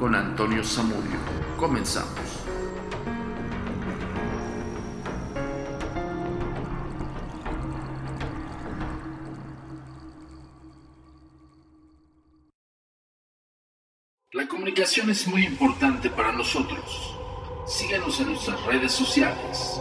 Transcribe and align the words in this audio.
con 0.00 0.14
Antonio 0.14 0.64
Zamudio. 0.64 1.18
Comenzamos. 1.58 2.08
La 14.32 14.48
comunicación 14.48 15.10
es 15.10 15.28
muy 15.28 15.44
importante 15.44 16.08
para 16.08 16.32
nosotros. 16.32 17.14
Síguenos 17.66 18.18
en 18.20 18.28
nuestras 18.28 18.64
redes 18.64 18.92
sociales. 18.92 19.78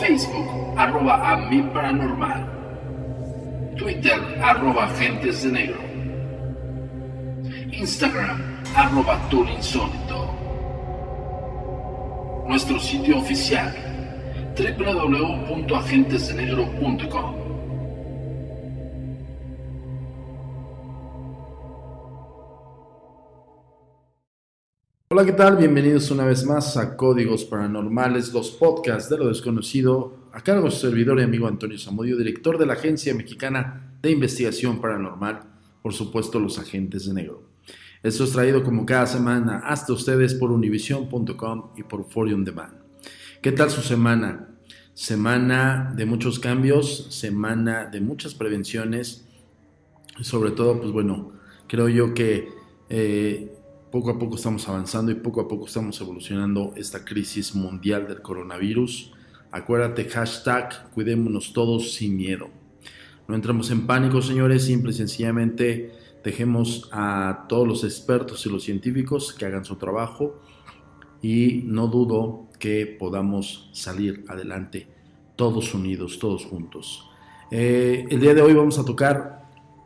Facebook, 0.00 0.74
arroba 0.76 1.30
a 1.30 1.36
mi 1.36 1.62
paranormal. 1.62 2.50
Twitter, 3.78 4.40
arroba 4.42 4.86
agentes 4.86 5.44
de 5.44 5.52
negro. 5.52 5.78
Instagram, 7.70 8.53
arroba 8.74 9.20
insólito. 9.56 10.34
Nuestro 12.48 12.80
sitio 12.80 13.18
oficial, 13.18 13.72
www.agentesdenegro.com. 14.56 17.34
Hola, 25.08 25.24
¿qué 25.24 25.32
tal? 25.32 25.56
Bienvenidos 25.58 26.10
una 26.10 26.24
vez 26.24 26.44
más 26.44 26.76
a 26.76 26.96
Códigos 26.96 27.44
Paranormales, 27.44 28.32
los 28.32 28.50
podcasts 28.50 29.08
de 29.08 29.18
lo 29.18 29.28
desconocido, 29.28 30.16
a 30.32 30.40
cargo 30.40 30.64
de 30.64 30.72
su 30.72 30.88
servidor 30.88 31.20
y 31.20 31.22
amigo 31.22 31.46
Antonio 31.46 31.78
Zamudio, 31.78 32.16
director 32.16 32.58
de 32.58 32.66
la 32.66 32.72
Agencia 32.72 33.14
Mexicana 33.14 33.96
de 34.02 34.10
Investigación 34.10 34.80
Paranormal, 34.80 35.42
por 35.80 35.92
supuesto 35.92 36.40
los 36.40 36.58
agentes 36.58 37.06
de 37.06 37.14
negro. 37.14 37.53
Esto 38.04 38.24
es 38.24 38.32
traído 38.32 38.62
como 38.62 38.84
cada 38.84 39.06
semana 39.06 39.62
hasta 39.64 39.94
ustedes 39.94 40.34
por 40.34 40.52
univision.com 40.52 41.70
y 41.74 41.84
por 41.84 42.04
Forium 42.04 42.44
Demand. 42.44 42.74
¿Qué 43.40 43.50
tal 43.50 43.70
su 43.70 43.80
semana? 43.80 44.50
Semana 44.92 45.90
de 45.96 46.04
muchos 46.04 46.38
cambios, 46.38 47.06
semana 47.08 47.86
de 47.86 48.02
muchas 48.02 48.34
prevenciones, 48.34 49.24
sobre 50.20 50.50
todo, 50.50 50.82
pues 50.82 50.92
bueno, 50.92 51.32
creo 51.66 51.88
yo 51.88 52.12
que 52.12 52.50
eh, 52.90 53.56
poco 53.90 54.10
a 54.10 54.18
poco 54.18 54.36
estamos 54.36 54.68
avanzando 54.68 55.10
y 55.10 55.14
poco 55.14 55.40
a 55.40 55.48
poco 55.48 55.64
estamos 55.64 55.98
evolucionando 55.98 56.74
esta 56.76 57.06
crisis 57.06 57.54
mundial 57.54 58.06
del 58.06 58.20
coronavirus. 58.20 59.14
Acuérdate, 59.50 60.04
hashtag, 60.10 60.90
cuidémonos 60.90 61.54
todos 61.54 61.94
sin 61.94 62.18
miedo. 62.18 62.50
No 63.26 63.34
entramos 63.34 63.70
en 63.70 63.86
pánico, 63.86 64.20
señores, 64.20 64.66
simple 64.66 64.90
y 64.90 64.94
sencillamente 64.94 66.03
dejemos 66.24 66.88
a 66.90 67.44
todos 67.48 67.68
los 67.68 67.84
expertos 67.84 68.44
y 68.46 68.48
los 68.48 68.64
científicos 68.64 69.34
que 69.34 69.44
hagan 69.44 69.64
su 69.64 69.76
trabajo 69.76 70.40
y 71.20 71.62
no 71.66 71.86
dudo 71.86 72.48
que 72.58 72.86
podamos 72.86 73.70
salir 73.72 74.24
adelante 74.28 74.88
todos 75.36 75.74
unidos, 75.74 76.18
todos 76.18 76.46
juntos. 76.46 77.08
Eh, 77.50 78.06
el 78.10 78.20
día 78.20 78.34
de 78.34 78.40
hoy 78.40 78.54
vamos 78.54 78.78
a 78.78 78.84
tocar 78.84 79.44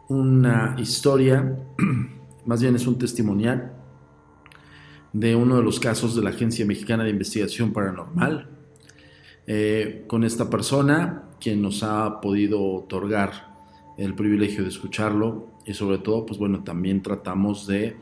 una 0.09 0.77
historia, 0.79 1.59
más 2.47 2.63
bien 2.63 2.77
es 2.77 2.87
un 2.87 2.99
testimonial 2.99 3.73
de 5.13 5.35
uno 5.35 5.57
de 5.57 5.63
los 5.63 5.81
casos 5.81 6.15
de 6.15 6.23
la 6.23 6.31
Agencia 6.31 6.65
Mexicana 6.65 7.03
de 7.03 7.11
Investigación 7.11 7.73
Paranormal, 7.73 8.49
eh, 9.47 10.05
con 10.07 10.23
esta 10.23 10.49
persona, 10.49 11.25
quien 11.41 11.63
nos 11.63 11.83
ha 11.83 12.21
podido 12.21 12.63
otorgar 12.63 13.48
el 13.99 14.15
privilegio 14.15 14.63
de 14.63 14.71
escucharlo 14.71 15.49
y 15.67 15.75
sobre 15.75 15.99
todo, 15.99 16.25
pues 16.25 16.39
bueno, 16.39 16.63
también 16.63 17.03
tratamos 17.03 17.67
de 17.67 17.97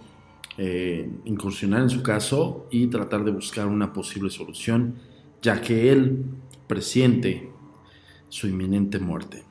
eh, 0.58 1.10
incursionar 1.24 1.82
en 1.82 1.90
su 1.90 2.02
caso 2.02 2.68
y 2.70 2.86
tratar 2.86 3.24
de 3.24 3.32
buscar 3.32 3.66
una 3.66 3.92
posible 3.92 4.30
solución, 4.30 4.96
ya 5.42 5.60
que 5.60 5.90
él 5.90 6.24
presiente 6.66 7.50
su 8.28 8.46
inminente 8.46 8.98
muerte. 8.98 9.44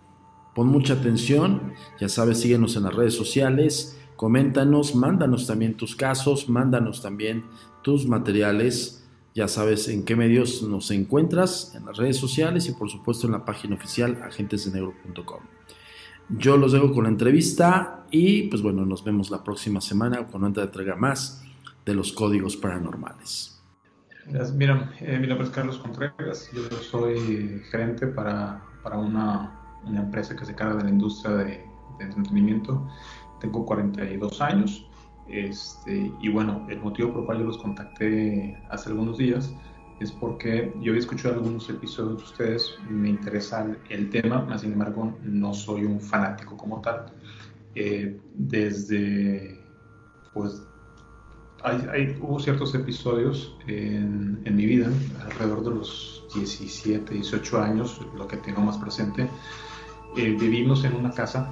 Pon 0.54 0.68
mucha 0.68 0.94
atención, 0.94 1.74
ya 2.00 2.10
sabes, 2.10 2.40
síguenos 2.40 2.78
en 2.78 2.84
las 2.84 2.96
redes 2.96 3.16
sociales, 3.16 4.00
coméntanos, 4.16 4.96
mándanos 4.96 5.48
también 5.48 5.76
tus 5.76 5.96
casos, 5.96 6.48
mándanos 6.48 7.02
también 7.02 7.44
tus 7.82 8.08
materiales. 8.08 9.02
Ya 9.34 9.50
sabes 9.50 9.90
en 9.90 10.06
qué 10.06 10.16
medios 10.16 10.64
nos 10.64 10.92
encuentras, 10.92 11.76
en 11.76 11.86
las 11.86 11.98
redes 11.98 12.18
sociales 12.18 12.70
y 12.70 12.72
por 12.72 12.90
supuesto 12.90 13.28
en 13.28 13.34
la 13.34 13.44
página 13.44 13.76
oficial 13.76 14.22
agentesdenegro.com. 14.24 15.42
Yo 16.30 16.58
los 16.58 16.72
dejo 16.72 16.94
con 16.94 17.03
la 17.03 17.09
entrevista 17.09 18.06
y 18.12 18.44
pues 18.44 18.62
bueno, 18.62 18.86
nos 18.86 19.03
vemos 19.03 19.30
la 19.30 19.44
próxima 19.44 19.81
semana 19.81 20.25
con 20.28 20.44
otra 20.44 20.63
entrega 20.63 20.96
más 20.96 21.44
de 21.86 21.94
los 21.94 22.13
códigos 22.13 22.58
paranormales. 22.58 23.62
Mira, 24.56 24.91
eh, 25.02 25.19
mi 25.19 25.28
nombre 25.28 25.46
es 25.46 25.53
Carlos 25.53 25.78
Contreras, 25.78 26.50
yo 26.52 26.64
soy 26.81 27.62
gerente 27.69 28.08
para, 28.08 28.64
para 28.81 28.97
una, 28.97 29.81
una, 29.85 30.02
empresa 30.02 30.35
que 30.35 30.46
se 30.46 30.53
encarga 30.53 30.78
de 30.78 30.84
la 30.85 30.90
industria 30.90 31.35
de, 31.35 31.46
de 32.00 32.03
entretenimiento 32.03 32.88
tengo 33.40 33.66
42 33.66 34.41
años. 34.41 34.88
Este, 35.28 36.12
y 36.22 36.30
bueno, 36.30 36.66
el 36.69 36.80
motivo 36.81 37.12
por 37.12 37.22
el 37.22 37.25
cual 37.25 37.40
yo 37.40 37.46
los 37.46 37.58
contacté 37.58 38.58
hace 38.69 38.90
algunos 38.90 39.18
días 39.18 39.53
es 40.00 40.12
porque 40.12 40.74
yo 40.82 40.92
había 40.92 41.00
escuchado 41.00 41.36
algunos 41.36 41.70
episodios 41.70 42.18
de 42.18 42.24
ustedes, 42.24 42.78
me 42.90 43.10
interesa 43.10 43.66
el 43.90 44.10
tema, 44.10 44.42
más 44.42 44.62
sin 44.62 44.74
embargo 44.74 45.18
no 45.24 45.54
soy 45.54 45.86
un 45.86 46.00
fanático 46.00 46.58
como 46.58 46.82
tal. 46.82 47.06
Eh, 47.76 48.20
desde, 48.34 49.60
pues, 50.34 50.62
hay, 51.64 51.88
hay, 51.92 52.18
hubo 52.22 52.40
ciertos 52.40 52.74
episodios 52.76 53.58
en, 53.68 54.42
en, 54.46 54.56
mi 54.56 54.66
vida, 54.66 54.90
alrededor 55.24 55.64
de 55.64 55.72
los 55.72 56.26
17, 56.36 57.14
18 57.14 57.62
años, 57.62 58.02
lo 58.16 58.28
que 58.28 58.38
tengo 58.38 58.62
más 58.62 58.78
presente, 58.78 59.30
eh, 60.18 60.38
vivimos 60.40 60.84
en 60.86 60.96
una 60.96 61.12
casa 61.12 61.52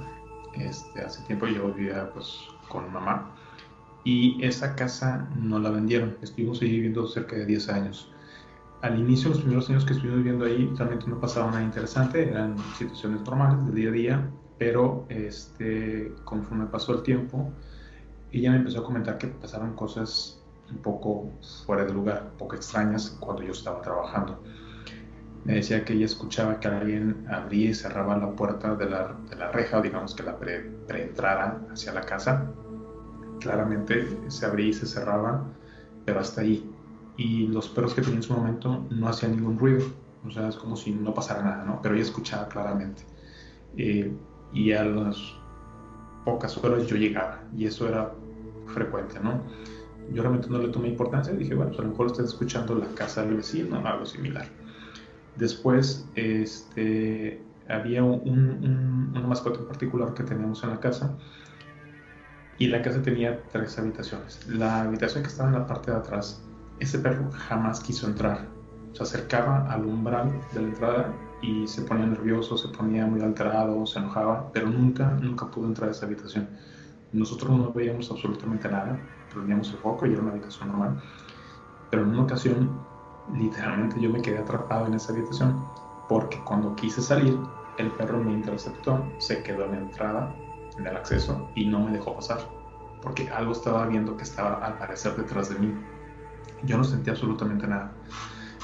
este, 0.56 1.02
hace 1.02 1.22
tiempo 1.24 1.46
yo 1.46 1.72
vivía 1.72 2.10
pues, 2.12 2.38
con 2.68 2.92
mamá 2.92 3.34
y 4.04 4.42
esa 4.44 4.74
casa 4.76 5.28
no 5.36 5.58
la 5.58 5.70
vendieron. 5.70 6.16
Estuvimos 6.22 6.60
ahí 6.60 6.70
viviendo 6.70 7.06
cerca 7.06 7.36
de 7.36 7.46
10 7.46 7.68
años. 7.70 8.10
Al 8.84 8.98
inicio, 8.98 9.30
los 9.30 9.38
primeros 9.38 9.70
años 9.70 9.84
que 9.84 9.94
estuvimos 9.94 10.18
viviendo 10.18 10.44
ahí, 10.44 10.70
realmente 10.76 11.06
no 11.06 11.18
pasaba 11.18 11.50
nada 11.50 11.62
interesante, 11.62 12.28
eran 12.28 12.58
situaciones 12.76 13.22
normales 13.22 13.64
del 13.66 13.74
día 13.74 13.88
a 13.88 13.92
día, 13.92 14.30
pero 14.58 15.06
este, 15.08 16.12
conforme 16.24 16.66
pasó 16.66 16.92
el 16.94 17.02
tiempo, 17.02 17.50
ella 18.30 18.50
me 18.50 18.58
empezó 18.58 18.80
a 18.80 18.84
comentar 18.84 19.16
que 19.16 19.28
pasaron 19.28 19.74
cosas 19.74 20.38
un 20.70 20.78
poco 20.78 21.30
fuera 21.64 21.84
de 21.84 21.94
lugar, 21.94 22.28
un 22.32 22.38
poco 22.38 22.56
extrañas 22.56 23.16
cuando 23.20 23.42
yo 23.42 23.52
estaba 23.52 23.80
trabajando 23.80 24.38
me 25.44 25.54
decía 25.54 25.84
que 25.84 25.92
ella 25.92 26.06
escuchaba 26.06 26.58
que 26.58 26.68
alguien 26.68 27.26
abría 27.28 27.70
y 27.70 27.74
cerraba 27.74 28.16
la 28.16 28.30
puerta 28.30 28.74
de 28.74 28.88
la, 28.88 29.14
de 29.28 29.36
la 29.36 29.52
reja, 29.52 29.80
digamos 29.82 30.14
que 30.14 30.22
la 30.22 30.38
preentrada 30.38 31.60
pre 31.66 31.72
hacia 31.72 31.92
la 31.92 32.00
casa. 32.00 32.50
Claramente 33.40 34.08
se 34.28 34.46
abría 34.46 34.68
y 34.68 34.72
se 34.72 34.86
cerraba, 34.86 35.44
pero 36.06 36.20
hasta 36.20 36.40
ahí. 36.40 36.73
Y 37.16 37.46
los 37.46 37.68
perros 37.68 37.94
que 37.94 38.02
tenía 38.02 38.16
en 38.16 38.22
su 38.22 38.32
momento 38.34 38.86
no 38.90 39.08
hacían 39.08 39.36
ningún 39.36 39.58
ruido, 39.58 39.86
o 40.26 40.30
sea, 40.30 40.48
es 40.48 40.56
como 40.56 40.76
si 40.76 40.92
no 40.92 41.14
pasara 41.14 41.42
nada, 41.42 41.64
¿no? 41.64 41.80
Pero 41.82 41.94
ella 41.94 42.04
escuchaba 42.04 42.48
claramente. 42.48 43.02
Eh, 43.76 44.12
y 44.52 44.72
a 44.72 44.84
las 44.84 45.16
pocas 46.24 46.56
horas 46.58 46.86
yo 46.86 46.96
llegaba, 46.96 47.42
y 47.56 47.66
eso 47.66 47.88
era 47.88 48.12
frecuente, 48.66 49.20
¿no? 49.22 49.40
Yo 50.12 50.22
realmente 50.22 50.48
no 50.48 50.58
le 50.58 50.68
tomé 50.68 50.88
importancia, 50.88 51.32
dije, 51.32 51.54
bueno, 51.54 51.70
pues 51.70 51.80
a 51.80 51.84
lo 51.84 51.90
mejor 51.90 52.06
estás 52.06 52.26
escuchando 52.26 52.74
la 52.74 52.86
casa 52.94 53.24
del 53.24 53.36
vecino 53.36 53.78
o 53.78 53.86
algo 53.86 54.06
similar. 54.06 54.46
Después 55.36 56.06
este, 56.14 57.42
había 57.68 58.04
un, 58.04 58.20
un, 58.28 59.12
una 59.16 59.26
mascota 59.26 59.60
en 59.60 59.66
particular 59.66 60.14
que 60.14 60.22
teníamos 60.22 60.62
en 60.62 60.70
la 60.70 60.80
casa 60.80 61.16
y 62.58 62.68
la 62.68 62.82
casa 62.82 63.02
tenía 63.02 63.42
tres 63.50 63.78
habitaciones. 63.78 64.46
La 64.48 64.82
habitación 64.82 65.22
que 65.22 65.28
estaba 65.30 65.48
en 65.48 65.56
la 65.56 65.66
parte 65.66 65.90
de 65.90 65.96
atrás, 65.96 66.42
ese 66.78 66.98
perro 66.98 67.30
jamás 67.32 67.80
quiso 67.80 68.06
entrar. 68.06 68.48
Se 68.92 69.02
acercaba 69.02 69.70
al 69.72 69.84
umbral 69.84 70.32
de 70.52 70.62
la 70.62 70.68
entrada 70.68 71.14
y 71.42 71.66
se 71.66 71.82
ponía 71.82 72.06
nervioso, 72.06 72.56
se 72.56 72.68
ponía 72.68 73.06
muy 73.06 73.20
alterado, 73.20 73.84
se 73.86 73.98
enojaba, 73.98 74.50
pero 74.52 74.68
nunca, 74.68 75.10
nunca 75.20 75.50
pudo 75.50 75.66
entrar 75.66 75.88
a 75.88 75.92
esa 75.92 76.06
habitación. 76.06 76.48
Nosotros 77.12 77.50
no 77.50 77.72
veíamos 77.72 78.10
absolutamente 78.10 78.68
nada, 78.68 78.98
prendíamos 79.32 79.70
el 79.70 79.78
foco 79.78 80.06
y 80.06 80.12
era 80.12 80.22
una 80.22 80.32
habitación 80.32 80.68
normal. 80.68 81.02
Pero 81.90 82.02
en 82.02 82.10
una 82.10 82.22
ocasión, 82.22 82.70
literalmente 83.34 84.00
yo 84.00 84.10
me 84.10 84.22
quedé 84.22 84.38
atrapado 84.38 84.86
en 84.86 84.94
esa 84.94 85.12
habitación 85.12 85.64
porque 86.08 86.40
cuando 86.44 86.74
quise 86.76 87.02
salir, 87.02 87.38
el 87.78 87.90
perro 87.92 88.22
me 88.22 88.32
interceptó, 88.32 89.04
se 89.18 89.42
quedó 89.42 89.64
en 89.64 89.70
la 89.72 89.78
entrada, 89.78 90.34
en 90.78 90.86
el 90.86 90.96
acceso 90.96 91.48
y 91.54 91.66
no 91.66 91.80
me 91.80 91.92
dejó 91.92 92.14
pasar 92.14 92.38
porque 93.04 93.28
algo 93.30 93.52
estaba 93.52 93.86
viendo 93.86 94.16
que 94.16 94.22
estaba 94.22 94.64
al 94.64 94.78
parecer 94.78 95.14
detrás 95.14 95.50
de 95.50 95.56
mí. 95.56 95.74
Yo 96.64 96.76
no 96.76 96.84
sentí 96.84 97.10
absolutamente 97.10 97.66
nada. 97.66 97.92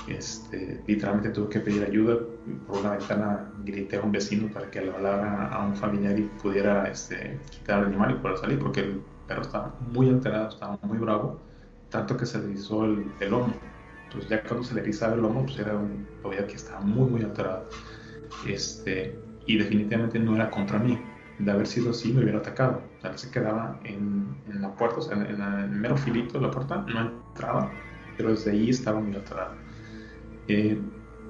Este, 0.08 0.82
literalmente 0.86 1.30
tuve 1.30 1.48
que 1.48 1.60
pedir 1.60 1.84
ayuda. 1.84 2.18
Por 2.66 2.78
una 2.78 2.96
ventana 2.96 3.52
grité 3.64 3.96
a 3.96 4.02
un 4.02 4.12
vecino 4.12 4.48
para 4.48 4.70
que 4.70 4.80
le 4.80 4.90
hablara 4.90 5.48
a 5.48 5.66
un 5.66 5.76
familiar 5.76 6.18
y 6.18 6.22
pudiera 6.22 6.88
este, 6.88 7.38
quitar 7.50 7.80
el 7.80 7.86
animal 7.86 8.12
y 8.12 8.14
poder 8.14 8.38
salir, 8.38 8.58
porque 8.58 8.80
el 8.80 9.02
perro 9.26 9.42
estaba 9.42 9.74
muy 9.92 10.08
alterado, 10.08 10.48
estaba 10.48 10.78
muy 10.82 10.98
bravo, 10.98 11.40
tanto 11.90 12.16
que 12.16 12.26
se 12.26 12.38
le 12.38 12.52
hizo 12.52 12.84
el, 12.84 13.12
el 13.20 13.30
lomo. 13.30 13.52
Entonces 14.04 14.28
ya 14.28 14.42
cuando 14.42 14.64
se 14.64 14.74
le 14.74 14.80
erizaba 14.80 15.14
el 15.14 15.20
lomo, 15.20 15.44
pues 15.44 15.58
era 15.58 15.76
un, 15.76 16.06
veía 16.24 16.46
que 16.46 16.54
estaba 16.54 16.80
muy, 16.80 17.08
muy 17.08 17.22
alterado. 17.22 17.68
Este, 18.46 19.16
y 19.46 19.58
definitivamente 19.58 20.18
no 20.18 20.34
era 20.34 20.50
contra 20.50 20.78
mí. 20.78 20.98
De 21.38 21.50
haber 21.50 21.66
sido 21.66 21.90
así, 21.90 22.12
me 22.12 22.22
hubiera 22.22 22.38
atacado. 22.38 22.82
Sea, 23.00 23.16
se 23.16 23.30
quedaba 23.30 23.80
en, 23.84 24.36
en 24.48 24.60
la 24.60 24.74
puerta, 24.74 24.98
o 24.98 25.02
sea, 25.02 25.16
en, 25.16 25.40
el 25.40 25.70
mero 25.70 25.96
filito 25.96 26.38
de 26.38 26.46
la 26.46 26.50
puerta, 26.50 26.84
no 26.92 27.00
entraba, 27.00 27.70
pero 28.16 28.30
desde 28.30 28.50
ahí 28.50 28.70
estaba 28.70 29.00
muy 29.00 29.14
alterado. 29.14 29.54
Eh, 30.48 30.80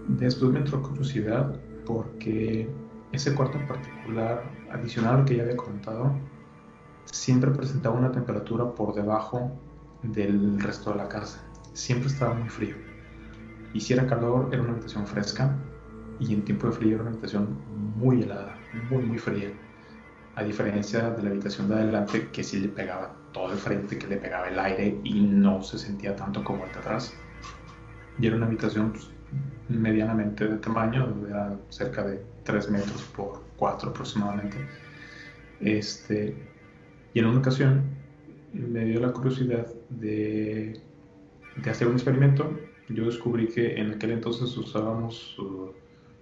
después 0.09 0.51
me 0.51 0.59
entró 0.61 0.83
curiosidad 0.83 1.55
porque 1.87 2.69
ese 3.13 3.35
cuarto 3.35 3.59
en 3.59 3.67
particular, 3.67 4.43
adicional 4.73 5.15
a 5.15 5.19
lo 5.19 5.25
que 5.25 5.37
ya 5.37 5.43
había 5.43 5.57
comentado, 5.57 6.13
siempre 7.05 7.51
presentaba 7.51 7.97
una 7.97 8.13
temperatura 8.13 8.73
por 8.73 8.95
debajo 8.95 9.53
del 10.03 10.61
resto 10.61 10.91
de 10.91 10.97
la 10.97 11.09
casa. 11.09 11.45
Siempre 11.73 12.09
estaba 12.09 12.35
muy 12.35 12.49
frío. 12.49 12.77
Y 13.73 13.81
si 13.81 13.93
era 13.93 14.07
calor, 14.07 14.49
era 14.53 14.63
una 14.63 14.73
habitación 14.73 15.07
fresca. 15.07 15.57
Y 16.19 16.35
en 16.35 16.45
tiempo 16.45 16.67
de 16.67 16.73
frío 16.73 16.95
era 16.95 17.03
una 17.03 17.13
habitación 17.13 17.57
muy 17.97 18.23
helada, 18.23 18.57
muy, 18.91 19.05
muy 19.05 19.19
fría. 19.19 19.53
A 20.41 20.43
diferencia 20.43 21.11
de 21.11 21.23
la 21.23 21.29
habitación 21.29 21.69
de 21.69 21.75
adelante, 21.75 22.31
que 22.33 22.43
sí 22.43 22.61
le 22.61 22.69
pegaba 22.69 23.15
todo 23.31 23.53
el 23.53 23.59
frente, 23.59 23.99
que 23.99 24.07
le 24.07 24.17
pegaba 24.17 24.49
el 24.49 24.59
aire 24.59 24.99
y 25.05 25.21
no 25.21 25.63
se 25.63 25.77
sentía 25.79 26.17
tanto 26.17 26.43
como 26.43 26.65
el 26.65 26.73
de 26.73 26.79
atrás. 26.79 27.13
Y 28.19 28.27
era 28.27 28.37
una 28.37 28.47
habitación 28.47 28.93
pues, 28.93 29.11
medianamente 29.69 30.49
de 30.49 30.57
tamaño, 30.57 31.15
era 31.29 31.59
cerca 31.69 32.05
de 32.05 32.25
3 32.45 32.71
metros 32.71 33.03
por 33.15 33.43
4 33.59 33.91
aproximadamente. 33.91 34.57
Este, 35.61 36.35
y 37.13 37.19
en 37.19 37.27
una 37.27 37.41
ocasión 37.41 37.83
me 38.55 38.87
dio 38.87 38.99
la 38.99 39.13
curiosidad 39.13 39.67
de, 39.91 40.81
de 41.57 41.71
hacer 41.71 41.87
un 41.87 41.93
experimento. 41.97 42.51
Yo 42.89 43.05
descubrí 43.05 43.47
que 43.47 43.79
en 43.79 43.93
aquel 43.93 44.13
entonces 44.13 44.57
usábamos 44.57 45.39
uh, 45.39 45.71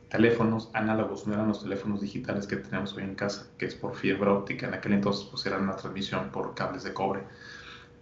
teléfonos 0.09 0.71
análogos, 0.73 1.27
no 1.27 1.35
eran 1.35 1.49
los 1.49 1.63
teléfonos 1.63 2.01
digitales 2.01 2.47
que 2.47 2.57
tenemos 2.57 2.95
hoy 2.95 3.05
en 3.05 3.15
casa, 3.15 3.49
que 3.59 3.67
es 3.67 3.75
por 3.75 3.95
fibra 3.95 4.33
óptica. 4.33 4.67
En 4.67 4.75
aquel 4.75 4.95
entonces 4.95 5.27
pues 5.31 5.45
era 5.47 5.59
una 5.59 5.77
transmisión 5.77 6.31
por 6.31 6.55
cables 6.55 6.85
de 6.85 6.95
cobre. 6.95 7.23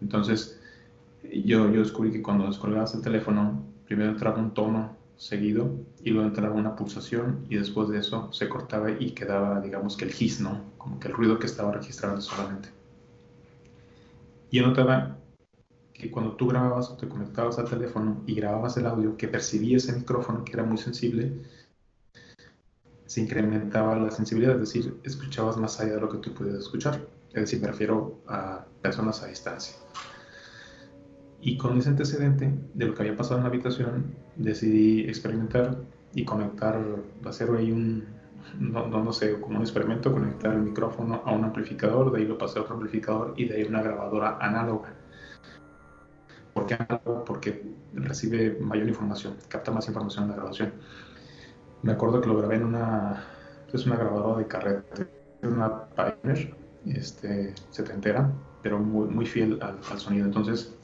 Entonces 0.01 0.61
yo, 1.23 1.71
yo 1.71 1.81
descubrí 1.81 2.13
que 2.13 2.23
cuando 2.23 2.47
descolgabas 2.47 2.95
el 2.95 3.03
teléfono, 3.03 3.63
primero 3.87 4.11
entraba 4.11 4.39
un 4.39 4.55
tono 4.55 4.97
seguido 5.17 5.71
y 6.03 6.11
luego 6.11 6.29
entraba 6.29 6.55
una 6.55 6.77
pulsación 6.77 7.47
y 7.49 7.57
después 7.57 7.89
de 7.89 7.99
eso 7.99 8.33
se 8.33 8.49
cortaba 8.49 8.91
y 8.91 9.13
quedaba, 9.13 9.61
digamos 9.61 9.97
que 9.97 10.05
el 10.05 10.15
his, 10.19 10.41
¿no? 10.41 10.63
Como 10.79 11.01
que 11.01 11.09
el 11.09 11.15
ruido 11.15 11.39
que 11.39 11.47
estaba 11.47 11.73
registrando 11.73 12.21
solamente. 12.21 12.69
Y 14.51 14.59
yo 14.59 14.67
notaba 14.67 15.17
que 15.93 16.11
cuando 16.11 16.33
tú 16.33 16.49
grababas 16.49 16.91
o 16.91 16.97
te 16.97 17.09
conectabas 17.09 17.59
al 17.59 17.69
teléfono 17.69 18.23
y 18.27 18.35
grababas 18.35 18.77
el 18.77 18.87
audio, 18.87 19.17
que 19.17 19.29
percibía 19.29 19.79
ese 19.79 19.95
micrófono 19.95 20.45
que 20.45 20.53
era 20.53 20.63
muy 20.63 20.77
sensible, 20.77 21.33
se 23.07 23.21
incrementaba 23.21 23.97
la 23.97 24.11
sensibilidad, 24.11 24.55
es 24.55 24.73
decir, 24.73 25.01
escuchabas 25.05 25.57
más 25.57 25.81
allá 25.81 25.95
de 25.95 26.01
lo 26.01 26.09
que 26.09 26.19
tú 26.19 26.35
podías 26.35 26.57
escuchar. 26.57 27.01
Es 27.29 27.43
decir, 27.43 27.61
me 27.61 27.69
refiero 27.69 28.21
a 28.27 28.65
personas 28.83 29.23
a 29.23 29.27
distancia. 29.27 29.77
Y 31.41 31.57
con 31.57 31.79
ese 31.79 31.91
antecedente 31.91 32.53
de 32.75 32.87
lo 32.87 32.95
que 32.95 33.03
había 33.03 33.17
pasado 33.17 33.37
en 33.37 33.45
la 33.45 33.51
habitación, 33.51 34.15
decidí 34.37 35.03
experimentar 35.03 35.77
y 36.15 36.25
conectar, 36.25 36.83
hacer 37.25 37.51
ahí 37.51 37.71
un, 37.71 38.05
no, 38.59 38.89
no, 38.89 39.13
sé, 39.13 39.39
como 39.41 39.57
un 39.57 39.63
experimento, 39.63 40.13
conectar 40.13 40.55
el 40.55 40.63
micrófono 40.63 41.23
a 41.25 41.33
un 41.33 41.45
amplificador, 41.45 42.11
de 42.11 42.19
ahí 42.19 42.25
lo 42.27 42.39
pasé 42.39 42.59
a 42.59 42.63
otro 42.63 42.75
amplificador 42.75 43.35
y 43.37 43.47
de 43.47 43.57
ahí 43.57 43.63
una 43.65 43.83
grabadora 43.83 44.39
análoga. 44.41 44.95
¿Por 46.55 46.67
qué 46.67 46.75
análoga? 46.75 47.25
Porque 47.25 47.63
recibe 47.93 48.59
mayor 48.61 48.89
información, 48.89 49.35
capta 49.49 49.71
más 49.71 49.87
información 49.89 50.25
en 50.25 50.31
la 50.31 50.37
grabación. 50.37 50.73
Me 51.87 51.93
acuerdo 51.93 52.21
que 52.21 52.27
lo 52.27 52.37
grabé 52.37 52.57
en 52.57 52.65
una, 52.65 53.23
es 53.73 53.87
una 53.87 53.95
grabadora 53.95 54.39
de 54.39 54.49
carrete, 54.49 55.07
una 55.43 55.85
Pioneer, 55.85 56.53
este, 56.85 57.55
setentera, 57.71 58.29
pero 58.61 58.81
muy, 58.81 59.07
muy 59.07 59.25
fiel 59.25 59.61
al, 59.63 59.79
al 59.89 60.01
sonido. 60.01 60.27
Entonces, 60.27 60.75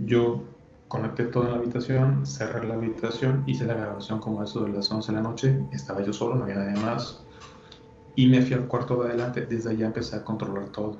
yo 0.00 0.44
conecté 0.88 1.24
todo 1.24 1.44
en 1.44 1.52
la 1.52 1.56
habitación, 1.56 2.26
cerré 2.26 2.68
la 2.68 2.74
habitación, 2.74 3.42
hice 3.46 3.64
la 3.64 3.72
grabación 3.72 4.20
como 4.20 4.42
eso 4.42 4.64
de 4.64 4.68
las 4.68 4.92
11 4.92 5.12
de 5.12 5.16
la 5.16 5.22
noche, 5.22 5.58
estaba 5.72 6.02
yo 6.02 6.12
solo, 6.12 6.34
no 6.34 6.44
había 6.44 6.56
nadie 6.56 6.82
más, 6.82 7.24
y 8.16 8.26
me 8.26 8.42
fui 8.42 8.52
al 8.52 8.66
cuarto 8.66 9.02
de 9.02 9.08
adelante, 9.08 9.46
desde 9.46 9.70
allá 9.70 9.86
empecé 9.86 10.16
a 10.16 10.24
controlar 10.24 10.66
todo. 10.66 10.98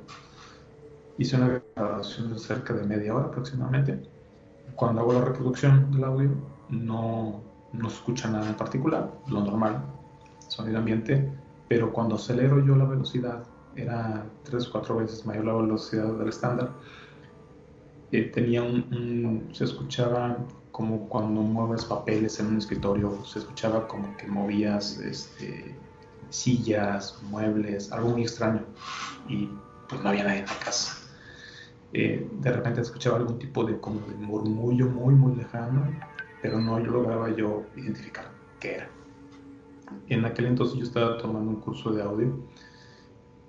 Hice 1.19 1.37
una 1.37 1.61
grabación 1.77 2.33
de 2.33 2.39
cerca 2.39 2.73
de 2.73 2.85
media 2.85 3.15
hora 3.15 3.27
aproximadamente. 3.27 4.09
Cuando 4.75 5.03
hago 5.03 5.13
la 5.13 5.21
reproducción 5.27 5.93
del 5.93 6.05
audio, 6.05 6.31
no, 6.71 7.48
no 7.73 7.91
se 7.91 7.97
escucha 7.97 8.31
nada 8.31 8.49
en 8.49 8.57
particular, 8.57 9.13
lo 9.29 9.43
normal, 9.43 9.85
sonido 10.49 10.79
ambiente, 10.79 11.31
pero 11.69 11.93
cuando 11.93 12.17
acelero 12.17 12.65
yo 12.65 12.77
la 12.77 12.85
velocidad, 12.85 13.45
era 13.77 14.25
tres 14.43 14.67
o 14.69 14.73
cuatro 14.73 14.97
veces 14.97 15.25
mayor 15.27 15.45
la 15.45 15.55
velocidad 15.55 16.13
del 16.15 16.29
estándar, 16.29 16.71
eh, 18.11 18.23
tenía 18.23 18.63
un, 18.63 19.49
se 19.53 19.65
escuchaba 19.65 20.39
como 20.73 21.09
cuando 21.09 21.43
mueves 21.43 21.85
papeles 21.85 22.41
en 22.41 22.47
un 22.47 22.59
escritorio, 22.59 23.25
se 23.25 23.41
escuchaba 23.41 23.87
como 23.87 24.17
que 24.17 24.27
movías 24.27 24.99
este, 24.99 25.75
sillas, 26.31 27.19
muebles, 27.31 27.93
algo 27.93 28.11
muy 28.11 28.23
extraño. 28.23 28.63
Y 29.29 29.51
pues 29.89 30.03
no 30.03 30.11
había 30.11 30.25
nadie 30.25 30.41
en 30.41 30.47
la 30.47 30.59
casa. 30.59 30.97
Eh, 31.93 32.29
de 32.41 32.53
repente 32.53 32.81
escuchaba 32.81 33.17
algún 33.17 33.39
tipo 33.39 33.65
de, 33.65 33.81
como 33.81 34.01
de 34.01 34.15
murmullo 34.15 34.87
muy, 34.87 35.15
muy 35.15 35.35
lejano, 35.37 35.87
pero 36.43 36.61
no 36.61 36.79
lograba 36.79 37.31
yo 37.35 37.65
identificar 37.77 38.31
qué 38.61 38.77
era. 38.77 38.91
En 40.09 40.25
aquel 40.25 40.47
entonces 40.47 40.77
yo 40.79 40.85
estaba 40.85 41.19
tomando 41.19 41.51
un 41.51 41.61
curso 41.61 41.93
de 41.93 42.03
audio 42.03 42.39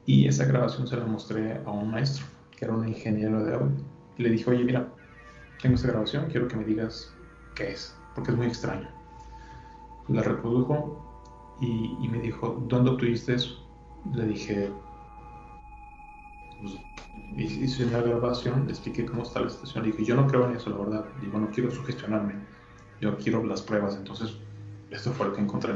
y 0.05 0.27
esa 0.27 0.45
grabación 0.45 0.87
se 0.87 0.97
la 0.97 1.05
mostré 1.05 1.61
a 1.65 1.71
un 1.71 1.91
maestro, 1.91 2.25
que 2.55 2.65
era 2.65 2.73
un 2.73 2.87
ingeniero 2.87 3.43
de 3.43 3.53
audio 3.53 3.99
y 4.17 4.23
le 4.23 4.29
dije, 4.31 4.49
oye, 4.49 4.63
mira, 4.63 4.87
tengo 5.61 5.75
esta 5.75 5.87
grabación, 5.87 6.27
quiero 6.29 6.47
que 6.47 6.57
me 6.57 6.65
digas 6.65 7.13
qué 7.55 7.71
es, 7.71 7.97
porque 8.13 8.31
es 8.31 8.37
muy 8.37 8.47
extraño. 8.47 8.89
La 10.09 10.21
reprodujo 10.23 11.05
y, 11.61 12.07
me 12.09 12.19
dijo, 12.19 12.63
¿dónde 12.67 12.91
obtuviste 12.91 13.35
eso? 13.35 13.65
Le 14.13 14.25
dije, 14.25 14.71
pues, 16.61 16.73
hice 17.37 17.85
una 17.85 18.01
grabación, 18.01 18.65
le 18.65 18.71
expliqué 18.71 19.05
cómo 19.05 19.23
está 19.23 19.41
la 19.41 19.49
situación. 19.49 19.85
Le 19.85 19.91
dije, 19.91 20.05
yo 20.05 20.15
no 20.15 20.27
creo 20.27 20.49
en 20.49 20.55
eso, 20.55 20.69
la 20.69 20.77
verdad. 20.77 21.05
Digo, 21.21 21.39
no 21.39 21.49
quiero 21.51 21.71
sugestionarme, 21.71 22.35
yo 23.01 23.17
quiero 23.17 23.43
las 23.43 23.61
pruebas. 23.61 23.95
Entonces, 23.95 24.35
esto 24.91 25.11
fue 25.11 25.27
lo 25.27 25.33
que 25.33 25.41
encontré. 25.41 25.73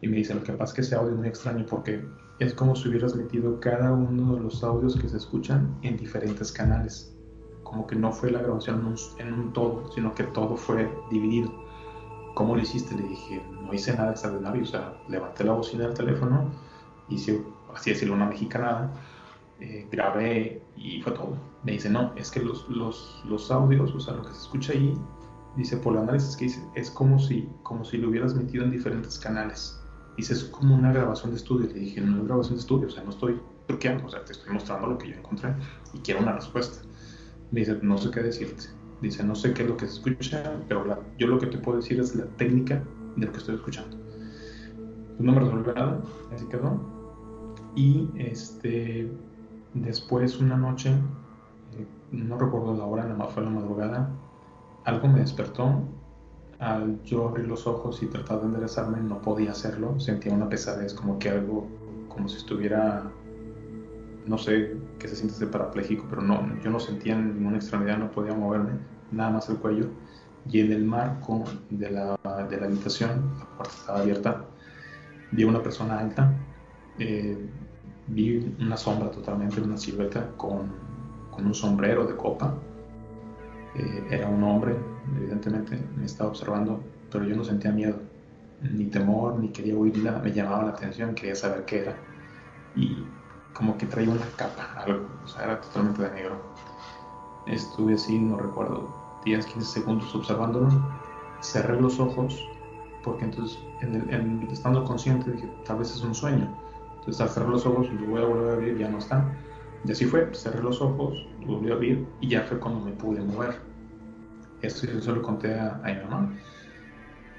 Y 0.00 0.08
me 0.08 0.16
dice, 0.16 0.34
lo 0.34 0.42
que 0.42 0.52
pasa 0.52 0.72
es 0.72 0.74
que 0.74 0.80
ese 0.82 0.94
audio 0.96 1.12
es 1.12 1.18
muy 1.18 1.28
extraño 1.28 1.64
porque 1.66 2.04
es 2.38 2.54
como 2.54 2.74
si 2.74 2.88
hubieras 2.88 3.14
metido 3.14 3.60
cada 3.60 3.92
uno 3.92 4.34
de 4.34 4.40
los 4.40 4.64
audios 4.64 4.96
que 4.96 5.08
se 5.08 5.16
escuchan 5.16 5.78
en 5.82 5.96
diferentes 5.96 6.50
canales 6.50 7.12
como 7.72 7.86
que 7.86 7.96
no 7.96 8.12
fue 8.12 8.30
la 8.30 8.40
grabación 8.40 8.94
en 9.18 9.32
un, 9.32 9.52
todo, 9.54 9.90
sino 9.94 10.14
que 10.14 10.24
todo 10.24 10.56
fue 10.56 10.92
dividido. 11.10 11.50
¿Cómo 12.34 12.54
lo 12.54 12.60
hiciste? 12.60 12.94
Le 12.94 13.02
dije, 13.02 13.42
no 13.62 13.72
hice 13.72 13.96
nada 13.96 14.10
extraordinario, 14.10 14.62
o 14.62 14.66
sea, 14.66 14.94
levanté 15.08 15.44
la 15.44 15.52
bocina 15.52 15.84
del 15.86 15.94
teléfono, 15.94 16.50
hice, 17.08 17.42
así 17.74 17.90
decirlo, 17.90 18.14
una 18.14 18.26
mexicanada, 18.26 18.92
eh, 19.58 19.88
grabé 19.90 20.62
y 20.76 21.00
fue 21.00 21.12
todo. 21.12 21.34
Me 21.64 21.72
dice, 21.72 21.88
no, 21.88 22.12
es 22.14 22.30
que 22.30 22.40
los, 22.40 22.68
los, 22.68 23.22
los, 23.26 23.50
audios, 23.50 23.94
o 23.94 24.00
sea, 24.00 24.14
lo 24.14 24.22
que 24.22 24.34
se 24.34 24.40
escucha 24.40 24.72
ahí, 24.74 24.94
dice, 25.56 25.76
por 25.76 25.94
el 25.94 26.00
análisis 26.00 26.36
que 26.36 26.46
hice, 26.46 26.62
es 26.74 26.90
como 26.90 27.18
si, 27.18 27.48
como 27.62 27.84
si 27.84 27.98
lo 27.98 28.08
hubieras 28.08 28.34
metido 28.34 28.64
en 28.64 28.70
diferentes 28.70 29.18
canales. 29.18 29.78
Dice, 30.16 30.34
es 30.34 30.44
como 30.44 30.74
una 30.74 30.92
grabación 30.92 31.30
de 31.30 31.36
estudio. 31.38 31.68
Le 31.68 31.80
dije, 31.80 32.00
no 32.00 32.18
es 32.18 32.24
grabación 32.24 32.56
de 32.56 32.60
estudio, 32.60 32.88
o 32.88 32.90
sea, 32.90 33.02
no 33.02 33.10
estoy 33.10 33.40
truqueando, 33.66 34.06
o 34.06 34.10
sea, 34.10 34.24
te 34.24 34.32
estoy 34.32 34.52
mostrando 34.52 34.88
lo 34.88 34.98
que 34.98 35.08
yo 35.10 35.16
encontré 35.16 35.54
y 35.92 35.98
quiero 35.98 36.20
una 36.20 36.32
respuesta. 36.32 36.82
Dice, 37.50 37.78
no 37.82 37.98
sé 37.98 38.10
qué 38.10 38.20
decirte. 38.20 38.64
Dice, 39.00 39.24
no 39.24 39.34
sé 39.34 39.52
qué 39.52 39.62
es 39.62 39.68
lo 39.68 39.76
que 39.76 39.86
se 39.86 39.94
escucha, 39.94 40.60
pero 40.68 40.84
yo 41.18 41.26
lo 41.26 41.38
que 41.38 41.46
te 41.46 41.58
puedo 41.58 41.78
decir 41.78 41.98
es 41.98 42.14
la 42.14 42.24
técnica 42.36 42.82
de 43.16 43.26
lo 43.26 43.32
que 43.32 43.38
estoy 43.38 43.56
escuchando. 43.56 43.96
Pues 43.96 45.20
no 45.20 45.32
me 45.32 45.40
resolvió 45.40 45.74
nada, 45.74 46.00
así 46.32 46.46
quedó. 46.46 46.80
Y 47.74 48.08
este, 48.16 49.10
después 49.74 50.38
una 50.38 50.56
noche, 50.56 50.90
eh, 50.90 51.86
no 52.12 52.38
recuerdo 52.38 52.74
la 52.74 52.84
hora, 52.84 53.02
nada 53.04 53.16
más 53.16 53.32
fue 53.32 53.42
la 53.42 53.50
madrugada, 53.50 54.10
algo 54.84 55.08
me 55.08 55.20
despertó. 55.20 55.82
Al 56.58 57.02
yo 57.02 57.28
abrir 57.28 57.48
los 57.48 57.66
ojos 57.66 58.02
y 58.02 58.06
tratar 58.06 58.40
de 58.40 58.46
enderezarme, 58.46 59.00
no 59.00 59.20
podía 59.20 59.50
hacerlo. 59.50 59.98
Sentía 59.98 60.32
una 60.32 60.48
pesadez, 60.48 60.94
como 60.94 61.18
que 61.18 61.28
algo, 61.28 61.66
como 62.08 62.28
si 62.28 62.36
estuviera, 62.36 63.10
no 64.26 64.38
sé, 64.38 64.76
que 64.98 65.08
se 65.08 65.16
siente 65.16 65.46
parapléjico, 65.46 66.06
pero 66.08 66.22
no, 66.22 66.40
yo 66.62 66.70
no 66.70 66.78
sentía 66.78 67.16
ninguna 67.16 67.56
extremidad, 67.56 67.98
no 67.98 68.12
podía 68.12 68.34
moverme, 68.34 68.78
nada 69.10 69.30
más 69.30 69.48
el 69.48 69.56
cuello. 69.56 69.88
Y 70.48 70.60
en 70.60 70.72
el 70.72 70.84
marco 70.84 71.44
de 71.70 71.90
la, 71.90 72.16
de 72.48 72.60
la 72.60 72.66
habitación, 72.66 73.32
la 73.38 73.44
puerta 73.56 73.74
estaba 73.74 74.00
abierta, 74.00 74.44
vi 75.32 75.44
una 75.44 75.62
persona 75.62 75.98
alta, 75.98 76.32
eh, 76.98 77.36
vi 78.08 78.54
una 78.60 78.76
sombra 78.76 79.10
totalmente, 79.10 79.60
una 79.60 79.76
silueta 79.76 80.28
con, 80.36 80.72
con 81.30 81.46
un 81.46 81.54
sombrero 81.54 82.06
de 82.06 82.16
copa. 82.16 82.54
Eh, 83.74 84.06
era 84.10 84.28
un 84.28 84.42
hombre, 84.44 84.76
evidentemente, 85.16 85.78
me 85.96 86.04
estaba 86.04 86.30
observando, 86.30 86.80
pero 87.10 87.24
yo 87.24 87.36
no 87.36 87.44
sentía 87.44 87.72
miedo, 87.72 87.96
ni 88.60 88.86
temor, 88.86 89.38
ni 89.38 89.48
quería 89.48 89.76
huirla, 89.76 90.20
me 90.22 90.32
llamaba 90.32 90.64
la 90.64 90.70
atención, 90.70 91.14
quería 91.14 91.34
saber 91.34 91.64
qué 91.64 91.80
era. 91.80 91.96
Y 92.76 93.04
como 93.54 93.76
que 93.76 93.86
traía 93.86 94.10
una 94.10 94.26
capa, 94.36 94.74
algo, 94.76 95.06
o 95.24 95.28
sea, 95.28 95.44
era 95.44 95.60
totalmente 95.60 96.02
de 96.02 96.10
negro. 96.12 96.36
Estuve 97.46 97.94
así, 97.94 98.18
no 98.18 98.36
recuerdo, 98.36 98.88
10, 99.24 99.46
15 99.46 99.80
segundos 99.80 100.14
observándolo, 100.14 100.68
cerré 101.40 101.80
los 101.80 101.98
ojos, 101.98 102.46
porque 103.02 103.24
entonces, 103.24 103.58
en 103.80 104.46
estando 104.50 104.84
consciente, 104.84 105.32
dije, 105.32 105.48
tal 105.64 105.78
vez 105.78 105.90
es 105.90 106.02
un 106.02 106.14
sueño 106.14 106.48
entonces 107.02 107.20
al 107.20 107.30
cerrar 107.30 107.48
los 107.48 107.66
ojos, 107.66 107.88
lo 107.92 108.06
voy 108.06 108.22
a 108.22 108.24
volver 108.26 108.50
a 108.50 108.52
abrir, 108.52 108.78
ya 108.78 108.88
no 108.88 108.98
está. 108.98 109.24
Y 109.84 109.90
así 109.90 110.04
fue, 110.04 110.28
cerré 110.32 110.62
los 110.62 110.80
ojos, 110.80 111.26
volví 111.44 111.70
a 111.70 111.74
abrir 111.74 112.06
y 112.20 112.28
ya 112.28 112.42
fue 112.42 112.58
cuando 112.58 112.84
me 112.84 112.92
pude 112.92 113.20
mover. 113.20 113.60
Esto 114.62 114.86
yo 114.86 115.00
se 115.00 115.10
lo 115.10 115.22
conté 115.22 115.58
a, 115.58 115.80
mi 115.84 115.94
mamá 115.94 116.32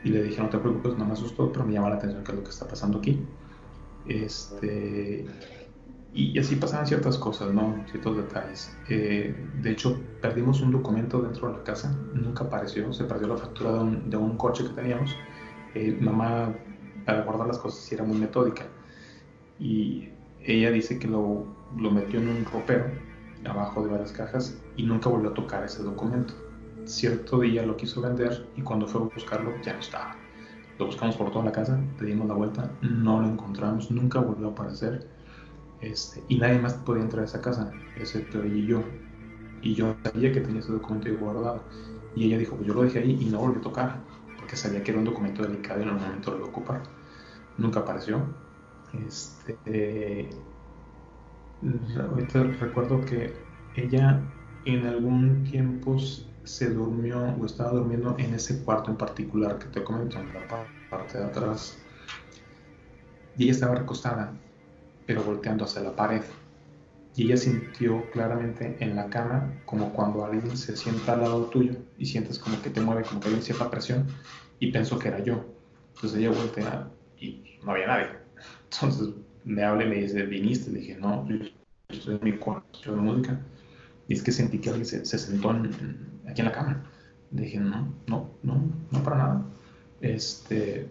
y 0.03 0.09
le 0.09 0.23
dije, 0.23 0.41
no 0.41 0.49
te 0.49 0.57
preocupes, 0.57 0.97
no 0.97 1.05
me 1.05 1.13
asustó, 1.13 1.51
pero 1.51 1.65
me 1.65 1.73
llama 1.73 1.89
la 1.89 1.95
atención 1.95 2.23
qué 2.23 2.31
es 2.31 2.37
lo 2.37 2.43
que 2.43 2.49
está 2.49 2.67
pasando 2.67 2.97
aquí. 2.97 3.25
Este, 4.05 5.25
y, 6.13 6.37
así 6.37 6.57
pasaban 6.57 6.85
ciertas 6.85 7.17
cosas, 7.17 7.53
¿no? 7.53 7.81
Ciertos 7.89 8.17
detalles. 8.17 8.75
Eh, 8.89 9.33
de 9.61 9.71
hecho, 9.71 9.97
perdimos 10.21 10.61
un 10.61 10.71
documento 10.71 11.21
dentro 11.21 11.47
de 11.47 11.57
la 11.57 11.63
casa, 11.63 11.97
nunca 12.13 12.43
apareció, 12.43 12.91
se 12.91 13.05
perdió 13.05 13.29
la 13.29 13.37
factura 13.37 13.71
de 13.71 14.17
un, 14.17 14.35
coche 14.35 14.65
que 14.65 14.73
teníamos. 14.73 15.15
Eh, 15.75 15.97
mamá, 16.01 16.53
para 17.05 17.23
guardar 17.23 17.47
las 17.47 17.57
cosas, 17.57 17.89
era 17.91 18.03
muy 18.03 18.17
metódica 18.17 18.65
y 19.59 20.09
ella 20.41 20.71
dice 20.71 20.99
que 20.99 21.07
lo, 21.07 21.45
lo 21.77 21.91
metió 21.91 22.19
en 22.19 22.29
un 22.29 22.45
ropero 22.45 22.85
abajo 23.45 23.83
de 23.83 23.91
varias 23.91 24.11
cajas 24.11 24.57
y 24.77 24.83
nunca 24.83 25.09
volvió 25.09 25.29
a 25.29 25.33
tocar 25.33 25.63
ese 25.63 25.83
documento. 25.83 26.33
Cierto 26.85 27.39
día 27.39 27.65
lo 27.65 27.77
quiso 27.77 28.01
vender 28.01 28.47
y 28.55 28.61
cuando 28.61 28.87
fue 28.87 29.01
a 29.01 29.05
buscarlo 29.05 29.53
ya 29.61 29.73
no 29.73 29.79
estaba. 29.79 30.15
Lo 30.79 30.87
buscamos 30.87 31.15
por 31.15 31.31
toda 31.31 31.45
la 31.45 31.51
casa, 31.51 31.79
le 31.99 32.07
dimos 32.07 32.27
la 32.27 32.33
vuelta, 32.33 32.71
no 32.81 33.21
lo 33.21 33.27
encontramos, 33.27 33.91
nunca 33.91 34.19
volvió 34.19 34.47
a 34.47 34.51
aparecer. 34.51 35.07
Este, 35.81 36.23
y 36.29 36.37
nadie 36.37 36.59
más 36.59 36.73
podía 36.75 37.03
entrar 37.03 37.23
a 37.23 37.25
esa 37.25 37.41
casa, 37.41 37.71
excepto 37.95 38.41
ella 38.41 38.55
y 38.55 38.65
yo. 38.65 38.83
Y 39.61 39.75
yo 39.75 39.95
sabía 40.03 40.31
que 40.31 40.41
tenía 40.41 40.59
ese 40.59 40.71
documento 40.71 41.09
guardado. 41.19 41.63
Y 42.15 42.25
ella 42.25 42.37
dijo, 42.37 42.55
pues 42.55 42.67
yo 42.67 42.73
lo 42.73 42.83
dejé 42.83 42.99
ahí 42.99 43.17
y 43.19 43.25
no 43.25 43.39
volvió 43.39 43.59
a 43.59 43.63
tocar, 43.63 43.99
porque 44.37 44.55
sabía 44.55 44.83
que 44.83 44.91
era 44.91 44.99
un 44.99 45.05
documento 45.05 45.43
delicado 45.43 45.79
y 45.79 45.83
en 45.83 45.89
el 45.89 45.95
momento 45.95 46.31
lo 46.31 46.37
iba 46.37 46.47
ocupar. 46.47 46.83
Nunca 47.57 47.81
apareció. 47.81 48.21
Este, 49.07 50.29
ahorita 51.97 52.43
recuerdo 52.59 53.03
que 53.05 53.33
ella 53.75 54.21
en 54.65 54.85
algún 54.85 55.43
tiempo 55.43 55.97
se 56.43 56.69
durmió 56.69 57.19
o 57.39 57.45
estaba 57.45 57.71
durmiendo 57.71 58.15
en 58.17 58.33
ese 58.33 58.63
cuarto 58.63 58.91
en 58.91 58.97
particular 58.97 59.59
que 59.59 59.67
te 59.67 59.83
comento, 59.83 60.19
en 60.19 60.33
la 60.33 60.47
parte 60.89 61.17
de 61.17 61.23
atrás. 61.23 61.77
Y 63.37 63.43
ella 63.43 63.51
estaba 63.53 63.75
recostada, 63.75 64.33
pero 65.05 65.23
volteando 65.23 65.65
hacia 65.65 65.81
la 65.81 65.95
pared. 65.95 66.21
Y 67.15 67.25
ella 67.25 67.37
sintió 67.37 68.09
claramente 68.11 68.77
en 68.79 68.95
la 68.95 69.09
cama 69.09 69.53
como 69.65 69.93
cuando 69.93 70.25
alguien 70.25 70.57
se 70.57 70.75
sienta 70.75 71.13
al 71.13 71.21
lado 71.21 71.45
tuyo 71.45 71.75
y 71.97 72.05
sientes 72.05 72.39
como 72.39 72.61
que 72.61 72.69
te 72.69 72.81
mueve, 72.81 73.03
como 73.03 73.19
que 73.19 73.29
hay 73.29 73.41
cierta 73.41 73.69
presión. 73.69 74.07
Y 74.59 74.71
pensó 74.71 74.97
que 74.99 75.09
era 75.09 75.19
yo. 75.19 75.45
Entonces 75.95 76.19
ella 76.19 76.31
voltea 76.31 76.89
y 77.17 77.59
no 77.63 77.71
había 77.71 77.87
nadie 77.87 78.23
entonces 78.73 79.09
me 79.45 79.63
habla 79.63 79.85
y 79.85 79.89
me 79.89 79.95
dice, 79.95 80.25
¿viniste? 80.25 80.71
Le 80.71 80.79
dije, 80.79 80.97
no, 80.99 81.27
yo 81.27 81.37
estoy 81.89 82.15
en 82.15 82.23
mi 82.23 82.37
cuarto, 82.37 82.95
de 82.95 83.01
música. 83.01 83.39
Y 84.07 84.13
es 84.13 84.23
que 84.23 84.31
sentí 84.31 84.59
que 84.59 84.69
alguien 84.69 84.85
se, 84.85 85.05
sentó 85.05 85.49
aquí 85.49 86.41
en 86.41 86.45
la 86.45 86.51
cama. 86.51 86.83
Le 87.31 87.43
dije, 87.43 87.59
no, 87.59 87.93
no, 88.07 88.29
no, 88.43 88.61
no 88.91 89.03
para 89.03 89.17
nada. 89.17 89.45
Este. 90.01 90.87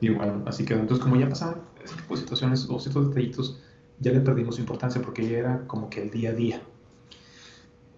Y 0.00 0.08
bueno, 0.10 0.42
así 0.46 0.64
que 0.64 0.74
entonces, 0.74 1.02
como 1.02 1.16
ya 1.16 1.28
pasaban 1.28 1.62
tipo 1.96 2.14
de 2.14 2.20
situaciones 2.20 2.66
o 2.68 2.78
ciertos 2.78 3.08
detallitos, 3.08 3.60
ya 3.98 4.12
le 4.12 4.20
perdimos 4.20 4.58
importancia 4.58 5.00
porque 5.02 5.28
ya 5.28 5.38
era 5.38 5.66
como 5.66 5.90
que 5.90 6.02
el 6.02 6.10
día 6.10 6.30
a 6.30 6.34
día. 6.34 6.62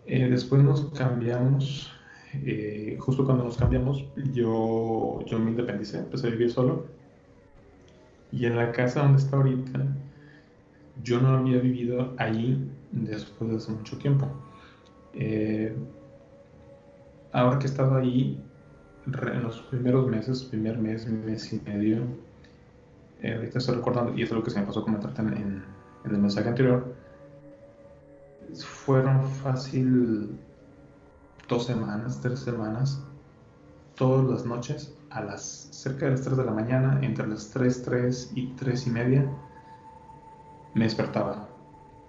Eh, 0.07 0.29
después 0.29 0.62
nos 0.62 0.91
cambiamos. 0.91 1.93
Eh, 2.35 2.97
justo 2.99 3.25
cuando 3.25 3.45
nos 3.45 3.57
cambiamos, 3.57 4.07
yo, 4.33 5.21
yo 5.26 5.38
me 5.38 5.50
independicé, 5.50 5.99
empecé 5.99 6.29
a 6.29 6.31
vivir 6.31 6.50
solo 6.50 6.87
y 8.32 8.46
en 8.46 8.56
la 8.56 8.72
casa 8.72 9.02
donde 9.02 9.18
está 9.18 9.36
ahorita, 9.36 9.86
yo 11.02 11.20
no 11.20 11.36
había 11.36 11.60
vivido 11.60 12.14
allí 12.16 12.66
después 12.90 13.50
de 13.50 13.56
hace 13.56 13.72
mucho 13.72 13.98
tiempo. 13.98 14.26
Eh, 15.14 15.76
ahora 17.32 17.58
que 17.58 17.66
he 17.66 17.70
estado 17.70 17.96
ahí, 17.96 18.42
en 19.06 19.42
los 19.42 19.60
primeros 19.62 20.08
meses, 20.08 20.44
primer 20.44 20.78
mes, 20.78 21.06
mes 21.06 21.52
y 21.52 21.60
medio, 21.60 22.02
eh, 23.20 23.34
ahorita 23.34 23.58
estoy 23.58 23.76
recordando, 23.76 24.14
y 24.16 24.22
eso 24.22 24.34
es 24.34 24.38
lo 24.38 24.44
que 24.44 24.50
se 24.50 24.60
me 24.60 24.66
pasó 24.66 24.80
a 24.80 24.84
comentarte 24.84 25.20
en, 25.20 25.32
en, 25.34 25.64
el 26.04 26.18
mensaje 26.18 26.48
anterior, 26.48 26.94
fueron 28.54 29.24
fácil 29.24 30.30
dos 31.48 31.66
semanas, 31.66 32.20
tres 32.20 32.40
semanas, 32.40 33.02
todas 34.02 34.28
las 34.28 34.44
noches 34.44 34.92
a 35.11 35.23
las 35.23 35.68
cerca 35.71 36.06
de 36.06 36.11
las 36.11 36.23
3 36.23 36.37
de 36.37 36.44
la 36.44 36.50
mañana, 36.50 36.99
entre 37.02 37.25
las 37.28 37.50
3, 37.50 37.82
3 37.85 38.32
y 38.35 38.49
3 38.49 38.88
y 38.88 38.90
media, 38.90 39.30
me 40.75 40.82
despertaba. 40.82 41.49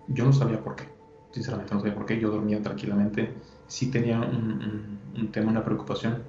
Yo 0.07 0.25
no 0.25 0.33
sabía 0.33 0.59
por 0.63 0.75
qué, 0.75 0.85
sinceramente 1.29 1.71
no 1.71 1.81
sabía 1.81 1.93
por 1.93 2.07
qué, 2.07 2.19
yo 2.19 2.31
dormía 2.31 2.59
tranquilamente, 2.63 3.31
sí 3.67 3.91
tenía 3.91 4.19
un, 4.19 4.99
un, 5.15 5.31
tema, 5.31 5.51
una 5.51 5.63
preocupación, 5.63 6.23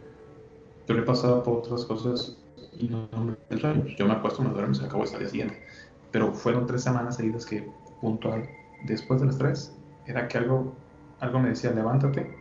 pero 0.86 0.98
he 0.98 1.02
pasado 1.02 1.42
por 1.42 1.60
otras 1.60 1.86
cosas 1.86 2.36
y 2.78 2.88
no, 2.88 3.08
me 3.24 3.96
Yo 3.96 4.06
me 4.06 4.12
acuesto, 4.12 4.42
me 4.42 4.50
duermo 4.50 4.72
y 4.72 4.74
se 4.74 4.84
acabó 4.84 5.04
el 5.04 5.18
día 5.18 5.28
siguiente. 5.28 5.64
Pero 6.10 6.34
fueron 6.34 6.66
tres 6.66 6.82
semanas 6.82 7.16
seguidas 7.16 7.46
que, 7.46 7.66
puntual, 8.02 8.46
después 8.84 9.18
de 9.18 9.28
las 9.28 9.38
3, 9.38 9.74
era 10.04 10.28
que 10.28 10.36
algo, 10.36 10.74
algo 11.20 11.38
me 11.38 11.48
decía, 11.48 11.70
levántate, 11.70 12.36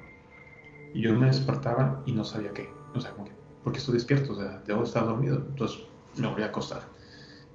y 0.94 1.04
yo 1.04 1.14
me 1.18 1.28
despertaba 1.28 2.04
y 2.06 2.12
no 2.12 2.26
sabía 2.26 2.52
qué. 2.52 2.83
O 2.96 3.00
sea, 3.00 3.14
porque 3.64 3.80
estoy 3.80 3.96
despierto, 3.96 4.34
o 4.34 4.36
sea, 4.36 4.62
debo 4.66 4.84
estar 4.84 5.06
dormido, 5.06 5.38
entonces 5.38 5.84
me 6.18 6.28
voy 6.28 6.44
a 6.44 6.48
acostar. 6.48 6.82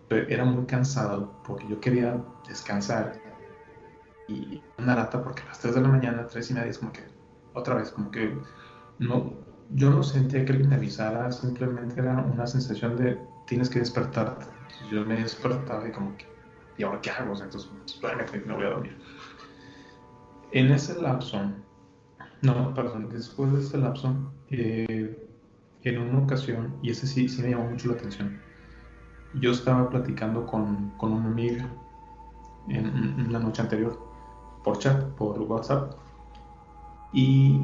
Pero 0.09 0.26
era 0.28 0.45
muy 0.45 0.64
cansado 0.66 1.33
porque 1.47 1.68
yo 1.68 1.80
quería 1.80 2.23
descansar 2.49 3.21
y 4.26 4.62
una 4.78 4.95
lata 4.95 5.23
porque 5.23 5.42
a 5.42 5.47
las 5.47 5.59
3 5.59 5.75
de 5.75 5.80
la 5.80 5.88
mañana, 5.88 6.26
3 6.26 6.50
y 6.50 6.54
media, 6.54 6.68
es 6.68 6.78
como 6.78 6.92
que 6.92 7.02
otra 7.54 7.75
vez, 7.75 7.90
como 7.90 8.11
que 8.11 8.37
no, 8.99 9.33
yo 9.71 9.90
no 9.90 10.02
sentía 10.02 10.45
que 10.45 10.52
alguien 10.52 10.71
me 10.71 10.76
avisara, 10.76 11.30
simplemente 11.33 12.00
era 12.00 12.18
una 12.18 12.47
sensación 12.47 12.97
de 12.97 13.18
tienes 13.47 13.71
que 13.71 13.78
despertarte. 13.78 14.45
Entonces 14.45 14.90
yo 14.90 15.04
me 15.04 15.16
despertaba 15.16 15.88
y 15.88 15.92
como 15.92 16.16
que, 16.16 16.26
¿y 16.76 16.83
ahora 16.83 17.00
qué 17.00 17.11
hago? 17.11 17.33
Entonces, 17.33 17.71
me 18.47 18.54
voy 18.54 18.64
a 18.64 18.71
dormir. 18.71 18.97
En 20.52 20.71
ese 20.71 21.00
lapso, 21.00 21.40
no, 22.42 22.75
perdón, 22.75 23.09
después 23.11 23.52
de 23.52 23.61
ese 23.61 23.78
lapso, 23.78 24.14
eh, 24.50 25.27
en 25.85 25.99
una 25.99 26.18
ocasión, 26.18 26.76
y 26.82 26.90
ese 26.90 27.06
sí, 27.06 27.28
sí 27.28 27.42
me 27.42 27.50
llamó 27.50 27.70
mucho 27.70 27.88
la 27.88 27.94
atención, 27.94 28.40
yo 29.35 29.52
estaba 29.52 29.88
platicando 29.90 30.47
con, 30.47 30.90
con 30.97 31.12
una 31.12 31.26
amiga 31.26 31.68
en, 32.68 33.32
la 33.32 33.38
noche 33.38 33.62
anterior, 33.62 33.99
por 34.64 34.78
chat, 34.78 35.04
por 35.14 35.40
WhatsApp, 35.40 35.94
y 37.12 37.61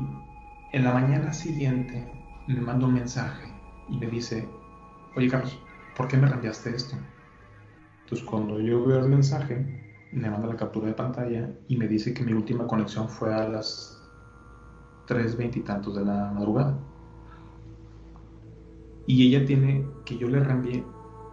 en 0.73 0.85
la 0.85 0.93
mañana 0.93 1.33
siguiente 1.33 2.11
me 2.49 2.61
manda 2.61 2.87
un 2.87 2.95
mensaje 2.95 3.53
y 3.89 3.99
me 3.99 4.07
dice, 4.07 4.49
oye 5.17 5.29
Carlos, 5.29 5.59
¿por 5.97 6.09
qué 6.09 6.17
me 6.17 6.27
reenviaste 6.27 6.75
esto? 6.75 6.97
Entonces 8.03 8.27
cuando 8.27 8.61
yo 8.61 8.85
veo 8.85 9.01
el 9.01 9.09
mensaje, 9.09 9.85
me 10.13 10.31
manda 10.31 10.47
la 10.47 10.57
captura 10.57 10.87
de 10.87 10.95
pantalla 10.95 11.51
y 11.69 11.77
me 11.77 11.89
dice 11.89 12.15
que 12.15 12.23
mi 12.23 12.33
última 12.33 12.67
conexión 12.67 13.09
fue 13.09 13.35
a 13.35 13.49
las 13.49 14.01
3.20 15.09 15.57
y 15.57 15.61
tantos 15.61 15.97
de 15.97 16.05
la 16.05 16.31
madrugada. 16.33 16.79
Y 19.15 19.29
ella 19.29 19.47
tiene 19.47 19.87
que 20.05 20.19
yo 20.19 20.29
le 20.29 20.41
reenvié 20.41 20.85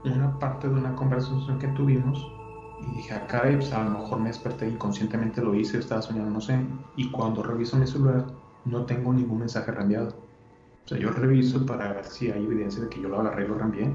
una 0.04 0.38
parte 0.38 0.70
de 0.70 0.76
una 0.76 0.94
conversación 0.94 1.58
que 1.58 1.68
tuvimos 1.70 2.32
y 2.80 2.98
dije, 2.98 3.16
acá 3.16 3.42
ah, 3.44 3.50
pues 3.56 3.74
a 3.74 3.84
lo 3.84 3.90
mejor 4.02 4.20
me 4.20 4.28
desperté 4.28 4.70
inconscientemente 4.70 5.42
lo 5.42 5.56
hice, 5.56 5.80
estaba 5.80 6.00
soñando, 6.00 6.30
no 6.30 6.42
sé. 6.42 6.60
Y 6.96 7.10
cuando 7.10 7.42
reviso 7.42 7.78
mi 7.78 7.88
celular, 7.88 8.28
no 8.66 8.86
tengo 8.86 9.12
ningún 9.12 9.40
mensaje 9.40 9.72
reenviado. 9.72 10.10
O 10.86 10.88
sea, 10.88 11.00
yo 11.00 11.10
reviso 11.10 11.66
para 11.66 11.92
ver 11.92 12.06
si 12.06 12.30
hay 12.30 12.46
evidencia 12.46 12.84
de 12.84 12.90
que 12.90 13.02
yo 13.02 13.10
lo 13.10 13.20
agarré 13.20 13.46
y 13.46 13.48
lo 13.48 13.56
reenvié. 13.56 13.92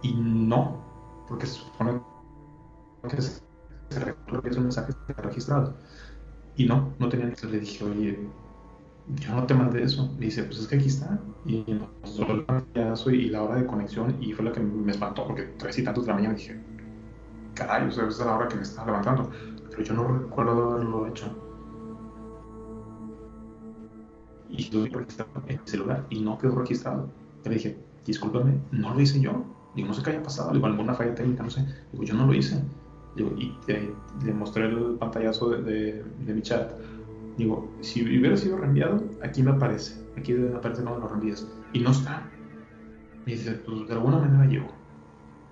Y 0.00 0.14
no, 0.14 0.82
porque 1.28 1.44
se 1.44 1.58
supone 1.58 2.00
que 3.10 3.20
se, 3.20 3.42
mensaje 4.58 4.94
registrado. 5.18 5.74
Y 6.56 6.64
no, 6.64 6.94
no 6.98 7.10
tenía. 7.10 7.26
Entonces 7.26 7.50
le 7.50 7.60
dije, 7.60 7.84
oye, 7.84 8.26
yo 9.16 9.34
no 9.34 9.46
te 9.46 9.54
mandé 9.54 9.82
eso. 9.82 10.08
Dice, 10.18 10.44
pues 10.44 10.60
es 10.60 10.68
que 10.68 10.76
aquí 10.76 10.86
está. 10.86 11.18
Y 11.46 11.64
solo 12.04 12.34
el 12.34 12.44
pantallazo 12.44 13.10
y 13.10 13.28
la 13.28 13.42
hora 13.42 13.56
de 13.56 13.66
conexión. 13.66 14.16
Y 14.20 14.32
fue 14.32 14.44
la 14.44 14.52
que 14.52 14.60
me 14.60 14.92
espantó, 14.92 15.26
porque 15.26 15.42
tres 15.58 15.78
y 15.78 15.84
tantos 15.84 16.04
de 16.04 16.08
la 16.08 16.14
mañana 16.16 16.34
dije, 16.34 16.60
caray, 17.54 17.88
o 17.88 17.90
sea, 17.90 18.06
esa 18.06 18.22
es 18.22 18.26
la 18.26 18.36
hora 18.36 18.48
que 18.48 18.56
me 18.56 18.62
estaba 18.62 18.86
levantando. 18.86 19.30
Pero 19.70 19.82
yo 19.82 19.94
no 19.94 20.18
recuerdo 20.18 20.72
haberlo 20.72 21.06
hecho. 21.06 21.26
Y 24.48 24.70
lo 24.70 24.84
registrado 24.98 25.30
en 25.46 25.58
el 25.58 25.66
celular 25.66 26.06
y 26.10 26.20
no 26.20 26.38
quedó 26.38 26.56
registrado. 26.56 27.08
Le 27.44 27.50
dije, 27.50 27.78
discúlpame, 28.04 28.58
no 28.72 28.94
lo 28.94 29.00
hice 29.00 29.20
yo. 29.20 29.44
Digo, 29.74 29.88
no 29.88 29.94
sé 29.94 30.02
qué 30.02 30.10
haya 30.10 30.22
pasado, 30.22 30.52
digo, 30.52 30.66
alguna 30.66 30.94
falla 30.94 31.14
técnica, 31.14 31.42
no 31.42 31.50
sé. 31.50 31.64
Digo, 31.92 32.04
yo 32.04 32.14
no 32.14 32.26
lo 32.26 32.34
hice. 32.34 32.60
Digo, 33.16 33.30
y 33.36 33.56
le 34.24 34.32
mostré 34.32 34.66
el 34.66 34.96
pantallazo 34.98 35.50
de, 35.50 36.02
de, 36.02 36.34
mi 36.34 36.42
chat. 36.42 36.72
Digo, 37.40 37.66
si 37.80 38.02
hubiera 38.02 38.36
sido 38.36 38.58
reenviado, 38.58 39.02
aquí 39.22 39.42
me 39.42 39.52
aparece. 39.52 40.04
Aquí 40.14 40.34
me 40.34 40.54
aparece 40.54 40.82
cuando 40.82 41.00
lo 41.00 41.08
reenvías. 41.08 41.48
Y 41.72 41.80
no 41.80 41.90
está. 41.90 42.30
Y 43.24 43.30
dice, 43.30 43.52
pues 43.52 43.88
de 43.88 43.94
alguna 43.94 44.18
manera 44.18 44.44
llegó. 44.44 44.68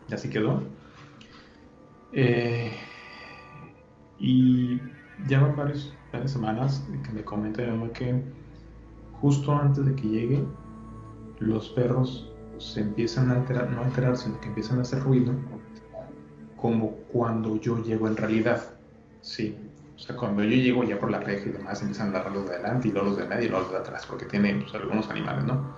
Y 0.06 0.12
así 0.12 0.28
quedó. 0.28 0.62
Eh, 2.12 2.72
y 4.18 4.78
ya 5.28 5.40
van 5.40 5.56
varias, 5.56 5.94
semanas 6.26 6.86
que 7.06 7.10
me 7.10 7.24
comenta 7.24 7.62
que 7.94 8.22
justo 9.22 9.56
antes 9.56 9.86
de 9.86 9.94
que 9.94 10.08
llegue, 10.08 10.44
los 11.38 11.70
perros 11.70 12.30
se 12.58 12.82
empiezan 12.82 13.30
a 13.30 13.36
alterar, 13.36 13.70
no 13.70 13.80
a 13.80 13.86
alterar, 13.86 14.14
sino 14.18 14.38
que 14.40 14.48
empiezan 14.48 14.78
a 14.78 14.82
hacer 14.82 15.02
ruido, 15.02 15.32
como 16.58 16.90
cuando 17.10 17.56
yo 17.56 17.82
llego 17.82 18.08
en 18.08 18.16
realidad. 18.18 18.74
Sí, 19.22 19.56
o 19.98 20.00
sea, 20.00 20.16
cuando 20.16 20.44
yo 20.44 20.50
llego 20.50 20.84
ya 20.84 20.98
por 20.98 21.10
la 21.10 21.18
reja 21.18 21.48
y 21.48 21.52
demás, 21.52 21.80
empiezan 21.80 22.10
a 22.10 22.20
dar 22.20 22.30
los 22.30 22.48
de 22.48 22.54
adelante 22.54 22.88
y 22.88 22.92
luego 22.92 23.08
los 23.08 23.18
de 23.18 23.26
medio 23.26 23.46
y 23.46 23.48
luego 23.48 23.64
los 23.64 23.72
de 23.72 23.78
atrás, 23.78 24.06
porque 24.06 24.26
tienen 24.26 24.60
pues, 24.60 24.74
algunos 24.74 25.10
animales, 25.10 25.44
¿no? 25.44 25.74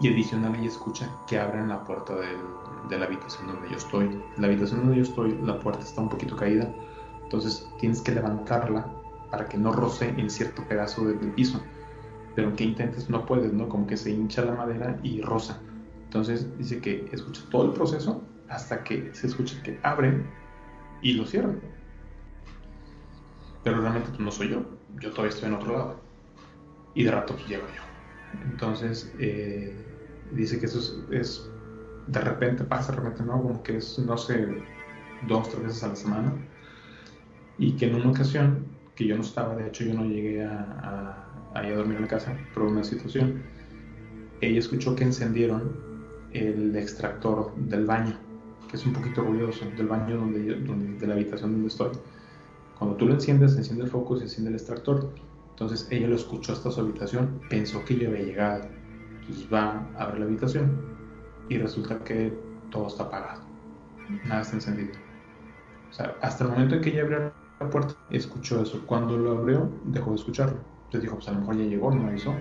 Y 0.00 0.08
adicional 0.08 0.54
ella 0.54 0.68
escucha 0.68 1.08
que 1.26 1.38
abren 1.38 1.68
la 1.68 1.82
puerta 1.82 2.14
de 2.14 2.98
la 2.98 3.06
habitación 3.06 3.48
donde 3.48 3.70
yo 3.70 3.76
estoy. 3.76 4.22
La 4.36 4.46
habitación 4.46 4.80
donde 4.80 4.96
yo 4.96 5.02
estoy, 5.02 5.36
la 5.42 5.58
puerta 5.58 5.82
está 5.82 6.00
un 6.00 6.08
poquito 6.08 6.36
caída, 6.36 6.72
entonces 7.24 7.68
tienes 7.80 8.00
que 8.00 8.12
levantarla 8.12 8.86
para 9.30 9.48
que 9.48 9.58
no 9.58 9.72
roce 9.72 10.08
en 10.16 10.30
cierto 10.30 10.62
pedazo 10.68 11.04
del 11.06 11.32
piso. 11.32 11.60
Pero 12.36 12.48
aunque 12.48 12.64
intentes 12.64 13.10
no 13.10 13.26
puedes, 13.26 13.52
¿no? 13.52 13.68
Como 13.68 13.86
que 13.86 13.96
se 13.96 14.10
hincha 14.10 14.44
la 14.44 14.54
madera 14.54 14.98
y 15.02 15.20
roza. 15.22 15.60
Entonces 16.04 16.56
dice 16.56 16.80
que 16.80 17.08
escucha 17.12 17.42
todo 17.50 17.64
el 17.64 17.72
proceso 17.72 18.22
hasta 18.48 18.84
que 18.84 19.12
se 19.12 19.26
escucha 19.26 19.60
que 19.62 19.80
abren 19.82 20.28
y 21.02 21.14
lo 21.14 21.26
cierran. 21.26 21.60
Pero 23.64 23.80
realmente 23.80 24.10
no 24.18 24.30
soy 24.30 24.50
yo, 24.50 24.62
yo 25.00 25.10
todavía 25.10 25.34
estoy 25.34 25.48
en 25.48 25.54
otro 25.54 25.72
lado. 25.72 26.00
Y 26.94 27.04
de 27.04 27.10
rato 27.10 27.34
pues, 27.34 27.48
llego 27.48 27.66
yo. 27.74 27.82
Entonces, 28.44 29.12
eh, 29.18 29.74
dice 30.32 30.60
que 30.60 30.66
eso 30.66 31.04
es, 31.10 31.50
de 32.06 32.20
repente 32.20 32.64
pasa, 32.64 32.92
de 32.92 32.98
repente 32.98 33.22
no, 33.24 33.42
como 33.42 33.62
que 33.62 33.78
es, 33.78 33.98
no 33.98 34.16
sé, 34.16 34.46
dos, 35.26 35.48
tres 35.48 35.62
veces 35.62 35.82
a 35.82 35.88
la 35.88 35.96
semana. 35.96 36.32
Y 37.58 37.72
que 37.72 37.86
en 37.86 37.96
una 37.96 38.10
ocasión, 38.10 38.66
que 38.94 39.06
yo 39.06 39.16
no 39.16 39.22
estaba, 39.22 39.56
de 39.56 39.68
hecho 39.68 39.84
yo 39.84 39.94
no 39.94 40.04
llegué 40.04 40.44
a, 40.44 41.26
a, 41.54 41.58
a 41.58 41.70
dormir 41.70 41.96
en 41.96 42.02
la 42.02 42.08
casa 42.08 42.36
por 42.52 42.64
una 42.64 42.84
situación, 42.84 43.42
ella 44.40 44.58
escuchó 44.58 44.94
que 44.94 45.04
encendieron 45.04 45.72
el 46.32 46.76
extractor 46.76 47.54
del 47.56 47.86
baño, 47.86 48.18
que 48.68 48.76
es 48.76 48.84
un 48.84 48.92
poquito 48.92 49.22
ruidoso, 49.22 49.64
del 49.76 49.86
baño 49.86 50.16
donde, 50.16 50.54
donde 50.60 50.98
de 50.98 51.06
la 51.06 51.14
habitación 51.14 51.52
donde 51.52 51.68
estoy. 51.68 51.90
Cuando 52.78 52.96
tú 52.96 53.06
lo 53.06 53.14
enciendes, 53.14 53.56
enciende 53.56 53.84
el 53.84 53.90
foco, 53.90 54.16
se 54.16 54.24
enciende 54.24 54.50
el 54.50 54.56
extractor 54.56 55.12
entonces 55.54 55.86
ella 55.92 56.08
lo 56.08 56.16
escuchó 56.16 56.52
hasta 56.52 56.72
su 56.72 56.80
habitación, 56.80 57.40
pensó 57.48 57.84
que 57.84 57.96
yo 57.96 58.08
había 58.08 58.24
llegado. 58.24 58.64
Entonces 59.20 59.46
va 59.52 59.88
a 59.96 60.06
ver 60.06 60.18
la 60.18 60.24
habitación 60.24 60.82
y 61.48 61.58
resulta 61.58 62.02
que 62.02 62.36
todo 62.72 62.88
está 62.88 63.04
apagado. 63.04 63.42
Nada 64.24 64.42
está 64.42 64.56
encendido. 64.56 64.90
O 65.90 65.92
sea, 65.92 66.16
hasta 66.22 66.42
el 66.42 66.50
momento 66.50 66.74
en 66.74 66.80
que 66.80 66.90
ella 66.90 67.02
abrió 67.02 67.32
la 67.60 67.70
puerta, 67.70 67.94
escuchó 68.10 68.62
eso. 68.62 68.84
Cuando 68.84 69.16
lo 69.16 69.38
abrió, 69.38 69.70
dejó 69.84 70.10
de 70.10 70.16
escucharlo. 70.16 70.58
Entonces 70.86 71.02
dijo, 71.02 71.14
pues 71.14 71.28
a 71.28 71.32
lo 71.32 71.40
mejor 71.40 71.56
ya 71.56 71.64
llegó, 71.64 71.94
no 71.94 72.08
avisó. 72.08 72.34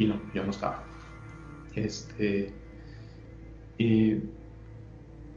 Y 0.00 0.06
no, 0.06 0.20
yo 0.34 0.42
no 0.42 0.50
estaba. 0.50 0.82
Este. 1.74 2.52
Y 3.78 4.16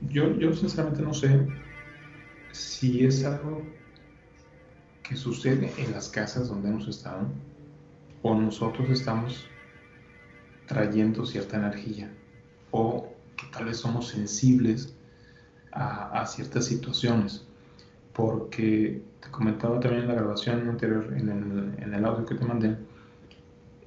yo, 0.10 0.32
yo 0.40 0.54
sinceramente 0.54 1.04
no 1.04 1.14
sé 1.14 1.48
si 2.52 3.06
es 3.06 3.24
algo 3.24 3.62
que 5.12 5.18
sucede 5.18 5.74
en 5.78 5.92
las 5.92 6.08
casas 6.08 6.48
donde 6.48 6.70
hemos 6.70 6.88
estado 6.88 7.28
o 8.22 8.34
nosotros 8.34 8.90
estamos 8.90 9.46
trayendo 10.68 11.26
cierta 11.26 11.58
energía 11.58 12.10
o 12.72 13.10
que 13.36 13.46
tal 13.52 13.66
vez 13.66 13.76
somos 13.76 14.08
sensibles 14.08 14.96
a, 15.74 16.26
ciertas 16.26 16.64
situaciones. 16.64 17.46
Porque 18.14 19.04
te 19.20 19.30
comentaba 19.32 19.82
también 19.82 20.04
en 20.04 20.08
la 20.08 20.16
grabación 20.16 20.70
anterior 20.70 21.14
en 21.14 21.28
el, 21.28 21.84
en 21.84 21.94
el 21.94 22.06
audio 22.06 22.26
que 22.26 22.36
te 22.36 22.46
mandé 22.46 22.78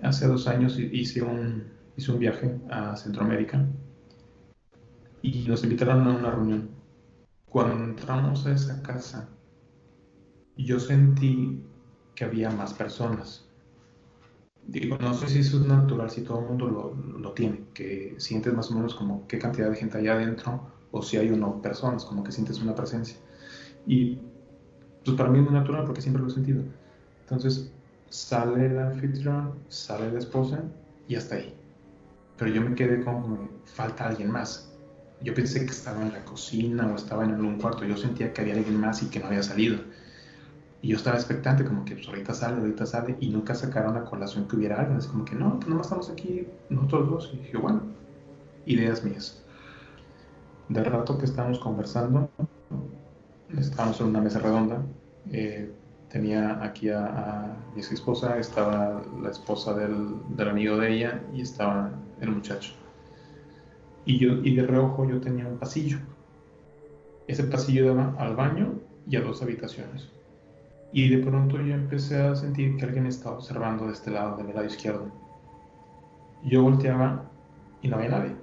hace 0.03 0.27
dos 0.27 0.47
años 0.47 0.79
hice 0.79 1.23
un, 1.23 1.65
hice 1.97 2.13
un 2.13 2.19
viaje 2.19 2.55
a 2.69 2.97
Centroamérica 2.97 3.65
y 5.23 5.49
nos 5.49 5.65
invitaron 5.65 6.07
a 6.07 6.17
una 6.17 6.31
reunión. 6.31 6.69
Cuando 7.47 7.83
entramos 7.83 8.45
a 8.45 8.53
esa 8.53 8.83
casa 8.83 9.31
yo 10.57 10.79
sentí 10.81 11.63
que 12.15 12.25
había 12.25 12.51
más 12.51 12.75
personas. 12.75 13.45
Digo, 14.67 14.97
no 14.99 15.13
sé 15.15 15.29
si 15.29 15.41
eso 15.41 15.61
es 15.61 15.67
natural, 15.67 16.11
si 16.11 16.23
todo 16.23 16.41
el 16.41 16.47
mundo 16.47 16.69
lo, 16.69 17.19
lo, 17.19 17.33
tiene, 17.33 17.65
que 17.75 18.15
sientes 18.19 18.55
más 18.55 18.71
o 18.71 18.75
menos 18.75 18.95
como 18.95 19.27
qué 19.27 19.39
cantidad 19.39 19.69
de 19.69 19.77
gente 19.77 19.99
hay 19.99 20.09
adentro 20.09 20.71
o 20.91 21.03
si 21.03 21.19
hay 21.19 21.31
uno 21.31 21.61
personas, 21.61 22.05
como 22.05 22.25
que 22.25 22.33
sientes 22.33 22.61
una 22.61 22.75
presencia. 22.75 23.19
Y 23.87 24.19
pues 25.05 25.17
para 25.17 25.29
mí 25.29 25.39
es 25.39 25.45
muy 25.45 25.53
natural 25.53 25.85
porque 25.85 26.01
siempre 26.01 26.23
lo 26.23 26.29
he 26.29 26.33
sentido. 26.33 26.63
Entonces 27.21 27.71
sale 28.09 28.67
el 28.67 28.79
anfitrión, 28.79 29.55
sale 29.69 30.11
la 30.13 30.19
esposa 30.19 30.63
y 31.09 31.17
hasta 31.17 31.35
ahí. 31.35 31.55
Pero 32.39 32.51
yo 32.51 32.63
me 32.63 32.75
quedé 32.75 33.05
como, 33.05 33.49
falta 33.65 34.07
alguien 34.07 34.31
más. 34.31 34.73
Yo 35.21 35.35
pensé 35.35 35.61
que 35.67 35.73
estaba 35.73 36.03
en 36.03 36.13
la 36.13 36.25
cocina 36.25 36.87
o 36.93 36.97
estaba 36.97 37.25
en 37.25 37.33
algún 37.33 37.59
cuarto. 37.59 37.85
Yo 37.85 37.97
sentía 37.97 38.33
que 38.33 38.41
había 38.41 38.55
alguien 38.55 38.81
más 38.81 39.03
y 39.03 39.07
que 39.07 39.21
no 39.21 39.27
había 39.27 39.43
salido. 39.43 39.79
Y 40.85 40.89
yo 40.89 40.99
estaba 40.99 41.17
expectante, 41.17 41.65
como 41.65 41.83
que 41.87 41.95
pues, 41.95 42.07
ahorita 42.07 42.35
sale, 42.35 42.61
ahorita 42.61 42.85
sale, 42.85 43.17
y 43.19 43.31
nunca 43.31 43.55
sacaron 43.55 43.97
a 43.97 44.05
colación 44.05 44.47
que 44.47 44.57
hubiera 44.57 44.79
alguien. 44.79 44.99
Así 44.99 45.09
como 45.09 45.25
que 45.25 45.35
no, 45.35 45.55
pues 45.55 45.67
nomás 45.67 45.87
estamos 45.87 46.11
aquí 46.11 46.47
nosotros 46.69 47.09
dos. 47.09 47.31
Y 47.33 47.39
dije, 47.39 47.57
bueno, 47.57 47.81
ideas 48.67 49.03
mías. 49.03 49.43
De 50.69 50.85
rato 50.85 51.17
que 51.17 51.25
estábamos 51.25 51.59
conversando, 51.59 52.29
estábamos 53.57 53.99
en 54.03 54.09
una 54.09 54.21
mesa 54.21 54.41
redonda. 54.41 54.83
Eh, 55.33 55.73
tenía 56.11 56.63
aquí 56.63 56.91
a, 56.91 57.57
mi 57.75 57.81
ex 57.81 57.91
esposa, 57.91 58.39
estaba 58.39 59.03
la 59.23 59.31
esposa 59.31 59.73
del, 59.73 60.17
del, 60.37 60.49
amigo 60.51 60.77
de 60.77 60.97
ella 60.97 61.23
y 61.33 61.41
estaba 61.41 61.93
el 62.21 62.29
muchacho. 62.29 62.75
Y, 64.05 64.19
yo, 64.19 64.35
y 64.35 64.55
de 64.55 64.67
reojo 64.67 65.09
yo 65.09 65.19
tenía 65.19 65.47
un 65.47 65.57
pasillo. 65.57 65.97
Ese 67.27 67.45
pasillo 67.45 67.87
daba 67.87 68.15
al 68.19 68.37
baño 68.37 68.75
y 69.09 69.17
a 69.17 69.23
dos 69.23 69.41
habitaciones. 69.41 70.11
Y 70.95 71.09
de 71.09 71.19
pronto 71.27 71.61
yo 71.61 71.75
empecé 71.75 72.23
a 72.23 72.37
sentir 72.37 72.77
que 72.77 72.85
alguien 72.85 73.07
estaba 73.07 73.35
observando 73.35 73.87
de 73.89 73.95
este 73.95 74.13
lado, 74.13 74.37
del 74.37 74.55
lado 74.55 74.65
izquierdo. 74.65 75.09
Yo 76.45 76.63
volteaba 76.63 77.25
y 77.83 77.89
no 77.89 77.97
había 77.97 78.11
nadie. 78.11 78.37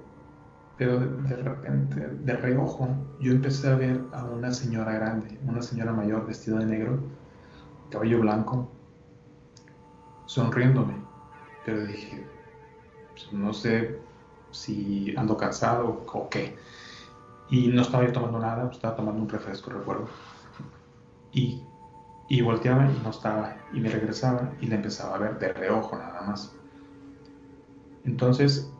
Pero 0.76 1.00
de, 1.00 1.36
repente, 1.36 2.08
de 2.08 2.36
reojo, 2.36 2.90
yo 3.20 3.32
empecé 3.32 3.70
a 3.70 3.76
ver 3.76 4.02
a 4.12 4.24
una 4.24 4.52
señora 4.52 4.92
grande, 4.92 5.38
una 5.48 5.62
señora 5.62 5.94
mayor 5.94 6.26
vestida 6.26 6.58
de 6.58 6.66
negro, 6.66 6.98
cabello 7.88 8.20
blanco, 8.20 8.68
sonriéndome. 10.26 10.96
Pero 11.64 11.86
dije, 11.86 12.22
pues, 13.12 13.32
no 13.32 13.54
sé 13.54 13.98
si 14.50 15.14
ando 15.16 15.38
cansado 15.38 16.04
o 16.12 16.28
qué. 16.28 16.54
Y 17.48 17.68
no 17.68 17.80
estaba 17.80 18.04
yo 18.04 18.12
tomando 18.12 18.38
nada, 18.38 18.70
estaba 18.70 18.94
tomando 18.94 19.22
un 19.22 19.28
refresco, 19.30 19.70
recuerdo. 19.70 20.06
Y 21.32 21.62
y 22.32 22.40
volteaba 22.40 22.90
y 22.90 22.98
no 23.04 23.10
estaba, 23.10 23.58
y 23.74 23.80
me 23.80 23.90
regresaba 23.90 24.54
y 24.58 24.66
la 24.66 24.76
empezaba 24.76 25.16
a 25.16 25.18
ver 25.18 25.38
de 25.38 25.52
reojo 25.52 25.98
nada 25.98 26.22
más. 26.22 26.56
Entonces, 28.04 28.72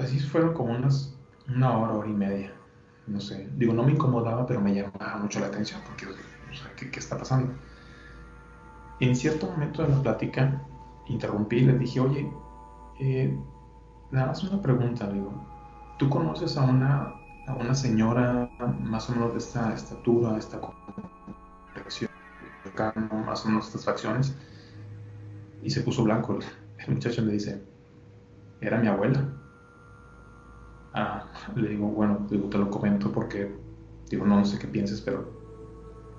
así 0.00 0.20
fueron 0.20 0.54
como 0.54 0.70
unas 0.70 1.18
una 1.48 1.76
hora, 1.76 1.94
hora 1.94 2.08
y 2.08 2.12
media. 2.12 2.54
No 3.08 3.20
sé, 3.20 3.50
digo, 3.56 3.72
no 3.72 3.82
me 3.82 3.90
incomodaba, 3.90 4.46
pero 4.46 4.60
me 4.60 4.72
llamaba 4.72 5.16
mucho 5.16 5.40
la 5.40 5.46
atención 5.46 5.80
porque, 5.84 6.06
o 6.06 6.54
sea, 6.54 6.72
¿qué, 6.76 6.92
¿qué, 6.92 7.00
está 7.00 7.18
pasando? 7.18 7.54
En 9.00 9.16
cierto 9.16 9.48
momento 9.48 9.82
de 9.82 9.88
la 9.88 10.00
plática, 10.00 10.64
interrumpí 11.08 11.56
y 11.56 11.64
le 11.64 11.76
dije, 11.76 11.98
oye, 11.98 12.32
eh, 13.00 13.36
nada 14.12 14.28
más 14.28 14.44
una 14.44 14.62
pregunta, 14.62 15.10
digo, 15.10 15.32
¿tú 15.98 16.08
conoces 16.08 16.56
a 16.56 16.62
una, 16.62 17.14
a 17.48 17.54
una 17.58 17.74
señora 17.74 18.48
más 18.78 19.10
o 19.10 19.12
menos 19.14 19.32
de 19.32 19.38
esta 19.38 19.74
estatura, 19.74 20.38
esta 20.38 20.60
más 23.26 23.44
o 23.44 23.48
menos 23.48 23.66
estas 23.66 23.84
facciones? 23.84 24.34
Y 25.62 25.70
se 25.70 25.82
puso 25.82 26.04
blanco. 26.04 26.38
El 26.78 26.94
muchacho 26.94 27.22
me 27.22 27.32
dice, 27.32 27.62
era 28.60 28.78
mi 28.78 28.88
abuela. 28.88 29.26
Ah, 30.92 31.26
le 31.54 31.68
digo, 31.70 31.88
bueno, 31.88 32.26
te 32.28 32.58
lo 32.58 32.70
comento 32.70 33.12
porque, 33.12 33.54
digo, 34.08 34.26
no, 34.26 34.44
sé 34.44 34.58
qué 34.58 34.66
pienses, 34.66 35.00
pero 35.00 35.30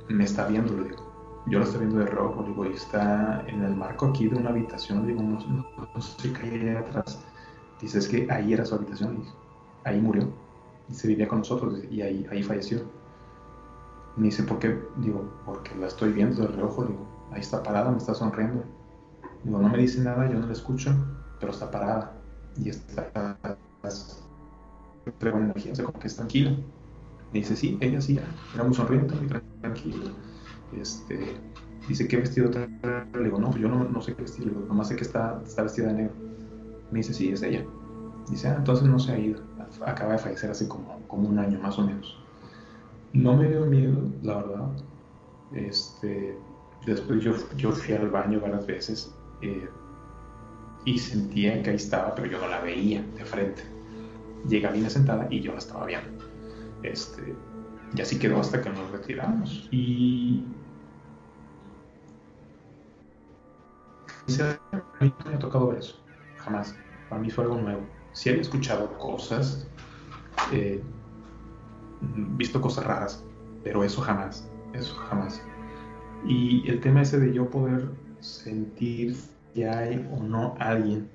me 0.08 0.24
está 0.24 0.48
viendo, 0.48 0.76
le 0.78 0.90
digo. 0.90 1.12
Yo 1.48 1.60
la 1.60 1.66
estoy 1.66 1.80
viendo 1.82 2.00
de 2.00 2.06
rojo, 2.06 2.44
digo, 2.44 2.66
y 2.66 2.74
está 2.74 3.44
en 3.48 3.64
el 3.64 3.76
marco 3.76 4.08
aquí 4.08 4.28
de 4.28 4.36
una 4.36 4.52
habitación, 4.52 5.08
digo, 5.08 5.22
no, 5.24 5.40
sé 6.02 6.32
qué 6.34 6.42
hay 6.44 6.70
atrás. 6.70 7.26
Dice, 7.82 8.00
que 8.10 8.32
ahí 8.32 8.54
era 8.54 8.64
su 8.64 8.76
habitación, 8.76 9.26
ahí 9.84 10.00
murió, 10.00 10.32
y 10.88 10.94
se 10.94 11.08
vivía 11.08 11.28
con 11.28 11.40
nosotros, 11.40 11.80
y 11.90 12.02
ahí, 12.02 12.28
ahí 12.32 12.44
falleció. 12.44 12.84
Me 14.18 14.26
dice, 14.26 14.44
¿por 14.44 14.60
qué? 14.60 14.78
Digo, 14.98 15.32
porque 15.46 15.76
la 15.76 15.88
estoy 15.88 16.12
viendo 16.12 16.42
de 16.42 16.48
reojo, 16.50 16.86
digo, 16.86 17.08
ahí 17.32 17.40
está 17.40 17.64
parada, 17.64 17.92
me 17.92 17.98
está 17.98 18.14
sonriendo. 18.14 18.64
Digo, 19.44 19.60
no 19.60 19.70
me 19.70 19.78
dice 19.78 20.02
nada, 20.02 20.30
yo 20.30 20.40
no 20.40 20.48
la 20.48 20.54
escucho, 20.54 20.94
pero 21.40 21.52
está 21.52 21.72
parada, 21.72 22.14
y 22.58 22.70
está 22.70 23.38
pero 25.20 25.38
energía, 25.38 25.74
como 25.84 26.00
que 26.00 26.08
es 26.08 26.16
tranquila. 26.16 26.52
Me 27.32 27.40
dice, 27.40 27.56
sí, 27.56 27.78
ella 27.82 28.02
sí, 28.02 28.20
era 28.54 28.64
muy 28.64 28.74
sonriente, 28.74 29.16
muy 29.16 29.28
tranquila. 29.62 30.12
Este, 30.80 31.34
dice, 31.88 32.08
¿qué 32.08 32.18
vestido 32.18 32.50
trae? 32.50 32.68
Le 33.14 33.24
digo, 33.24 33.40
no, 33.40 33.50
pues 33.50 33.62
yo 33.62 33.70
no, 33.70 33.84
no 33.84 34.02
sé 34.02 34.14
qué 34.14 34.24
vestir, 34.24 34.46
le 34.46 34.52
digo, 34.52 34.66
nomás 34.68 34.90
sé 34.90 34.96
que 34.96 35.04
está, 35.04 35.42
está 35.46 35.64
vestida 35.64 35.88
de 35.88 35.94
negro. 35.94 36.14
Me 36.92 37.00
dice, 37.00 37.14
sí, 37.14 37.32
es 37.32 37.42
ella. 37.42 37.66
Dice, 38.30 38.50
ah, 38.50 38.56
entonces 38.58 38.88
no 38.88 39.00
se 39.00 39.14
ha 39.14 39.18
ido. 39.18 39.42
Acaba 39.86 40.14
de 40.14 40.20
fallecer 40.20 40.52
hace 40.52 40.68
como, 40.68 41.00
como 41.08 41.30
un 41.30 41.40
año, 41.40 41.60
más 41.60 41.80
o 41.80 41.84
menos. 41.84 42.21
No 43.14 43.36
me 43.36 43.50
dio 43.50 43.66
miedo, 43.66 44.02
la 44.24 44.38
verdad. 44.38 44.70
Este, 45.54 46.38
después 46.86 47.24
yo, 47.24 47.34
yo 47.58 47.72
fui 47.72 47.94
al 47.94 48.10
baño 48.10 48.40
varias 48.40 48.66
veces 48.66 49.16
eh, 49.42 49.70
y 50.86 50.98
sentía 50.98 51.62
que 51.62 51.72
ahí 51.72 51.76
estaba, 51.76 52.16
pero 52.16 52.28
yo 52.28 52.40
no 52.40 52.48
la 52.48 52.62
veía 52.62 53.04
de 53.16 53.26
frente 53.26 53.64
llega 54.48 54.72
bien 54.72 54.90
sentada 54.90 55.28
y 55.30 55.42
yo 55.42 55.52
la 55.54 55.60
estaba 55.60 55.86
viendo. 55.86 56.26
Este, 56.84 57.36
y 57.96 58.02
así 58.02 58.18
quedó 58.18 58.40
hasta 58.40 58.62
que 58.62 58.70
nos 58.70 58.90
retiramos. 58.92 59.68
Y 59.72 60.44
a 64.40 65.04
mí 65.04 65.14
no 65.24 65.30
me 65.30 65.36
ha 65.36 65.40
tocado 65.40 65.74
eso, 65.74 66.00
jamás. 66.38 66.76
Para 67.10 67.22
mí 67.22 67.30
fue 67.30 67.44
algo 67.44 67.58
nuevo. 67.58 67.82
Si 68.14 68.30
había 68.30 68.42
escuchado 68.42 68.98
cosas, 68.98 69.68
eh, 70.52 70.82
visto 72.38 72.62
cosas 72.62 72.86
raras, 72.86 73.26
pero 73.64 73.84
eso 73.84 74.02
jamás, 74.02 74.50
eso 74.74 74.96
jamás. 74.96 75.42
Y 76.26 76.68
el 76.70 76.80
tema 76.80 77.02
ese 77.02 77.20
de 77.20 77.34
yo 77.34 77.50
poder 77.50 77.90
sentir 78.20 79.16
que 79.54 79.68
hay 79.68 80.08
o 80.12 80.24
no 80.24 80.56
alguien, 80.60 81.10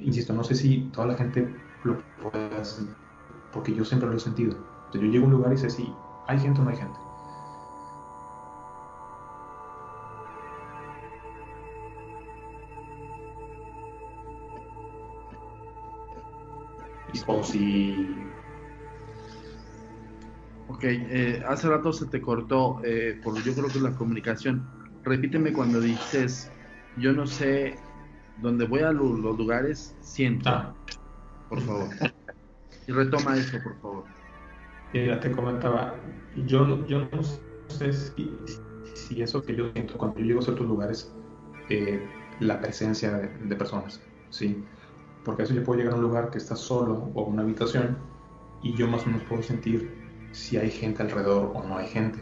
insisto, 0.00 0.32
no 0.32 0.44
sé 0.44 0.54
si 0.54 0.90
toda 0.92 1.08
la 1.08 1.14
gente 1.14 1.48
lo 1.84 1.98
puedas, 2.22 2.84
porque 3.52 3.74
yo 3.74 3.84
siempre 3.84 4.08
lo 4.08 4.16
he 4.16 4.20
sentido. 4.20 4.56
yo 4.92 5.00
llego 5.00 5.24
a 5.24 5.28
un 5.28 5.34
lugar 5.34 5.52
y 5.52 5.58
sé 5.58 5.70
si 5.70 5.92
hay 6.26 6.38
gente 6.38 6.60
o 6.60 6.64
no 6.64 6.70
hay 6.70 6.76
gente. 6.76 6.98
O 17.26 17.42
si... 17.42 18.33
Ok, 20.74 20.84
eh, 20.84 21.42
hace 21.46 21.68
rato 21.68 21.92
se 21.92 22.06
te 22.06 22.20
cortó, 22.20 22.80
eh, 22.84 23.18
por 23.22 23.34
yo 23.42 23.54
creo 23.54 23.66
que 23.68 23.78
es 23.78 23.82
la 23.82 23.94
comunicación. 23.94 24.66
Repíteme 25.02 25.52
cuando 25.52 25.80
dices, 25.80 26.50
yo 26.96 27.12
no 27.12 27.26
sé, 27.26 27.78
dónde 28.38 28.66
voy 28.66 28.80
a 28.80 28.92
los, 28.92 29.18
lugares, 29.18 29.94
siento. 30.00 30.48
Ah 30.48 30.74
por 31.48 31.60
favor. 31.60 31.88
Y 32.86 32.92
retoma 32.92 33.36
eso, 33.36 33.58
por 33.62 33.80
favor. 33.80 34.04
Ya 34.92 35.18
te 35.18 35.32
comentaba, 35.32 35.94
yo, 36.46 36.86
yo 36.86 37.08
no 37.10 37.22
sé 37.68 37.92
si, 37.92 38.38
si, 38.94 39.22
eso 39.22 39.42
que 39.42 39.56
yo 39.56 39.72
siento 39.72 39.98
cuando 39.98 40.20
yo 40.20 40.26
llego 40.26 40.40
a 40.40 40.42
ciertos 40.42 40.66
lugares, 40.66 41.12
eh, 41.68 42.06
la 42.40 42.60
presencia 42.60 43.10
de, 43.12 43.56
personas, 43.56 44.00
¿sí? 44.30 44.62
Porque 45.24 45.42
a 45.42 45.44
veces 45.44 45.56
yo 45.56 45.64
puedo 45.64 45.78
llegar 45.78 45.94
a 45.94 45.96
un 45.96 46.02
lugar 46.02 46.30
que 46.30 46.38
está 46.38 46.54
solo 46.54 47.10
o 47.14 47.24
una 47.24 47.42
habitación 47.42 47.96
y 48.62 48.74
yo 48.74 48.86
más 48.86 49.02
o 49.04 49.06
menos 49.06 49.22
puedo 49.24 49.42
sentir 49.42 50.03
si 50.34 50.56
hay 50.56 50.70
gente 50.70 51.02
alrededor 51.02 51.52
o 51.54 51.62
no 51.62 51.78
hay 51.78 51.86
gente. 51.86 52.18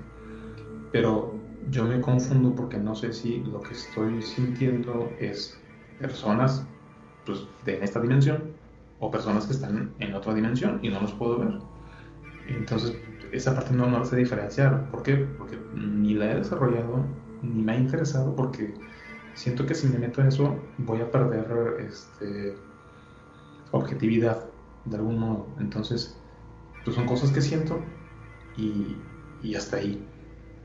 Pero 0.93 1.35
yo 1.71 1.85
me 1.85 2.01
confundo 2.01 2.55
porque 2.55 2.77
no 2.77 2.95
sé 2.95 3.13
si 3.13 3.43
lo 3.45 3.63
que 3.63 3.73
estoy 3.73 4.21
sintiendo 4.21 5.11
es 5.19 5.59
personas 5.99 6.67
pues, 7.25 7.47
de 7.65 7.83
esta 7.83 8.01
dimensión 8.01 8.53
o 9.01 9.11
personas 9.11 9.47
que 9.47 9.55
están 9.55 9.95
en 9.99 10.15
otra 10.15 10.35
dimensión 10.35 10.79
y 10.83 10.91
no 10.91 11.01
los 11.01 11.13
puedo 11.13 11.39
ver. 11.39 11.55
Entonces, 12.49 12.95
esa 13.33 13.55
parte 13.55 13.73
no, 13.73 13.89
no 13.89 14.01
la 14.01 14.05
sé 14.05 14.17
diferenciar. 14.17 14.91
¿Por 14.91 15.03
qué? 15.03 15.17
Porque 15.39 15.59
ni 15.75 16.13
la 16.13 16.33
he 16.33 16.35
desarrollado, 16.37 17.07
ni 17.43 17.63
me 17.63 17.73
ha 17.73 17.77
interesado, 17.77 18.37
porque 18.37 18.75
siento 19.33 19.65
que 19.65 19.75
si 19.75 19.87
me 19.89 19.99
meto 19.99 20.21
en 20.21 20.29
eso 20.29 20.55
voy 20.77 21.01
a 21.01 21.11
perder 21.11 21.81
este, 21.81 22.55
objetividad 23.71 24.45
de 24.85 24.97
algún 24.97 25.19
modo. 25.19 25.47
Entonces, 25.59 26.15
pues 26.85 26.95
son 26.95 27.07
cosas 27.07 27.31
que 27.31 27.41
siento 27.41 27.81
y, 28.57 28.97
y 29.43 29.55
hasta 29.55 29.79
ahí. 29.79 30.03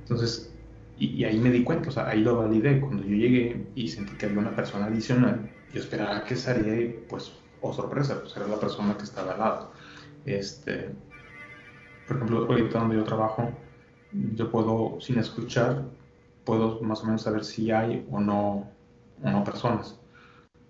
Entonces, 0.01 0.53
y, 0.97 1.07
y, 1.07 1.25
ahí 1.25 1.39
me 1.39 1.51
di 1.51 1.63
cuenta, 1.63 1.89
o 1.89 1.91
sea, 1.91 2.07
ahí 2.07 2.21
lo 2.21 2.37
validé. 2.37 2.79
Cuando 2.79 3.03
yo 3.03 3.15
llegué 3.15 3.67
y 3.75 3.87
sentí 3.87 4.13
que 4.17 4.25
había 4.25 4.39
una 4.39 4.55
persona 4.55 4.85
adicional, 4.85 5.49
yo 5.73 5.81
esperaba 5.81 6.23
que 6.23 6.35
saliera 6.35 6.95
pues 7.09 7.31
o 7.61 7.73
sorpresa, 7.73 8.19
pues 8.21 8.35
era 8.35 8.47
la 8.47 8.59
persona 8.59 8.97
que 8.97 9.03
estaba 9.03 9.33
al 9.33 9.39
lado. 9.39 9.71
Este, 10.25 10.89
por 12.07 12.17
ejemplo, 12.17 12.45
ahorita 12.45 12.79
donde 12.79 12.95
yo 12.95 13.03
trabajo, 13.03 13.51
yo 14.11 14.49
puedo, 14.51 14.99
sin 15.01 15.19
escuchar, 15.19 15.83
puedo 16.45 16.81
más 16.81 17.03
o 17.03 17.05
menos 17.05 17.23
saber 17.23 17.43
si 17.43 17.71
hay 17.71 18.07
o 18.11 18.19
no, 18.19 18.69
o 19.23 19.29
no 19.29 19.43
personas. 19.43 19.99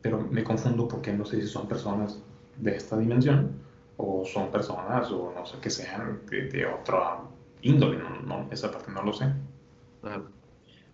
Pero 0.01 0.27
me 0.31 0.43
confundo 0.43 0.87
porque 0.87 1.13
no 1.13 1.25
sé 1.25 1.41
si 1.41 1.47
son 1.47 1.67
personas 1.67 2.21
de 2.57 2.75
esta 2.75 2.97
dimensión 2.97 3.66
o 3.97 4.25
son 4.25 4.51
personas 4.51 5.11
o 5.11 5.33
no 5.35 5.45
sé 5.45 5.57
que 5.59 5.69
sean 5.69 6.21
de, 6.29 6.65
otra 6.65 7.19
índole. 7.61 7.99
No, 8.25 8.47
esa 8.51 8.71
parte 8.71 8.91
no 8.91 9.03
lo 9.03 9.13
sé. 9.13 9.31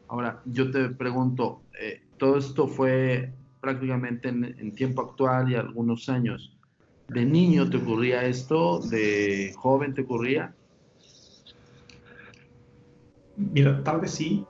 Ahora, 0.08 0.42
yo 0.46 0.72
te 0.72 0.90
pregunto, 0.90 1.62
eh, 1.80 2.02
¿todo 2.18 2.38
esto 2.38 2.68
fue 2.68 3.34
prácticamente 3.64 4.28
en, 4.28 4.76
tiempo 4.76 5.02
actual 5.02 5.50
y 5.50 5.56
algunos 5.56 6.10
años. 6.10 6.54
¿De 7.08 7.26
niño 7.26 7.70
te 7.70 7.78
ocurría 7.78 8.26
esto? 8.26 8.80
¿De 8.80 9.54
joven 9.56 9.94
te 9.94 10.02
ocurría? 10.02 10.54
Mira, 13.38 13.82
tal 13.86 14.02
vez 14.02 14.12
sí, 14.12 14.46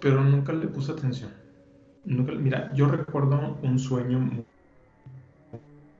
pero 0.00 0.24
nunca 0.24 0.54
le 0.54 0.68
puse 0.68 0.92
atención. 0.92 1.30
Nunca, 2.06 2.32
mira, 2.32 2.72
yo 2.72 2.88
recuerdo 2.88 3.58
un 3.62 3.78
sueño 3.78 4.18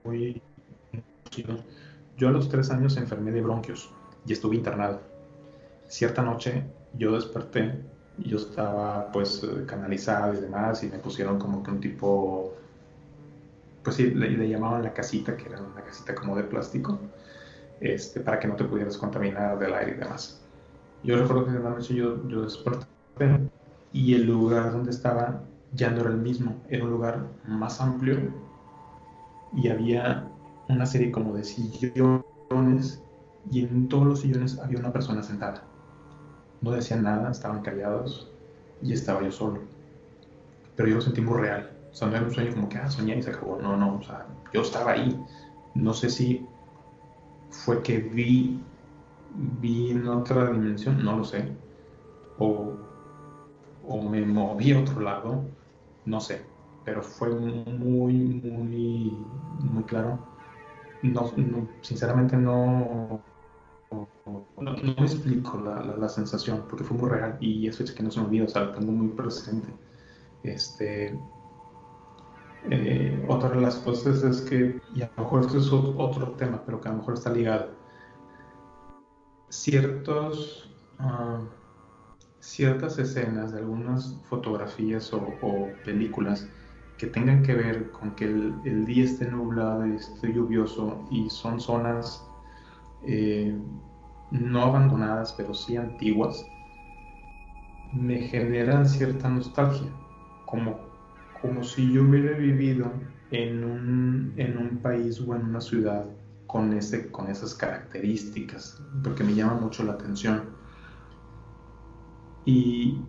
muy... 0.03 0.41
Yo 2.17 2.29
a 2.29 2.33
los 2.33 2.49
tres 2.49 2.71
años 2.71 2.97
enfermé 2.97 3.31
de 3.31 3.43
bronquios 3.43 3.91
y 4.27 4.33
estuve 4.33 4.57
internado. 4.57 5.01
Cierta 5.89 6.23
noche 6.23 6.65
yo 6.99 7.13
desperté 7.15 7.85
yo 8.19 8.39
estaba 8.39 9.11
pues 9.13 9.43
eh, 9.43 9.65
canalizado 9.67 10.35
y 10.35 10.39
demás 10.39 10.83
y 10.83 10.89
me 10.89 10.99
pusieron 10.99 11.39
como 11.39 11.63
que 11.63 11.71
un 11.71 11.81
tipo, 11.81 12.55
pues 13.83 13.97
sí, 13.97 14.11
le, 14.11 14.49
llamaban 14.49 14.83
la 14.83 14.93
casita, 14.93 15.37
que 15.37 15.49
era 15.49 15.61
una 15.61 15.83
casita 15.83 16.15
como 16.15 16.37
de 16.37 16.45
plástico, 16.45 16.99
este, 17.81 18.21
para 18.21 18.39
que 18.39 18.49
no 18.49 18.57
te 18.57 18.65
pudieras 18.65 18.97
contaminar 18.97 19.59
del 19.59 19.75
aire 19.75 19.93
y 19.93 19.99
demás. 19.99 20.41
Yo 21.03 21.19
recuerdo 21.19 21.47
que 21.47 21.53
la 21.53 21.71
noche 21.71 21.95
yo, 21.95 22.27
yo 22.29 22.43
desperté 22.43 22.87
y 23.93 24.15
el 24.15 24.27
lugar 24.27 24.73
donde 24.73 24.91
estaba 24.91 25.43
ya 25.73 25.91
no 25.91 26.01
era 26.01 26.11
el 26.11 26.17
mismo, 26.17 26.57
era 26.69 26.85
un 26.85 26.91
lugar 26.91 27.27
más 27.47 27.81
amplio 27.81 28.19
y 29.55 29.69
había 29.69 30.27
una 30.69 30.87
serie 30.87 31.11
como 31.11 31.35
de 31.35 31.45
sillones 31.45 33.03
y 33.51 33.65
en 33.65 33.89
todos 33.89 34.07
los 34.07 34.21
sillones 34.21 34.59
había 34.59 34.79
una 34.79 34.93
persona 34.93 35.23
sentada 35.23 35.65
no 36.61 36.71
decían 36.71 37.03
nada, 37.03 37.31
estaban 37.31 37.63
callados 37.63 38.29
y 38.83 38.93
estaba 38.93 39.23
yo 39.23 39.33
solo. 39.33 39.61
Pero 40.75 40.89
yo 40.89 40.97
lo 40.97 41.01
sentí 41.01 41.21
muy 41.21 41.39
real. 41.41 41.71
O 41.91 41.95
sea, 41.95 42.09
no 42.09 42.17
era 42.17 42.27
un 42.27 42.33
sueño 42.33 42.55
como 42.55 42.69
que, 42.69 42.79
ah, 42.79 42.91
soñé 42.91 43.17
y 43.17 43.23
se 43.23 43.31
acabó. 43.31 43.59
No, 43.61 43.77
no, 43.77 43.97
o 43.97 44.03
sea, 44.03 44.27
yo 44.53 44.63
estaba 44.63 44.93
ahí. 44.93 45.19
No 45.75 45.95
sé 45.95 46.11
si 46.11 46.47
fue 47.51 47.83
que 47.83 47.99
vi, 47.99 48.61
vi 49.61 49.93
en 49.93 50.09
otra 50.09 50.51
dimensión, 50.51 51.03
no 51.05 51.17
lo 51.19 51.25
sé. 51.25 51.53
O, 52.39 52.75
o 53.87 54.03
me 54.03 54.25
moví 54.27 54.73
a 54.73 54.81
otro 54.81 55.01
lado, 55.01 55.43
no 56.05 56.21
sé. 56.21 56.43
Pero 56.85 57.03
fue 57.03 57.31
muy, 57.31 58.13
muy, 58.15 59.17
muy 59.61 59.85
claro. 59.85 60.19
No, 61.13 61.33
sinceramente 61.81 62.37
no, 62.37 63.21
no, 63.91 64.73
me 64.73 64.93
explico 65.03 65.59
la, 65.59 65.83
la, 65.97 66.09
sensación, 66.09 66.65
porque 66.69 66.85
fue 66.85 66.97
muy 66.97 67.09
real 67.09 67.37
y 67.41 67.67
eso 67.69 67.83
es 67.83 67.93
que 67.93 68.03
no 68.03 68.11
se 68.11 68.21
me 68.21 68.27
olvida, 68.27 68.45
o 68.45 68.49
sea, 68.49 68.73
tengo 68.73 68.93
muy 68.93 69.09
presente. 69.09 69.69
Este, 70.43 71.19
eh, 72.71 73.25
otra 73.29 73.51
de 73.51 73.61
las 73.61 73.77
cosas 73.77 74.23
es 74.25 74.41
que, 74.41 74.81
y 74.95 75.03
a 75.03 75.11
lo 75.17 75.25
mejor 75.25 75.43
esto 75.43 75.59
es 75.59 75.73
otro 75.73 76.33
tema, 76.33 76.63
pero 76.65 76.81
que 76.81 76.89
a 76.89 76.93
lo 76.93 76.99
mejor 76.99 77.15
está 77.15 77.31
ligado, 77.31 77.71
ciertos, 79.49 80.69
ah, 80.99 81.41
ciertas 82.41 82.99
escenas 82.99 83.53
de 83.53 83.59
algunas 83.59 84.19
fotografías 84.29 85.13
o, 85.13 85.69
películas 85.85 86.49
que 86.99 87.07
tengan 87.07 87.43
que 87.43 87.55
ver 87.55 87.91
con 87.91 88.15
que 88.15 88.25
el, 88.25 88.85
día 88.87 89.05
esté 89.05 89.31
nublado 89.31 89.85
esté 89.85 90.33
lluvioso 90.33 91.07
y 91.11 91.29
son 91.29 91.61
zonas 91.61 92.27
eh, 93.07 93.57
no 94.31 94.63
abandonadas, 94.63 95.35
pero 95.37 95.55
sí 95.55 95.77
antiguas, 95.77 96.47
me 97.93 98.19
generan 98.23 98.89
cierta 98.89 99.29
nostalgia, 99.29 99.91
como 100.47 100.87
como 101.41 101.63
si 101.63 101.93
yo 101.93 102.03
hubiera 102.03 102.37
vivido 102.37 102.93
en 103.31 103.65
un, 103.65 104.33
en 104.37 104.59
un 104.59 104.79
país 104.79 105.21
o 105.21 105.35
en 105.35 105.45
una 105.45 105.61
ciudad 105.61 106.07
con, 106.47 106.73
ese, 106.73 107.11
con 107.11 107.29
esas 107.29 107.55
características, 107.55 108.83
porque 109.03 109.25
me 109.25 109.35
llama 109.35 109.55
mucho 109.55 109.83
la 109.85 109.93
atención. 109.93 110.51
Y, 112.45 113.01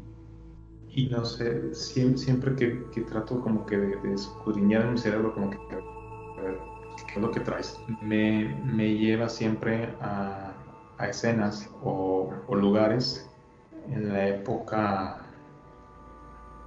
y 0.97 1.05
no 1.09 1.23
sé, 1.23 1.75
siempre, 1.75 2.17
siempre 2.17 2.55
que, 2.55 3.01
trato 3.01 3.39
como 3.39 3.67
que 3.67 3.77
de, 3.77 4.13
escudriñar 4.15 4.81
en 4.81 4.93
mi 4.93 4.97
cerebro, 4.97 5.31
como 5.31 5.51
que, 5.51 5.57
a 5.57 6.41
ver, 6.41 6.59
¿qué 7.05 7.13
es 7.17 7.21
lo 7.21 7.29
que 7.29 7.39
traes? 7.39 7.79
Me, 8.01 8.59
me 8.65 8.95
lleva 8.95 9.29
siempre 9.29 9.93
a, 10.01 10.53
a 10.97 11.07
escenas 11.07 11.69
o, 11.83 12.33
lugares 12.49 13.29
en 13.91 14.11
la 14.11 14.27
época 14.27 15.21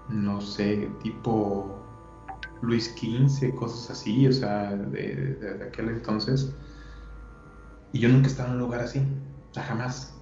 no 0.08 0.40
sé, 0.40 0.88
tipo 1.02 1.76
Luis 2.62 2.94
XV, 2.96 3.52
cosas 3.56 3.90
así, 3.90 4.28
o 4.28 4.32
sea, 4.32 4.76
de, 4.76 5.66
aquel 5.68 5.88
entonces. 5.88 6.54
Y 7.92 7.98
yo 7.98 8.08
nunca 8.08 8.28
he 8.28 8.30
estado 8.30 8.50
en 8.50 8.54
un 8.54 8.60
lugar 8.60 8.82
así, 8.82 9.02
jamás. 9.54 10.16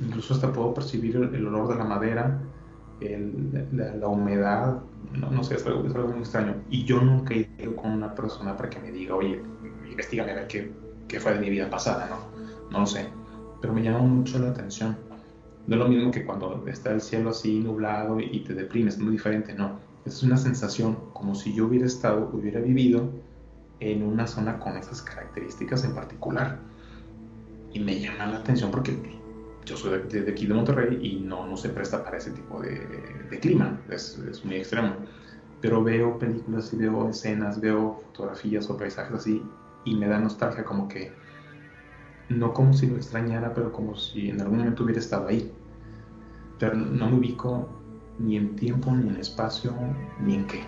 Incluso 0.00 0.34
hasta 0.34 0.52
puedo 0.52 0.74
percibir 0.74 1.16
el, 1.16 1.46
olor 1.46 1.68
de 1.68 1.76
la 1.76 1.84
madera, 1.84 2.40
la, 3.00 4.08
humedad, 4.08 4.78
no, 5.12 5.44
sé, 5.44 5.54
es 5.56 5.66
algo, 5.66 5.82
muy 5.82 6.18
extraño. 6.18 6.54
Y 6.70 6.84
yo 6.84 7.00
nunca 7.00 7.34
he 7.34 7.48
ido 7.58 7.76
con 7.76 7.92
una 7.92 8.14
persona 8.14 8.56
para 8.56 8.70
que 8.70 8.80
me 8.80 8.90
diga, 8.90 9.14
oye, 9.14 9.40
investigame 9.88 10.32
a 10.32 10.34
ver 10.34 10.46
qué, 10.48 10.72
qué 11.06 11.20
fue 11.20 11.34
de 11.34 11.40
mi 11.40 11.50
vida 11.50 11.70
pasada, 11.70 12.08
¿no? 12.08 12.70
No 12.70 12.80
lo 12.80 12.86
sé. 12.86 13.06
Pero 13.60 13.72
me 13.72 13.82
llama 13.82 14.00
mucho 14.00 14.38
la 14.38 14.50
atención 14.50 14.96
no 15.68 15.74
es 15.74 15.80
lo 15.80 15.88
mismo 15.88 16.10
que 16.10 16.24
cuando 16.24 16.64
está 16.66 16.92
el 16.92 17.02
cielo 17.02 17.28
así 17.28 17.60
nublado 17.60 18.18
y 18.20 18.40
te 18.40 18.54
deprimes, 18.54 18.94
es 18.94 19.00
muy 19.00 19.12
diferente, 19.12 19.52
no. 19.52 19.78
Es 20.06 20.22
una 20.22 20.38
sensación 20.38 20.96
como 21.12 21.34
si 21.34 21.52
yo 21.52 21.66
hubiera 21.66 21.84
estado, 21.84 22.30
hubiera 22.32 22.58
vivido 22.58 23.10
en 23.78 24.02
una 24.02 24.26
zona 24.26 24.58
con 24.58 24.78
esas 24.78 25.02
características 25.02 25.84
en 25.84 25.94
particular. 25.94 26.58
Y 27.74 27.80
me 27.80 28.00
llama 28.00 28.24
la 28.28 28.38
atención 28.38 28.70
porque 28.70 29.17
yo 29.68 29.76
soy 29.76 30.00
de, 30.08 30.30
aquí 30.30 30.46
de 30.46 30.54
Monterrey 30.54 30.98
y 31.00 31.20
no, 31.20 31.46
no 31.46 31.56
se 31.56 31.68
presta 31.68 32.02
para 32.02 32.18
ese 32.18 32.30
tipo 32.30 32.60
de, 32.60 33.38
clima, 33.40 33.80
es, 33.90 34.18
es, 34.30 34.44
muy 34.44 34.56
extremo. 34.56 34.94
Pero 35.60 35.82
veo 35.82 36.18
películas 36.18 36.72
y 36.72 36.76
veo 36.76 37.08
escenas, 37.08 37.60
veo 37.60 38.00
fotografías 38.06 38.68
o 38.70 38.76
paisajes 38.76 39.14
así 39.14 39.42
y 39.84 39.94
me 39.94 40.08
da 40.08 40.18
nostalgia 40.18 40.64
como 40.64 40.88
que, 40.88 41.12
no 42.28 42.52
como 42.52 42.72
si 42.72 42.86
lo 42.86 42.96
extrañara, 42.96 43.54
pero 43.54 43.72
como 43.72 43.96
si 43.96 44.30
en 44.30 44.40
algún 44.40 44.58
momento 44.58 44.84
hubiera 44.84 45.00
estado 45.00 45.28
ahí 45.28 45.52
pero 46.58 46.74
no 46.74 47.08
me 47.08 47.16
ubico 47.16 47.68
ni 48.18 48.36
en 48.36 48.56
tiempo, 48.56 48.90
ni 48.92 49.08
en 49.08 49.16
espacio, 49.16 49.74
ni 50.20 50.34
en 50.34 50.46
qué. 50.46 50.64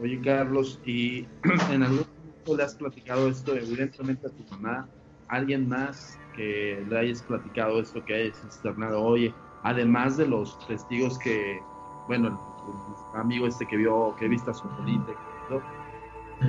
Oye, 0.00 0.20
Carlos, 0.20 0.80
¿y 0.84 1.26
en 1.70 1.82
algún 1.82 2.04
momento 2.18 2.56
le 2.56 2.62
has 2.64 2.74
platicado 2.74 3.28
esto 3.28 3.54
evidentemente 3.54 4.26
a 4.26 4.30
tu 4.30 4.42
mamá? 4.50 4.88
¿Alguien 5.28 5.68
más 5.68 6.18
que 6.32 6.84
le 6.88 6.98
hayas 6.98 7.22
platicado 7.22 7.80
esto, 7.80 8.04
que 8.04 8.14
hayas 8.14 8.44
externado? 8.44 9.02
Oye, 9.02 9.34
además 9.62 10.16
de 10.16 10.26
los 10.26 10.58
testigos 10.66 11.18
que, 11.18 11.60
bueno, 12.08 12.28
el, 12.28 13.20
amigo 13.20 13.46
este 13.46 13.66
que 13.66 13.76
vio, 13.76 14.14
que 14.18 14.28
viste 14.28 14.50
a 14.50 14.54
su 14.54 14.68
política, 14.68 15.18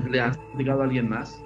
¿le 0.09 0.21
has 0.21 0.37
platicado 0.37 0.81
a 0.81 0.83
alguien 0.85 1.09
más? 1.09 1.43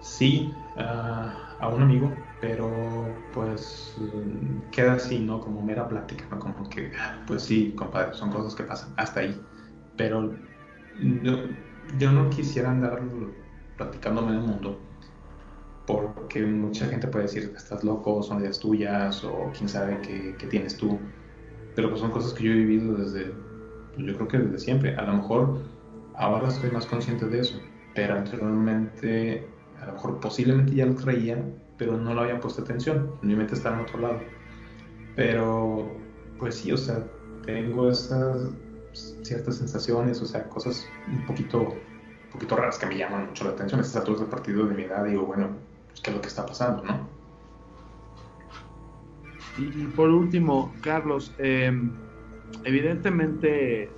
Sí, 0.00 0.52
a 0.76 1.68
un 1.68 1.82
amigo 1.82 2.10
pero 2.40 3.14
pues 3.32 3.96
queda 4.72 4.94
así, 4.94 5.18
¿no? 5.18 5.40
Como 5.40 5.62
mera 5.62 5.86
plática, 5.86 6.24
¿no? 6.30 6.38
Como 6.38 6.68
que, 6.68 6.90
pues 7.26 7.42
sí, 7.42 7.72
compadre, 7.76 8.14
son 8.14 8.30
cosas 8.30 8.54
que 8.54 8.64
pasan, 8.64 8.92
hasta 8.96 9.20
ahí. 9.20 9.40
Pero 9.96 10.34
yo, 11.22 12.12
no 12.12 12.30
quisiera 12.30 12.70
andar 12.70 13.00
platicándome 13.76 14.32
del 14.32 14.40
mundo, 14.40 14.80
porque 15.92 16.44
mucha 16.44 16.86
gente 16.86 17.08
puede 17.08 17.24
decir 17.24 17.50
que 17.50 17.56
estás 17.56 17.84
loco, 17.84 18.22
son 18.22 18.40
ideas 18.40 18.58
tuyas, 18.58 19.24
o 19.24 19.50
quién 19.56 19.68
sabe 19.68 19.98
qué, 20.02 20.34
qué 20.38 20.46
tienes 20.46 20.76
tú. 20.76 20.98
Pero 21.74 21.88
pues 21.88 22.00
son 22.00 22.10
cosas 22.10 22.32
que 22.32 22.44
yo 22.44 22.52
he 22.52 22.56
vivido 22.56 22.94
desde, 22.94 23.32
yo 23.96 24.14
creo 24.14 24.28
que 24.28 24.38
desde 24.38 24.58
siempre. 24.58 24.94
A 24.96 25.02
lo 25.02 25.14
mejor 25.14 25.58
ahora 26.14 26.48
estoy 26.48 26.70
más 26.70 26.86
consciente 26.86 27.26
de 27.26 27.40
eso, 27.40 27.60
pero 27.94 28.14
anteriormente, 28.14 29.46
a 29.80 29.86
lo 29.86 29.92
mejor 29.94 30.20
posiblemente 30.20 30.74
ya 30.74 30.86
lo 30.86 30.94
creía, 30.94 31.42
pero 31.78 31.96
no 31.96 32.14
lo 32.14 32.22
había 32.22 32.40
puesto 32.40 32.62
atención. 32.62 33.12
Mi 33.22 33.34
mente 33.34 33.54
está 33.54 33.72
en 33.72 33.80
otro 33.80 34.00
lado. 34.00 34.20
Pero, 35.16 35.90
pues 36.38 36.56
sí, 36.56 36.72
o 36.72 36.76
sea, 36.76 37.04
tengo 37.44 37.90
esas 37.90 38.50
ciertas 38.92 39.56
sensaciones, 39.56 40.20
o 40.20 40.26
sea, 40.26 40.48
cosas 40.48 40.86
un 41.08 41.24
poquito, 41.26 41.60
un 41.60 42.30
poquito 42.32 42.56
raras 42.56 42.78
que 42.78 42.86
me 42.86 42.98
llaman 42.98 43.28
mucho 43.28 43.44
la 43.44 43.50
atención. 43.50 43.80
Estas 43.80 43.96
alturas 43.96 44.20
del 44.20 44.28
partido 44.28 44.66
de 44.66 44.74
mi 44.74 44.82
edad, 44.82 45.04
digo, 45.04 45.26
bueno, 45.26 45.48
pues, 45.90 46.00
¿qué 46.02 46.10
es 46.10 46.16
lo 46.16 46.22
que 46.22 46.28
está 46.28 46.46
pasando, 46.46 46.84
no? 46.84 47.10
Y 49.56 49.86
por 49.88 50.10
último, 50.10 50.74
Carlos, 50.82 51.34
em, 51.38 51.90
evidentemente 52.64 53.92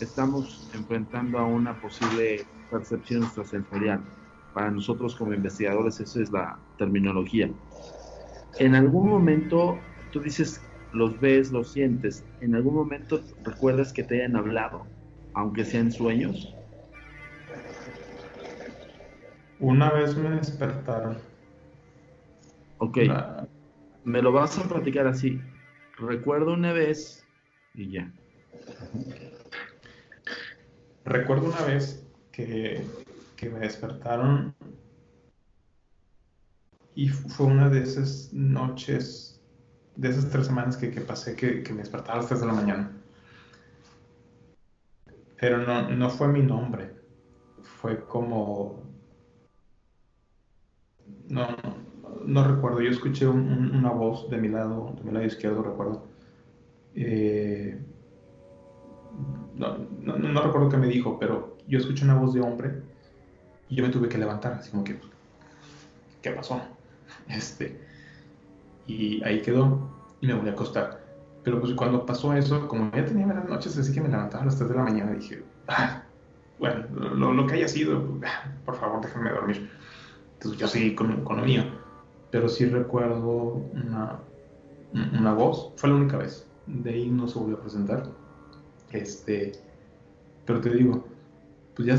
estamos 0.00 0.68
enfrentando 0.72 1.38
a 1.38 1.46
una 1.46 1.80
posible 1.80 2.46
percepción 2.70 3.22
extrasensorial 3.24 4.04
para 4.52 4.70
nosotros 4.70 5.14
como 5.14 5.34
investigadores 5.34 6.00
esa 6.00 6.22
es 6.22 6.30
la 6.30 6.58
terminología. 6.76 7.50
En 8.58 8.74
algún 8.74 9.08
momento 9.08 9.78
tú 10.10 10.20
dices, 10.20 10.60
los 10.92 11.20
ves, 11.20 11.52
los 11.52 11.72
sientes, 11.72 12.24
en 12.40 12.54
algún 12.54 12.74
momento 12.74 13.20
recuerdas 13.44 13.92
que 13.92 14.02
te 14.02 14.16
hayan 14.16 14.36
hablado, 14.36 14.86
aunque 15.34 15.64
sean 15.64 15.92
sueños. 15.92 16.59
Una 19.60 19.90
vez 19.90 20.16
me 20.16 20.30
despertaron. 20.30 21.18
Ok. 22.78 22.98
Me 24.04 24.22
lo 24.22 24.32
vas 24.32 24.58
a 24.58 24.64
platicar 24.64 25.06
así. 25.06 25.40
Recuerdo 25.98 26.54
una 26.54 26.72
vez 26.72 27.26
y 27.74 27.90
ya. 27.90 28.12
Recuerdo 31.04 31.46
una 31.46 31.62
vez 31.62 32.06
que 32.32 32.84
que 33.40 33.48
me 33.48 33.60
despertaron 33.60 34.54
y 36.94 37.08
fue 37.08 37.46
una 37.46 37.70
de 37.70 37.82
esas 37.82 38.30
noches, 38.34 39.40
de 39.96 40.10
esas 40.10 40.28
tres 40.28 40.44
semanas 40.44 40.76
que, 40.76 40.88
pasé 41.00 41.34
que, 41.36 41.64
me 41.72 41.78
despertaba 41.78 42.12
a 42.12 42.16
las 42.18 42.26
3 42.26 42.40
de 42.42 42.46
la 42.46 42.52
mañana. 42.52 42.92
Pero 45.38 45.56
no, 45.56 45.88
no 45.88 46.10
fue 46.10 46.28
mi 46.28 46.42
nombre, 46.42 46.94
fue 47.62 48.04
como... 48.04 48.79
No, 51.30 51.46
no, 52.26 52.44
recuerdo, 52.44 52.80
yo 52.80 52.90
escuché 52.90 53.26
una 53.26 53.90
voz 53.90 54.28
de 54.28 54.36
mi 54.36 54.48
lado, 54.48 54.94
de 54.98 55.04
mi 55.04 55.12
lado 55.12 55.24
izquierdo, 55.24 55.62
recuerdo. 55.62 56.04
Eh, 56.94 57.80
no, 59.54 59.78
no, 60.02 60.18
no, 60.18 60.42
recuerdo 60.42 60.68
qué 60.68 60.76
me 60.76 60.88
dijo, 60.88 61.18
pero 61.18 61.56
yo 61.68 61.78
escuché 61.78 62.04
una 62.04 62.16
voz 62.16 62.34
de 62.34 62.40
hombre 62.40 62.82
y 63.68 63.76
yo 63.76 63.84
me 63.84 63.90
tuve 63.90 64.08
que 64.08 64.18
levantar, 64.18 64.54
así 64.54 64.70
como 64.70 64.84
que, 64.84 64.98
¿qué 66.22 66.30
pasó? 66.32 66.60
Este, 67.28 67.80
y 68.88 69.22
ahí 69.22 69.40
quedó 69.42 69.88
y 70.20 70.26
me 70.26 70.34
volví 70.34 70.48
a 70.48 70.52
acostar. 70.52 71.00
Pero 71.44 71.60
pues 71.60 71.74
cuando 71.74 72.04
pasó 72.04 72.34
eso, 72.34 72.66
como 72.66 72.90
ya 72.92 73.04
tenía 73.04 73.26
las 73.26 73.48
noches, 73.48 73.78
así 73.78 73.92
que 73.92 74.00
me 74.00 74.08
levantaba 74.08 74.42
a 74.42 74.46
las 74.46 74.56
3 74.56 74.68
de 74.68 74.76
la 74.76 74.82
mañana, 74.82 75.12
dije, 75.12 75.42
ah, 75.68 76.02
bueno, 76.58 76.86
lo, 77.14 77.46
que 77.46 77.54
haya 77.54 77.68
sido, 77.68 78.20
por 78.66 78.76
favor, 78.76 79.00
déjenme 79.00 79.30
dormir. 79.30 79.70
Entonces 80.40 80.58
yo 80.58 80.68
seguí 80.68 80.94
con, 80.94 81.22
con 81.22 81.36
lo 81.36 81.44
mío. 81.44 81.64
Pero 82.30 82.48
sí 82.48 82.64
recuerdo 82.64 83.62
una, 83.74 84.20
una 84.94 85.34
voz, 85.34 85.72
fue 85.76 85.90
la 85.90 85.96
única 85.96 86.16
vez. 86.16 86.46
De 86.66 86.90
ahí 86.90 87.10
no 87.10 87.28
se 87.28 87.38
volvió 87.38 87.58
a 87.58 87.60
presentar. 87.60 88.04
Este, 88.90 89.52
pero 90.46 90.62
te 90.62 90.70
digo, 90.70 91.04
pues 91.76 91.86
ya, 91.86 91.98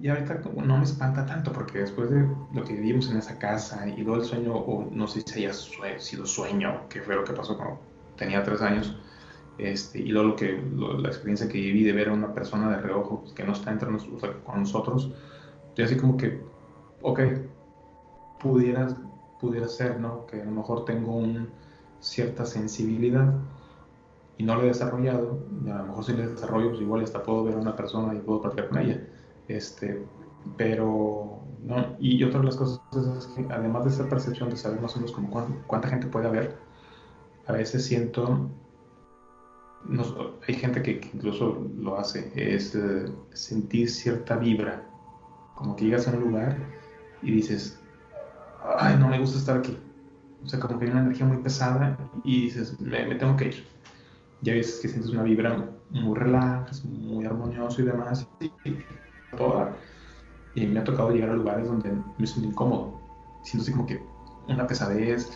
ya 0.00 0.14
ahorita 0.14 0.40
no 0.54 0.78
me 0.78 0.84
espanta 0.84 1.26
tanto 1.26 1.52
porque 1.52 1.80
después 1.80 2.10
de 2.10 2.28
lo 2.54 2.64
que 2.64 2.74
vivimos 2.74 3.10
en 3.10 3.16
esa 3.16 3.38
casa 3.38 3.88
y 3.88 4.02
luego 4.02 4.22
el 4.22 4.24
sueño, 4.24 4.54
o 4.54 4.88
no 4.92 5.08
sé 5.08 5.22
si 5.22 5.44
haya 5.44 5.52
sido 5.98 6.26
sueño, 6.26 6.88
que 6.88 7.00
fue 7.00 7.16
lo 7.16 7.24
que 7.24 7.32
pasó 7.32 7.56
cuando 7.56 7.80
tenía 8.16 8.44
tres 8.44 8.62
años, 8.62 8.96
este, 9.58 9.98
y 9.98 10.10
luego 10.10 10.28
lo 10.28 10.36
que, 10.36 10.62
la 11.00 11.08
experiencia 11.08 11.48
que 11.48 11.58
viví 11.58 11.82
de 11.82 11.92
ver 11.92 12.10
a 12.10 12.12
una 12.12 12.32
persona 12.32 12.70
de 12.70 12.76
reojo 12.80 13.24
que 13.34 13.42
no 13.42 13.52
está 13.52 13.72
entre 13.72 13.90
nosotros, 13.90 14.36
con 14.44 14.60
nosotros, 14.60 15.12
yo 15.76 15.84
así 15.84 15.96
como 15.96 16.16
que, 16.16 16.40
ok, 17.02 17.20
pudiera, 18.42 18.88
pudiera 19.40 19.68
ser, 19.68 20.00
¿no? 20.00 20.26
Que 20.26 20.42
a 20.42 20.44
lo 20.44 20.50
mejor 20.50 20.84
tengo 20.84 21.16
una 21.16 21.46
cierta 22.00 22.46
sensibilidad 22.46 23.34
y 24.38 24.44
no 24.44 24.56
la 24.56 24.62
he 24.62 24.66
desarrollado, 24.66 25.38
y 25.64 25.68
a 25.68 25.78
lo 25.78 25.86
mejor 25.86 26.04
si 26.04 26.12
la 26.14 26.26
desarrollo, 26.26 26.70
pues 26.70 26.80
igual 26.80 27.04
hasta 27.04 27.22
puedo 27.22 27.44
ver 27.44 27.54
a 27.54 27.58
una 27.58 27.76
persona 27.76 28.14
y 28.14 28.20
puedo 28.20 28.40
platicar 28.40 28.68
con 28.68 28.78
ella. 28.78 29.06
Este, 29.48 30.04
pero, 30.56 31.40
¿no? 31.62 31.96
Y 31.98 32.22
otra 32.24 32.40
de 32.40 32.46
las 32.46 32.56
cosas 32.56 32.80
es 33.18 33.26
que 33.26 33.46
además 33.52 33.84
de 33.84 33.90
esa 33.90 34.08
percepción 34.08 34.48
de 34.50 34.56
saber 34.56 34.80
más 34.80 34.94
o 34.96 35.00
menos 35.00 35.12
como 35.12 35.46
cuánta 35.66 35.88
gente 35.88 36.06
puede 36.06 36.26
haber, 36.26 36.56
a 37.46 37.52
veces 37.52 37.84
siento 37.84 38.48
hay 40.46 40.54
gente 40.54 40.82
que, 40.82 41.00
incluso 41.14 41.66
lo 41.76 41.98
hace, 41.98 42.32
es 42.34 42.74
eh, 42.74 43.06
sentir 43.32 43.90
cierta 43.90 44.36
vibra, 44.36 44.86
como 45.54 45.76
que 45.76 45.86
llegas 45.86 46.06
a 46.08 46.12
un 46.12 46.20
lugar 46.20 46.56
y 47.22 47.32
dices, 47.32 47.79
ay, 48.78 48.96
no 48.98 49.08
me 49.08 49.18
gusta 49.18 49.38
estar 49.38 49.58
aquí. 49.58 49.78
O 50.44 50.48
sea, 50.48 50.58
como 50.58 50.78
que 50.78 50.86
hay 50.86 50.90
una 50.90 51.02
energía 51.02 51.26
muy 51.26 51.38
pesada 51.38 51.98
y 52.24 52.42
dices, 52.42 52.80
me, 52.80 53.14
tengo 53.14 53.36
que 53.36 53.48
ir. 53.48 53.64
Ya 54.42 54.54
ves 54.54 54.78
que 54.80 54.88
sientes 54.88 55.10
una 55.10 55.22
vibra 55.22 55.68
muy 55.90 56.18
relax, 56.18 56.84
muy 56.84 57.26
armonioso 57.26 57.82
y 57.82 57.84
demás, 57.84 58.26
y, 58.40 58.50
toda. 59.36 59.76
Y 60.54 60.66
me 60.66 60.80
ha 60.80 60.84
tocado 60.84 61.10
llegar 61.10 61.30
a 61.30 61.34
lugares 61.34 61.66
donde 61.66 61.92
me 62.18 62.26
siento 62.26 62.48
incómodo. 62.50 63.00
Siento 63.42 63.62
así 63.62 63.72
como 63.72 63.86
que 63.86 64.02
una 64.48 64.66
pesadez, 64.66 65.30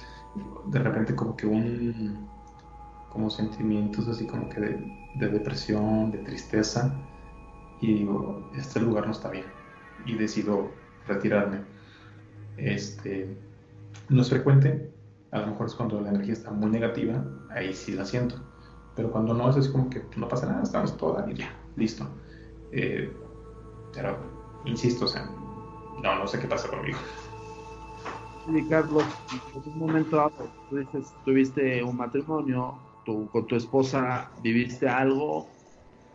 de 0.67 0.79
repente 0.79 1.15
como 1.15 1.37
que 1.37 1.47
un 1.47 2.29
como 3.15 3.31
sentimientos 3.31 4.09
así 4.09 4.27
como 4.27 4.49
que 4.49 4.61
de, 4.61 5.29
depresión, 5.29 6.11
de 6.11 6.19
tristeza, 6.19 6.93
y 7.81 7.95
digo, 7.95 8.51
este 8.57 8.81
lugar 8.81 9.07
no 9.07 9.13
está 9.13 9.31
bien, 9.31 9.47
y 10.05 10.15
decido 10.15 10.71
retirarme. 11.07 11.61
Este, 12.57 13.37
no 14.09 14.23
es 14.23 14.31
frecuente, 14.31 14.93
a 15.31 15.40
lo 15.40 15.49
mejor 15.49 15.67
es 15.67 15.75
cuando 15.75 16.01
la 16.01 16.11
energía 16.11 16.35
está 16.35 16.51
muy 16.51 16.71
negativa, 16.71 17.25
ahí 17.51 17.75
sí 17.75 17.93
la 17.93 18.05
siento, 18.05 18.37
pero 18.95 19.11
cuando 19.11 19.35
no 19.35 19.51
es 19.51 19.57
así 19.57 19.71
como 19.73 19.90
que 19.90 20.03
no 20.17 20.29
pasa 20.29 20.47
nada, 20.47 20.62
estamos 20.62 20.97
toda 20.97 21.29
y 21.31 21.35
ya, 21.35 21.53
listo. 21.77 22.07
Eh, 22.73 23.12
pero, 23.93 24.17
insisto, 24.64 25.05
o 25.05 25.09
sea, 25.09 25.29
no, 26.03 26.19
no 26.19 26.27
sé 26.27 26.38
qué 26.38 26.47
pasa 26.47 26.69
conmigo. 26.69 26.99
Sí, 28.47 28.67
Carlos, 28.69 29.05
en 29.55 29.73
un 29.73 29.79
momento 29.79 30.33
tú 30.69 30.77
dices, 30.77 31.14
tuviste 31.25 31.83
un 31.83 31.97
matrimonio, 31.97 32.79
con 33.05 33.47
tu 33.47 33.57
esposa 33.57 34.31
viviste 34.43 34.88
algo, 34.88 35.49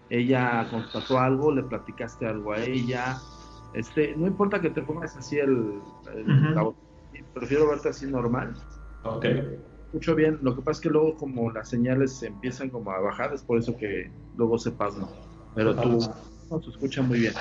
ella 0.10 0.68
constató 0.72 1.20
algo, 1.20 1.52
le 1.52 1.64
platicaste 1.64 2.26
algo 2.26 2.54
a 2.54 2.60
ella. 2.60 3.22
Este, 3.74 4.16
no 4.16 4.28
importa 4.28 4.60
que 4.60 4.70
te 4.70 4.82
pongas 4.82 5.16
así 5.16 5.38
el, 5.38 5.80
prefiero 7.34 7.70
verte 7.70 7.90
así 7.90 8.06
normal. 8.08 8.56
Ok. 9.04 9.26
Escucho 9.86 10.16
bien, 10.16 10.38
lo 10.42 10.56
que 10.56 10.62
pasa 10.62 10.78
es 10.78 10.82
que 10.82 10.90
luego 10.90 11.16
como 11.16 11.52
las 11.52 11.70
señales 11.70 12.22
empiezan 12.22 12.70
como 12.70 12.92
a 12.92 13.00
bajar, 13.00 13.34
es 13.34 13.44
por 13.44 13.58
eso 13.58 13.76
que 13.76 14.12
luego 14.38 14.58
se 14.58 14.72
pasa. 14.72 15.08
Pero 15.56 15.76
tú 15.76 16.00
no, 16.50 16.62
se 16.62 16.70
escucha 16.70 17.02
muy 17.02 17.20
bien. 17.20 17.34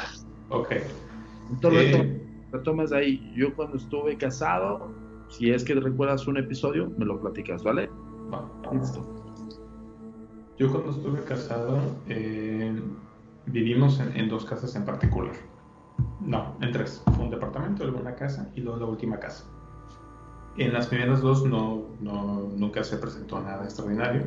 Ok. 0.48 0.72
Entonces, 1.50 1.94
eh... 1.94 2.22
retomas 2.50 2.92
ahí. 2.92 3.32
Yo 3.36 3.54
cuando 3.54 3.76
estuve 3.76 4.16
casado, 4.16 4.94
si 5.28 5.50
es 5.50 5.62
que 5.62 5.74
recuerdas 5.74 6.26
un 6.26 6.38
episodio, 6.38 6.90
me 6.96 7.04
lo 7.04 7.20
platicas, 7.20 7.62
¿vale? 7.62 7.90
Listo. 8.72 9.06
Yo 10.58 10.70
cuando 10.72 10.90
estuve 10.90 11.22
casado 11.22 11.78
eh, 12.08 12.74
vivimos 13.46 14.00
en, 14.00 14.28
dos 14.28 14.44
casas 14.44 14.74
en 14.74 14.84
particular. 14.84 15.34
No, 16.20 16.54
en 16.60 16.72
tres. 16.72 17.02
Fue 17.14 17.24
un 17.24 17.30
departamento, 17.30 17.84
luego 17.84 18.00
una 18.00 18.14
casa 18.14 18.48
y 18.54 18.60
luego 18.60 18.78
la 18.78 18.86
última 18.86 19.18
casa. 19.18 19.44
En 20.56 20.72
las 20.72 20.88
primeras 20.88 21.20
dos 21.20 21.44
no, 21.44 21.84
nunca 22.00 22.82
se 22.82 22.96
presentó 22.96 23.40
nada 23.40 23.64
extraordinario. 23.64 24.22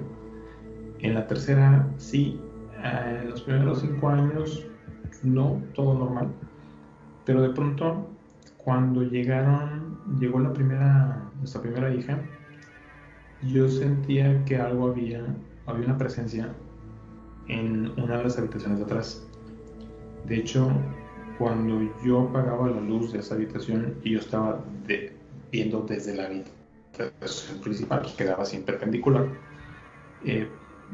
En 1.00 1.14
la 1.14 1.28
tercera 1.28 1.88
sí. 1.98 2.40
Eh, 2.84 3.20
en 3.24 3.30
los 3.30 3.42
primeros 3.42 3.82
cinco 3.82 4.10
años 4.10 4.66
no, 5.24 5.62
todo 5.74 5.94
normal. 5.94 6.32
Pero 7.26 7.42
de 7.42 7.50
pronto, 7.50 8.08
cuando 8.58 9.04
llegaron, 9.04 10.00
llegó 10.20 10.40
la 10.40 10.54
primera, 10.54 11.30
nuestra 11.38 11.62
primera 11.62 11.94
hija, 11.94 12.20
yo 13.44 13.68
sentía 13.68 14.44
que 14.46 14.58
algo 14.58 14.88
había 14.88 15.26
había 15.66 15.86
una 15.86 15.98
presencia 15.98 16.54
en 17.48 17.92
una 18.00 18.18
de 18.18 18.24
las 18.24 18.38
habitaciones 18.38 18.80
de 18.80 18.86
atrás. 18.86 19.28
De 20.26 20.38
hecho, 20.38 20.72
cuando 21.42 21.82
yo 22.04 22.22
apagaba 22.30 22.70
la 22.70 22.82
luz 22.82 23.14
de 23.14 23.20
esa 23.20 23.34
habitación 23.34 23.96
y 24.04 24.12
yo 24.12 24.20
estaba 24.20 24.60
viendo 25.52 25.82
desde 25.82 26.16
la 26.16 26.28
habitación 26.28 27.62
principal, 27.64 28.04
que 28.04 28.14
quedaba 28.14 28.44
así 28.44 28.60
perpendicular, 28.60 29.26
eh, 30.24 30.48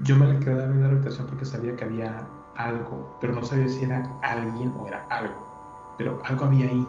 yo 0.04 0.16
me 0.16 0.40
quedaba 0.40 0.64
en 0.64 0.82
la 0.82 0.88
habitación 0.88 1.28
porque 1.28 1.44
sabía 1.44 1.76
que 1.76 1.84
había 1.84 2.26
algo, 2.56 3.18
pero 3.20 3.34
no 3.34 3.44
sabía 3.44 3.68
si 3.68 3.84
era 3.84 4.10
alguien 4.24 4.72
o 4.80 4.88
era 4.88 5.06
algo, 5.10 5.96
pero 5.98 6.22
algo 6.24 6.46
había 6.46 6.70
ahí. 6.70 6.88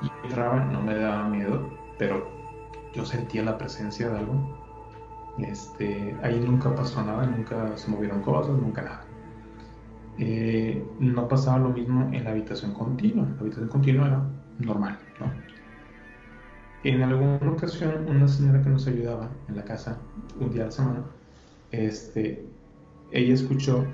Y 0.00 0.26
entraba, 0.26 0.64
no 0.64 0.80
me 0.80 0.96
daba 0.96 1.28
miedo, 1.28 1.68
pero 1.98 2.26
yo 2.94 3.04
sentía 3.04 3.42
la 3.42 3.58
presencia 3.58 4.08
de 4.08 4.18
algo 4.18 4.34
este, 5.38 6.16
ahí 6.22 6.40
nunca 6.40 6.74
pasó 6.74 7.02
nada, 7.02 7.26
nunca 7.26 7.76
se 7.76 7.90
movieron 7.90 8.22
cosas, 8.22 8.56
nunca 8.56 8.80
nada. 8.80 9.11
Eh, 10.18 10.84
no 11.00 11.28
pasaba 11.28 11.58
lo 11.58 11.70
mismo 11.70 12.10
en 12.12 12.24
la 12.24 12.30
habitación 12.30 12.74
continua. 12.74 13.26
La 13.36 13.40
habitación 13.40 13.68
continua 13.68 14.06
era 14.06 14.22
normal, 14.58 14.98
¿no? 15.20 15.32
En 16.84 17.02
alguna 17.02 17.38
ocasión, 17.50 18.06
una 18.08 18.26
señora 18.26 18.60
que 18.62 18.68
nos 18.68 18.86
ayudaba 18.86 19.30
en 19.48 19.56
la 19.56 19.64
casa 19.64 19.98
un 20.40 20.50
día 20.50 20.62
a 20.62 20.66
la 20.66 20.72
semana, 20.72 21.04
este, 21.70 22.44
ella 23.12 23.34
escuchó 23.34 23.86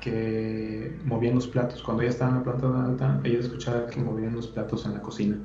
que 0.00 0.96
movían 1.04 1.34
los 1.34 1.46
platos. 1.46 1.82
Cuando 1.82 2.02
ella 2.02 2.10
estaba 2.10 2.30
en 2.30 2.36
la 2.38 2.42
planta 2.44 2.70
de 2.70 2.78
alta, 2.80 3.20
ella 3.24 3.38
escuchaba 3.40 3.86
que 3.86 4.00
movían 4.00 4.34
los 4.34 4.48
platos 4.48 4.86
en 4.86 4.94
la 4.94 5.02
cocina 5.02 5.36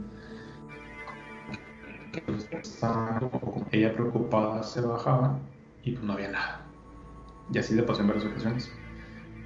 ella 3.71 3.93
preocupada 3.93 4.63
se 4.63 4.81
bajaba 4.81 5.39
y 5.83 5.91
pues 5.91 6.03
no 6.03 6.13
había 6.13 6.31
nada. 6.31 6.65
Y 7.51 7.57
así 7.57 7.75
le 7.75 7.83
pasó 7.83 8.01
en 8.01 8.07
varias 8.07 8.25
ocasiones. 8.25 8.71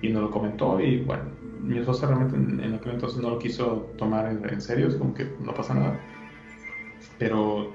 Y 0.02 0.10
no 0.10 0.22
lo 0.22 0.32
comentó 0.32 0.80
y 0.80 1.04
bueno, 1.04 1.24
mi 1.62 1.80
esposa 1.80 2.08
realmente 2.08 2.36
en, 2.36 2.74
aquel 2.76 2.94
entonces 2.94 3.20
no 3.20 3.32
lo 3.32 3.40
quiso 3.40 3.92
tomar 3.98 4.28
en, 4.28 4.62
serio, 4.62 4.88
es 4.88 4.96
como 4.96 5.14
que 5.14 5.34
no 5.40 5.54
pasa 5.54 5.74
nada. 5.74 6.00
Pero, 7.18 7.74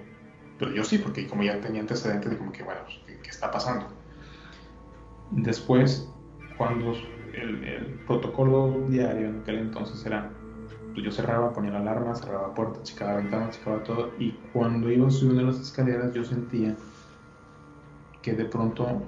pero 0.59 0.73
yo 0.73 0.85
sí, 0.85 0.99
porque 0.99 1.27
como 1.27 1.43
ya 1.43 1.61
tenía 1.61 1.81
antecedentes 1.81 2.31
de 2.31 2.39
como 2.39 2.53
que 2.53 2.63
bueno, 2.63 2.81
pues, 2.85 3.19
¿qué, 3.23 3.31
está 3.31 3.51
pasando? 3.51 3.87
Después, 5.33 6.09
cuando 6.57 6.95
el, 7.35 7.65
el 7.65 7.87
protocolo 8.07 8.87
diario 8.89 9.29
en 9.29 9.41
aquel 9.41 9.59
entonces 9.59 10.05
era 10.07 10.31
pues 10.93 11.05
yo 11.05 11.11
cerraba, 11.11 11.53
ponía 11.53 11.71
la 11.71 11.79
alarma, 11.79 12.15
cerraba 12.15 12.55
puertas, 12.55 12.83
checaba 12.83 13.17
ventanas, 13.17 13.57
checaba 13.59 13.83
todo. 13.83 14.11
Y 14.19 14.33
cuando 14.53 14.91
iba 14.91 15.11
subiendo 15.11 15.43
las 15.43 15.59
escaleras, 15.59 16.13
yo 16.13 16.25
sentía 16.25 16.75
que 18.21 18.35
de 18.35 18.45
pronto 18.45 19.03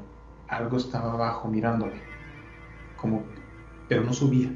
algo 0.48 0.76
estaba 0.76 1.12
abajo 1.12 1.48
mirándome. 1.48 2.13
Como, 3.04 3.22
pero 3.86 4.02
no 4.02 4.14
subía. 4.14 4.50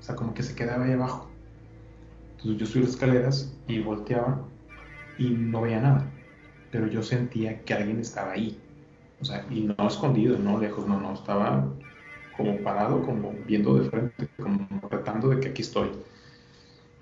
O 0.00 0.02
sea, 0.02 0.16
como 0.16 0.34
que 0.34 0.42
se 0.42 0.56
quedaba 0.56 0.86
ahí 0.86 0.90
abajo. 0.90 1.30
Entonces 2.38 2.58
yo 2.58 2.66
subí 2.66 2.82
las 2.82 2.90
escaleras 2.90 3.56
y 3.68 3.78
volteaba 3.78 4.44
y 5.18 5.30
no 5.30 5.62
veía 5.62 5.80
nada. 5.80 6.10
Pero 6.72 6.88
yo 6.88 7.00
sentía 7.00 7.62
que 7.62 7.74
alguien 7.74 8.00
estaba 8.00 8.32
ahí. 8.32 8.60
O 9.20 9.24
sea, 9.24 9.46
y 9.50 9.60
no 9.60 9.86
escondido, 9.86 10.36
no 10.36 10.58
lejos, 10.58 10.84
no, 10.88 11.00
no. 11.00 11.14
Estaba 11.14 11.72
como 12.36 12.58
parado, 12.64 13.06
como 13.06 13.32
viendo 13.46 13.78
de 13.78 13.88
frente, 13.88 14.28
como 14.36 14.66
tratando 14.88 15.28
de 15.28 15.38
que 15.38 15.50
aquí 15.50 15.62
estoy. 15.62 15.92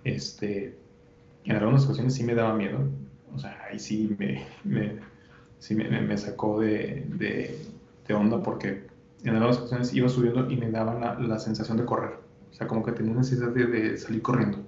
Este, 0.04 0.78
en 1.46 1.56
algunas 1.56 1.86
ocasiones 1.86 2.12
sí 2.12 2.24
me 2.24 2.34
daba 2.34 2.52
miedo, 2.52 2.78
o 3.34 3.38
sea, 3.38 3.58
ahí 3.70 3.78
sí 3.78 4.14
me, 4.18 4.44
me, 4.64 4.98
sí 5.60 5.74
me, 5.74 5.88
me 5.88 6.18
sacó 6.18 6.60
de, 6.60 7.06
de, 7.08 7.56
onda 8.12 8.42
porque 8.42 8.89
en 9.24 9.34
algunas 9.34 9.58
ocasiones 9.58 9.92
iba 9.94 10.08
subiendo 10.08 10.50
y 10.50 10.56
me 10.56 10.70
daba 10.70 10.94
la, 10.94 11.14
la, 11.18 11.38
sensación 11.38 11.76
de 11.76 11.84
correr, 11.84 12.18
O 12.50 12.54
sea, 12.54 12.66
como 12.66 12.82
que 12.84 12.92
tenía 12.92 13.14
necesidad 13.14 13.48
de, 13.50 13.66
de 13.66 13.96
salir 13.98 14.22
corriendo. 14.22 14.58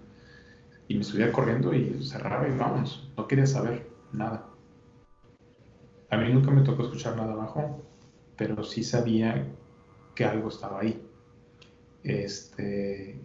Y 0.88 0.96
me 0.96 1.04
subía 1.04 1.32
corriendo 1.32 1.72
y 1.74 2.02
cerraba 2.04 2.46
y 2.48 2.56
vamos. 2.56 3.10
No 3.16 3.26
quería 3.26 3.46
saber 3.46 3.88
nada. 4.12 4.46
A 6.10 6.16
mí 6.18 6.30
nunca 6.32 6.50
me 6.50 6.60
tocó 6.60 6.82
escuchar 6.82 7.16
nada 7.16 7.32
abajo, 7.32 7.82
pero 8.36 8.62
sí 8.62 8.84
sabía 8.84 9.46
que 10.14 10.24
algo 10.24 10.48
estaba 10.48 10.80
ahí. 10.80 11.02
Este, 12.04 13.18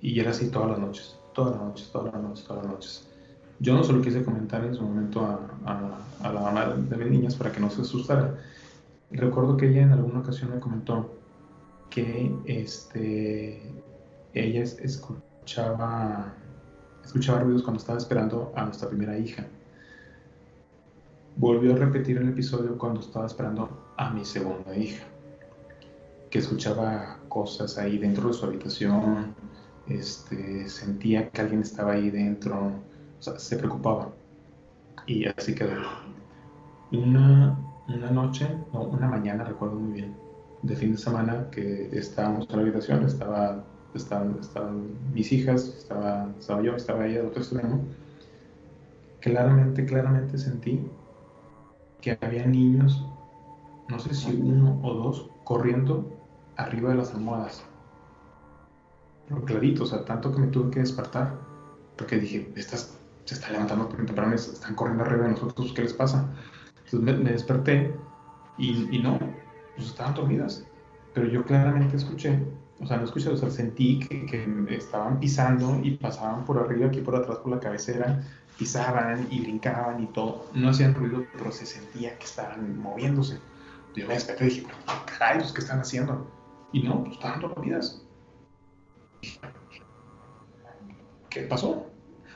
y 0.00 0.18
era 0.18 0.30
así 0.30 0.50
todas 0.50 0.70
las 0.70 0.78
noches, 0.80 1.16
todas 1.34 1.52
las 1.52 1.62
noches, 1.62 1.90
todas 1.92 2.12
las 2.12 2.22
noches, 2.22 2.44
todas 2.44 2.64
las 2.64 2.72
noches. 2.72 3.08
Yo 3.60 3.74
no 3.74 3.84
se 3.84 3.92
lo 3.92 4.02
quise 4.02 4.24
comentar 4.24 4.64
en 4.64 4.74
su 4.74 4.82
momento 4.82 5.20
a, 5.20 5.38
a, 6.24 6.32
la 6.32 6.40
mamá 6.40 6.74
de 6.74 6.96
mis 6.96 7.10
niñas 7.10 7.36
para 7.36 7.52
que 7.52 7.60
no 7.60 7.70
se 7.70 7.82
asustara. 7.82 8.34
Recuerdo 9.12 9.56
que 9.56 9.68
ella 9.68 9.82
en 9.82 9.92
alguna 9.92 10.20
ocasión 10.20 10.50
me 10.50 10.60
comentó 10.60 11.10
que 11.90 12.34
este, 12.46 13.60
ella 14.32 14.62
escuchaba, 14.62 16.32
escuchaba 17.04 17.40
ruidos 17.40 17.62
cuando 17.62 17.80
estaba 17.80 17.98
esperando 17.98 18.52
a 18.56 18.64
nuestra 18.64 18.88
primera 18.88 19.16
hija. 19.18 19.46
Volvió 21.36 21.74
a 21.74 21.76
repetir 21.76 22.16
el 22.18 22.28
episodio 22.28 22.78
cuando 22.78 23.00
estaba 23.00 23.26
esperando 23.26 23.92
a 23.98 24.10
mi 24.10 24.24
segunda 24.24 24.74
hija, 24.74 25.04
que 26.30 26.38
escuchaba 26.38 27.18
cosas 27.28 27.76
ahí 27.76 27.98
dentro 27.98 28.28
de 28.28 28.34
su 28.34 28.46
habitación, 28.46 29.34
este, 29.88 30.68
sentía 30.68 31.28
que 31.30 31.40
alguien 31.42 31.60
estaba 31.60 31.92
ahí 31.92 32.10
dentro, 32.10 32.68
o 32.68 33.22
sea, 33.22 33.38
se 33.38 33.56
preocupaba. 33.56 34.10
Y 35.06 35.26
así 35.26 35.54
quedó. 35.54 35.82
Una, 36.92 37.58
una 37.88 38.10
noche, 38.10 38.48
no, 38.72 38.82
una 38.82 39.08
mañana, 39.08 39.44
recuerdo 39.44 39.76
muy 39.76 39.92
bien, 39.92 40.14
de 40.62 40.76
fin 40.76 40.92
de 40.92 40.98
semana 40.98 41.48
que 41.50 41.88
estábamos 41.92 42.48
en 42.48 42.56
la 42.56 42.62
habitación, 42.62 43.04
estaba, 43.04 43.64
estaban, 43.94 44.38
estaban 44.40 44.82
mis 45.12 45.32
hijas, 45.32 45.66
estaba, 45.78 46.28
estaba 46.38 46.62
yo, 46.62 46.76
estaba 46.76 47.06
ella 47.06 47.22
de 47.22 47.26
otro 47.26 47.42
extremo. 47.42 47.80
Claramente, 49.20 49.84
claramente 49.84 50.38
sentí 50.38 50.80
que 52.00 52.18
había 52.20 52.46
niños, 52.46 53.06
no 53.88 53.98
sé 53.98 54.14
si 54.14 54.34
uno 54.34 54.80
o 54.82 54.94
dos, 54.94 55.30
corriendo 55.44 56.04
arriba 56.56 56.90
de 56.90 56.96
las 56.96 57.14
almohadas. 57.14 57.64
Pero 59.28 59.44
clarito, 59.44 59.84
o 59.84 59.86
sea, 59.86 60.04
tanto 60.04 60.32
que 60.32 60.40
me 60.40 60.48
tuve 60.48 60.70
que 60.70 60.80
despertar, 60.80 61.38
porque 61.96 62.18
dije, 62.18 62.52
estas 62.56 62.98
se 63.24 63.34
están 63.34 63.52
levantando 63.52 63.86
temprano, 63.86 64.34
están 64.34 64.74
corriendo 64.74 65.04
arriba 65.04 65.24
de 65.24 65.30
nosotros, 65.30 65.72
¿qué 65.74 65.82
les 65.82 65.92
pasa? 65.92 66.28
Entonces 66.92 67.24
me, 67.24 67.30
desperté 67.30 67.94
y, 68.58 68.98
no, 69.02 69.18
pues 69.76 69.88
estaban 69.88 70.14
dormidas. 70.14 70.64
Pero 71.14 71.26
yo 71.28 71.44
claramente 71.44 71.96
escuché, 71.96 72.38
o 72.80 72.86
sea, 72.86 72.98
no 72.98 73.04
escuché, 73.04 73.30
o 73.30 73.36
sea, 73.36 73.50
sentí 73.50 73.98
que, 74.00 74.26
que 74.26 74.74
estaban 74.74 75.18
pisando 75.18 75.80
y 75.82 75.92
pasaban 75.92 76.44
por 76.44 76.58
arriba, 76.58 76.86
aquí 76.86 77.00
por 77.00 77.16
atrás, 77.16 77.38
por 77.38 77.52
la 77.52 77.60
cabecera, 77.60 78.22
pisaban 78.58 79.26
y 79.30 79.40
brincaban 79.40 80.02
y 80.02 80.06
todo. 80.06 80.46
No 80.54 80.68
hacían 80.68 80.94
ruido, 80.94 81.24
pero 81.32 81.50
se 81.50 81.66
sentía 81.66 82.18
que 82.18 82.24
estaban 82.24 82.78
moviéndose. 82.78 83.38
Yo 83.94 84.06
me 84.06 84.14
desperté 84.14 84.44
y 84.44 84.48
dije, 84.48 84.66
caray, 85.18 85.38
¿qué 85.38 85.60
están 85.60 85.80
haciendo? 85.80 86.26
Y 86.72 86.82
no, 86.82 87.02
pues 87.04 87.14
estaban 87.14 87.40
dormidas. 87.40 88.02
¿Qué 91.28 91.42
pasó? 91.42 91.86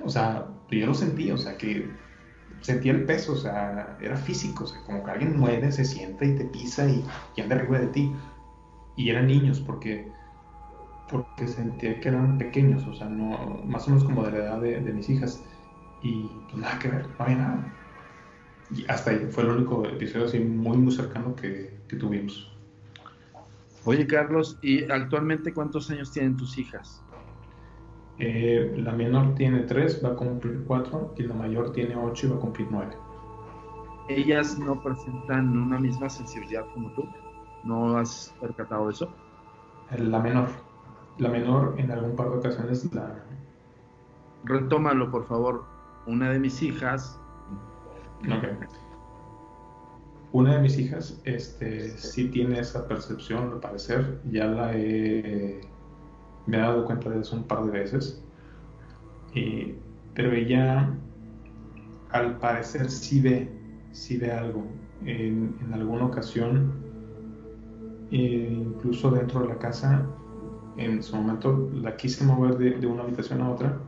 O 0.03 0.09
sea, 0.09 0.47
yo 0.71 0.87
lo 0.87 0.95
sentía, 0.95 1.35
o 1.35 1.39
sea, 1.39 1.57
que 1.57 1.91
sentía 2.61 2.93
el 2.93 3.05
peso, 3.05 3.33
o 3.33 3.37
sea, 3.37 3.97
era 4.01 4.17
físico, 4.17 4.65
o 4.65 4.67
sea, 4.67 4.83
como 4.85 5.05
que 5.05 5.11
alguien 5.11 5.39
mueve, 5.39 5.71
se 5.73 5.85
sienta 5.85 6.25
y 6.25 6.37
te 6.37 6.45
pisa 6.45 6.89
y, 6.89 7.05
anda 7.41 7.57
arriba 7.57 7.79
de 7.79 7.87
ti. 7.89 8.13
Y 8.97 9.11
eran 9.11 9.27
niños, 9.27 9.61
porque, 9.61 10.11
porque 11.11 11.47
sentía 11.47 12.01
que 12.01 12.09
eran 12.09 12.39
pequeños, 12.39 12.87
o 12.87 12.95
sea, 12.95 13.09
no, 13.09 13.63
más 13.65 13.87
o 13.87 13.91
menos 13.91 14.05
como 14.05 14.25
de 14.25 14.33
la 14.33 14.39
edad 14.39 14.61
de, 14.61 14.93
mis 14.93 15.09
hijas. 15.11 15.43
Y 16.03 16.31
pues 16.51 16.57
nada 16.57 16.79
que 16.79 16.89
ver, 16.89 17.07
no 17.19 17.25
había 17.25 17.37
nada. 17.37 17.75
Y 18.71 18.85
hasta 18.89 19.11
ahí 19.11 19.29
fue 19.31 19.45
el 19.45 19.51
único 19.51 19.87
episodio 19.87 20.27
así 20.27 20.41
muy, 20.41 20.77
muy 20.77 20.93
cercano 20.93 21.37
que, 21.37 21.79
que 21.89 21.97
tuvimos. 21.97 22.53
Oye, 23.85 24.07
Carlos, 24.07 24.59
¿y 24.63 24.91
actualmente 24.91 25.53
cuántos 25.53 25.91
años 25.91 26.11
tienen 26.11 26.37
tus 26.37 26.59
hijas? 26.59 27.05
Eh, 28.19 28.75
la 28.79 28.93
menor 28.93 29.35
tiene 29.35 29.61
3, 29.61 30.03
va 30.05 30.11
a 30.11 30.14
cumplir 30.14 30.64
4 30.67 31.14
y 31.19 31.23
la 31.25 31.35
mayor 31.35 31.73
tiene 31.73 31.97
8 31.97 32.27
y 32.27 32.31
va 32.31 32.37
a 32.37 32.41
cumplir 32.41 32.69
9. 32.71 32.97
¿Ellas 34.09 34.59
no 34.59 34.83
presentan 34.83 35.57
una 35.57 35.79
misma 35.79 36.09
sensibilidad 36.09 36.64
como 36.73 36.91
tú? 36.93 37.05
¿No 37.64 37.99
has 37.99 38.35
percatado 38.41 38.89
eso? 38.89 39.12
Eh, 39.91 39.99
la 39.99 40.21
menor. 40.21 40.49
La 41.19 41.29
menor 41.29 41.75
en 41.79 41.91
algún 41.91 42.17
par 42.17 42.31
de 42.31 42.37
ocasiones 42.37 42.93
la... 42.95 43.23
Retómalo, 44.45 45.11
por 45.11 45.27
favor. 45.27 45.64
Una 46.07 46.31
de 46.31 46.39
mis 46.39 46.62
hijas... 46.62 47.21
Ok. 48.23 48.69
Una 50.33 50.57
de 50.57 50.62
mis 50.62 50.79
hijas 50.79 51.21
este, 51.25 51.91
sí 51.91 52.29
tiene 52.29 52.61
esa 52.61 52.87
percepción, 52.87 53.53
al 53.53 53.61
parecer. 53.61 54.21
Ya 54.31 54.47
la 54.47 54.75
he 54.75 55.61
me 56.47 56.57
he 56.57 56.61
dado 56.61 56.85
cuenta 56.85 57.11
de 57.11 57.21
eso 57.21 57.37
un 57.37 57.45
par 57.45 57.65
de 57.65 57.71
veces. 57.71 58.23
pero 60.15 60.33
ella, 60.33 60.95
al 62.11 62.39
parecer, 62.39 62.91
sí 62.91 63.21
ve, 63.21 63.51
sí 63.93 64.17
ve 64.17 64.33
algo. 64.33 64.65
En, 65.05 65.55
alguna 65.73 66.07
ocasión, 66.07 66.73
eh, 68.11 68.65
incluso 68.67 69.11
dentro 69.11 69.41
de 69.43 69.49
la 69.49 69.59
casa, 69.59 70.07
en 70.77 71.03
su 71.03 71.17
momento 71.17 71.71
la 71.75 71.97
quise 71.97 72.25
mover 72.25 72.57
de, 72.59 72.87
una 72.87 73.03
habitación 73.03 73.41
a 73.41 73.51
otra 73.51 73.79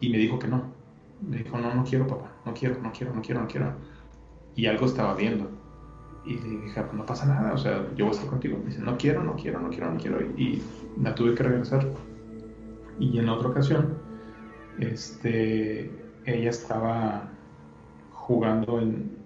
y 0.00 0.10
me 0.10 0.18
dijo 0.18 0.38
que 0.38 0.48
no. 0.48 0.78
Me 1.26 1.38
dijo, 1.38 1.58
no, 1.58 1.74
no 1.74 1.84
quiero, 1.84 2.06
papá, 2.06 2.32
no 2.46 2.54
quiero, 2.54 2.80
no 2.80 2.92
quiero, 2.92 3.14
no 3.14 3.22
quiero, 3.22 3.40
no 3.42 3.48
quiero. 3.48 3.74
Y 4.54 4.66
algo 4.66 4.86
estaba 4.86 5.14
viendo. 5.14 5.59
Y 6.24 6.38
le 6.38 6.48
dije, 6.62 6.84
no 6.92 7.06
pasa 7.06 7.26
nada, 7.26 7.54
o 7.54 7.58
sea, 7.58 7.86
yo 7.96 8.04
voy 8.04 8.14
a 8.14 8.16
estar 8.16 8.28
contigo. 8.28 8.58
Me 8.58 8.66
dice, 8.66 8.80
no 8.80 8.96
quiero, 8.98 9.22
no 9.22 9.36
quiero, 9.36 9.60
no 9.60 9.70
quiero, 9.70 9.92
no 9.92 9.98
quiero. 9.98 10.20
Y 10.36 10.62
la 11.00 11.14
tuve 11.14 11.34
que 11.34 11.42
regresar. 11.42 11.86
Y 12.98 13.18
en 13.18 13.28
otra 13.28 13.48
ocasión, 13.48 13.98
este, 14.78 15.90
ella 16.26 16.50
estaba 16.50 17.30
jugando 18.12 18.80
en, 18.80 19.16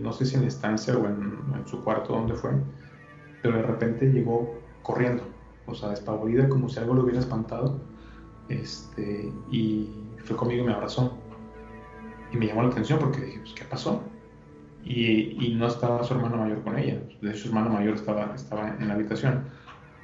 no 0.00 0.12
sé 0.12 0.24
si 0.24 0.36
en 0.36 0.42
la 0.42 0.48
estancia 0.48 0.96
o 0.96 1.06
en, 1.06 1.66
su 1.66 1.82
cuarto 1.82 2.14
donde 2.14 2.34
fue, 2.34 2.52
pero 3.42 3.56
de 3.56 3.62
repente 3.62 4.06
llegó 4.10 4.58
corriendo, 4.82 5.24
o 5.66 5.74
sea, 5.74 5.90
despavorida 5.90 6.48
como 6.48 6.68
si 6.68 6.78
algo 6.78 6.94
lo 6.94 7.02
hubiera 7.02 7.20
espantado. 7.20 7.80
Este, 8.48 9.30
y 9.50 9.90
fue 10.24 10.36
conmigo 10.36 10.62
y 10.62 10.66
me 10.66 10.72
abrazó. 10.72 11.18
Y 12.32 12.36
me 12.36 12.46
llamó 12.46 12.62
la 12.62 12.68
atención 12.68 12.98
porque 12.98 13.20
dije, 13.20 13.40
pues, 13.40 13.54
¿qué 13.54 13.64
pasó? 13.64 14.02
Y, 14.84 15.54
no 15.58 15.66
estaba 15.66 16.02
su 16.04 16.14
hermano 16.14 16.36
mayor 16.36 16.62
con 16.62 16.78
ella. 16.78 17.00
De 17.20 17.30
hecho, 17.30 17.42
su 17.42 17.48
hermano 17.48 17.70
mayor 17.70 17.94
estaba, 17.94 18.32
estaba 18.34 18.68
en 18.68 18.88
la 18.88 18.94
habitación, 18.94 19.44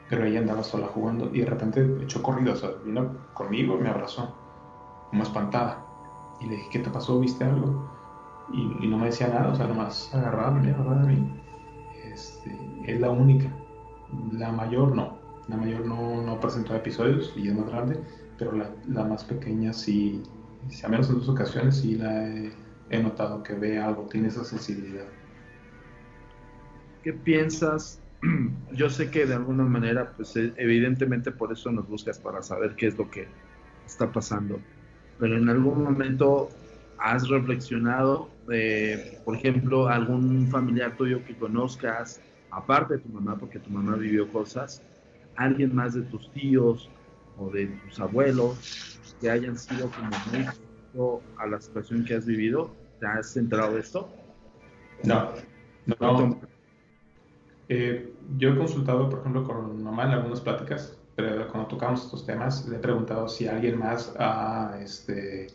pero 0.09 0.25
ella 0.25 0.41
andaba 0.41 0.63
sola 0.63 0.87
jugando 0.89 1.31
y 1.33 1.41
de 1.41 1.47
repente 1.47 1.99
echó 2.03 2.23
corrido, 2.23 2.53
o 2.53 2.57
sea, 2.57 2.71
vino 2.85 3.17
conmigo 3.35 3.79
y 3.79 3.83
me 3.83 3.89
abrazó, 3.89 4.35
como 5.11 5.23
espantada. 5.23 5.85
Y 6.41 6.47
le 6.47 6.57
dije, 6.57 6.69
¿qué 6.73 6.79
te 6.81 6.91
pasó? 6.91 7.19
¿Viste 7.21 7.45
algo? 7.45 7.89
Y, 8.53 8.87
no 8.87 8.99
me 8.99 9.07
decía 9.07 9.29
nada, 9.29 9.49
o 9.49 9.55
sea, 9.55 9.67
nomás 9.67 10.15
agarraba, 10.15 10.51
me 10.51 10.71
agarraba 10.71 11.03
de 11.03 11.15
mí. 11.15 11.41
Este, 12.13 12.57
es 12.87 13.01
la 13.01 13.11
única. 13.11 13.51
La 14.33 14.53
mayor 14.53 14.95
no. 14.95 15.17
La 15.49 15.57
mayor 15.57 15.87
no, 15.87 16.23
no 16.23 16.41
presentó 16.41 16.75
episodios 16.75 17.33
y 17.37 17.49
es 17.49 17.55
más 17.55 17.69
grande, 17.69 18.01
pero 18.39 18.53
la, 18.53 18.71
la 18.89 19.05
más 19.05 19.25
pequeña 19.25 19.73
sí, 19.73 20.23
sí, 20.69 20.87
a 20.87 20.89
menos 20.89 21.11
en 21.11 21.19
dos 21.19 21.29
ocasiones 21.29 21.77
sí 21.77 21.97
la 21.97 22.27
he 22.27 22.64
he 22.91 23.03
notado 23.03 23.43
que 23.43 23.55
ve 23.55 23.79
algo, 23.79 24.09
tiene 24.09 24.29
esa 24.29 24.45
sensibilidad. 24.45 25.07
¿Qué 27.03 27.13
piensas? 27.13 28.01
Yo 28.73 28.89
sé 28.91 29.11
que 29.11 29.27
de 29.27 29.35
alguna 29.35 29.65
manera, 29.65 30.13
pues 30.17 30.37
e, 30.37 30.53
evidentemente 30.57 31.31
por 31.31 31.53
eso 31.53 31.71
nos 31.71 31.89
buscas 31.89 32.19
para 32.19 32.43
saber 32.43 32.75
qué 32.77 32.87
es 32.89 32.99
lo 32.99 33.11
que 33.11 33.29
está 33.87 34.11
pasando. 34.11 34.61
Pero 35.19 35.37
en 35.37 35.49
algún 35.49 35.83
momento 35.83 36.49
has 36.99 37.29
reflexionado, 37.29 38.31
eh, 38.53 39.19
por 39.25 39.37
ejemplo, 39.37 39.89
algún 39.89 40.49
familiar 40.49 40.97
tuyo 40.97 41.25
que 41.25 41.37
conozcas, 41.37 42.21
aparte 42.51 42.95
de 42.95 43.01
tu 43.01 43.09
mamá, 43.09 43.37
porque 43.37 43.59
tu 43.59 43.71
mamá 43.71 43.97
vivió 43.97 44.29
cosas, 44.29 44.83
alguien 45.37 45.75
más 45.75 45.95
de 45.95 46.03
tus 46.03 46.31
tíos 46.33 46.91
o 47.37 47.51
de 47.51 47.67
tus 47.67 48.01
abuelos 48.01 48.95
que 49.21 49.31
hayan 49.31 49.59
sido 49.59 49.91
como 49.91 50.11
muy 50.31 50.47
a 51.39 51.47
la 51.47 51.61
situación 51.61 52.05
que 52.05 52.15
has 52.15 52.27
vivido? 52.27 52.71
¿Te 53.01 53.07
has 53.07 53.37
enterado 53.37 53.75
de 53.75 53.81
esto? 53.81 54.09
No, 55.03 55.31
no. 56.01 56.41
Eh, 57.69 58.13
yo 58.37 58.51
he 58.51 58.57
consultado, 58.57 59.09
por 59.09 59.21
ejemplo, 59.21 59.45
con 59.45 59.83
mamá 59.83 60.05
en 60.05 60.11
algunas 60.11 60.41
pláticas, 60.41 60.99
pero 61.17 61.49
cuando 61.49 61.69
tocamos 61.69 62.05
estos 62.05 62.27
temas, 62.27 62.67
le 62.69 62.77
he 62.77 62.79
preguntado 62.79 63.29
si 63.29 63.47
alguien 63.49 63.79
más 63.79 64.15
ha, 64.19 64.79
este, 64.81 65.49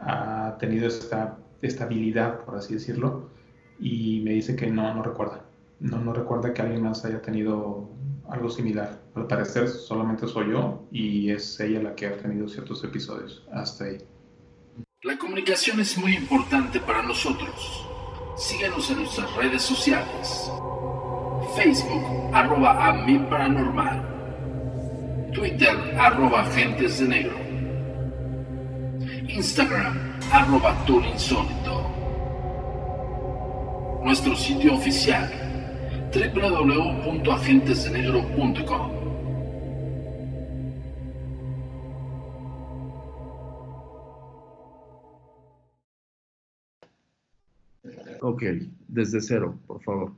ha 0.00 0.56
tenido 0.58 0.88
esta 0.88 1.38
estabilidad, 1.62 2.40
por 2.44 2.56
así 2.56 2.74
decirlo, 2.74 3.30
y 3.78 4.20
me 4.24 4.32
dice 4.32 4.56
que 4.56 4.66
no, 4.66 4.94
no 4.94 5.02
recuerda. 5.02 5.44
No, 5.80 5.98
no 5.98 6.12
recuerda 6.12 6.52
que 6.52 6.62
alguien 6.62 6.82
más 6.82 7.04
haya 7.04 7.20
tenido 7.22 7.88
algo 8.28 8.48
similar. 8.48 9.00
Al 9.14 9.26
parecer 9.26 9.68
solamente 9.68 10.26
soy 10.26 10.50
yo 10.50 10.86
y 10.90 11.30
es 11.30 11.58
ella 11.60 11.82
la 11.82 11.94
que 11.94 12.06
ha 12.06 12.16
tenido 12.16 12.48
ciertos 12.48 12.82
episodios 12.84 13.46
hasta 13.52 13.84
ahí. 13.84 13.98
La 15.04 15.18
comunicación 15.18 15.80
es 15.80 15.98
muy 15.98 16.14
importante 16.14 16.78
para 16.78 17.02
nosotros. 17.02 17.84
Síguenos 18.36 18.88
en 18.88 18.98
nuestras 18.98 19.34
redes 19.34 19.60
sociales. 19.60 20.48
Facebook, 21.56 22.30
arroba 22.32 22.86
a 22.86 22.92
paranormal. 23.28 24.00
Twitter, 25.34 25.76
arroba 25.98 26.42
agentes 26.42 27.00
de 27.00 27.08
negro. 27.08 27.36
Instagram, 29.26 30.20
arroba 30.30 30.76
insólito. 31.12 31.90
Nuestro 34.04 34.36
sitio 34.36 34.74
oficial, 34.74 35.28
www.agentesdenegro.com. 36.14 39.01
Ok, 48.24 48.44
desde 48.86 49.20
cero, 49.20 49.58
por 49.66 49.82
favor. 49.82 50.12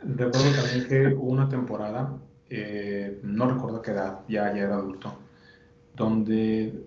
Recuerdo 0.00 0.50
también 0.60 0.86
que 0.86 1.14
hubo 1.14 1.30
una 1.30 1.48
temporada, 1.48 2.18
eh, 2.50 3.18
no 3.22 3.50
recuerdo 3.50 3.80
qué 3.80 3.92
edad, 3.92 4.20
ya, 4.28 4.52
era 4.52 4.76
adulto, 4.76 5.18
donde 5.94 6.84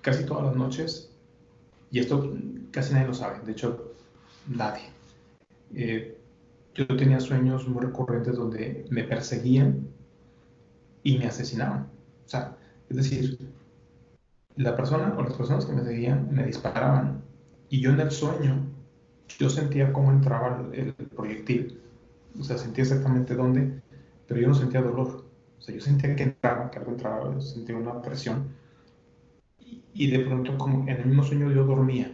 casi 0.00 0.24
todas 0.24 0.44
las 0.44 0.56
noches, 0.56 1.14
y 1.90 1.98
esto 1.98 2.32
casi 2.70 2.94
nadie 2.94 3.08
lo 3.08 3.12
sabe, 3.12 3.44
de 3.44 3.52
hecho 3.52 3.92
nadie, 4.48 4.84
eh, 5.74 6.18
yo 6.72 6.86
tenía 6.86 7.20
sueños 7.20 7.68
muy 7.68 7.84
recurrentes 7.84 8.36
donde 8.36 8.86
me 8.88 9.04
perseguían 9.04 9.86
y 11.02 11.18
me 11.18 11.26
asesinaban. 11.26 11.90
O 12.24 12.28
sea, 12.28 12.56
es 12.88 12.96
decir, 12.96 13.38
la 14.56 14.74
persona 14.74 15.14
o 15.18 15.22
las 15.22 15.34
personas 15.34 15.66
que 15.66 15.74
me 15.74 15.84
seguían 15.84 16.34
me 16.34 16.46
disparaban 16.46 17.22
y 17.68 17.82
yo 17.82 17.90
en 17.90 18.00
el 18.00 18.10
sueño 18.10 18.73
yo 19.38 19.50
sentía 19.50 19.92
cómo 19.92 20.10
entraba 20.10 20.64
el, 20.72 20.92
proyectil, 20.92 21.80
o 22.38 22.42
sea, 22.42 22.58
sentía 22.58 22.82
exactamente 22.82 23.34
dónde, 23.34 23.80
pero 24.26 24.40
yo 24.40 24.48
no 24.48 24.54
sentía 24.54 24.82
dolor. 24.82 25.24
O 25.58 25.62
sea, 25.62 25.74
yo 25.74 25.80
sentía 25.80 26.14
que 26.14 26.24
entraba, 26.24 26.70
que 26.70 26.78
algo 26.78 26.92
entraba, 26.92 27.40
sentía 27.40 27.76
una 27.76 28.02
presión. 28.02 28.48
Y, 29.94 30.10
de 30.10 30.18
pronto, 30.20 30.58
como 30.58 30.82
en 30.82 30.96
el 30.96 31.06
mismo 31.06 31.22
sueño, 31.22 31.50
yo 31.50 31.64
dormía 31.64 32.12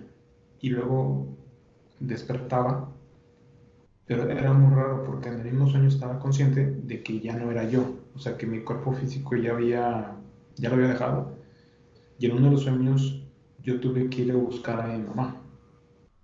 y 0.61 0.69
luego 0.69 1.27
despertaba, 1.99 2.91
pero 4.07 4.29
era 4.31 4.53
muy 4.53 4.75
raro 4.75 5.05
porque 5.05 5.29
en 5.29 5.41
el 5.41 5.45
mismo 5.45 5.69
sueño 5.69 5.89
estaba 5.89 6.19
consciente 6.19 6.67
de 6.67 7.03
que 7.03 7.21
ya 7.21 7.37
no 7.37 7.51
era 7.51 7.69
yo, 7.69 7.97
o 8.15 8.19
sea, 8.19 8.37
que 8.37 8.47
mi 8.47 8.61
cuerpo 8.61 8.93
físico 8.93 9.37
ya 9.37 9.53
había, 9.53 10.15
ya 10.57 10.69
lo 10.69 10.75
había 10.75 10.89
dejado. 10.89 11.33
Y 12.19 12.27
en 12.27 12.33
uno 12.33 12.47
de 12.47 12.53
los 12.53 12.63
sueños 12.63 13.23
yo 13.63 13.81
tuve 13.81 14.11
que 14.11 14.23
ir 14.23 14.33
a 14.33 14.37
buscar 14.37 14.81
a 14.81 14.87
mi 14.87 15.03
mamá 15.03 15.41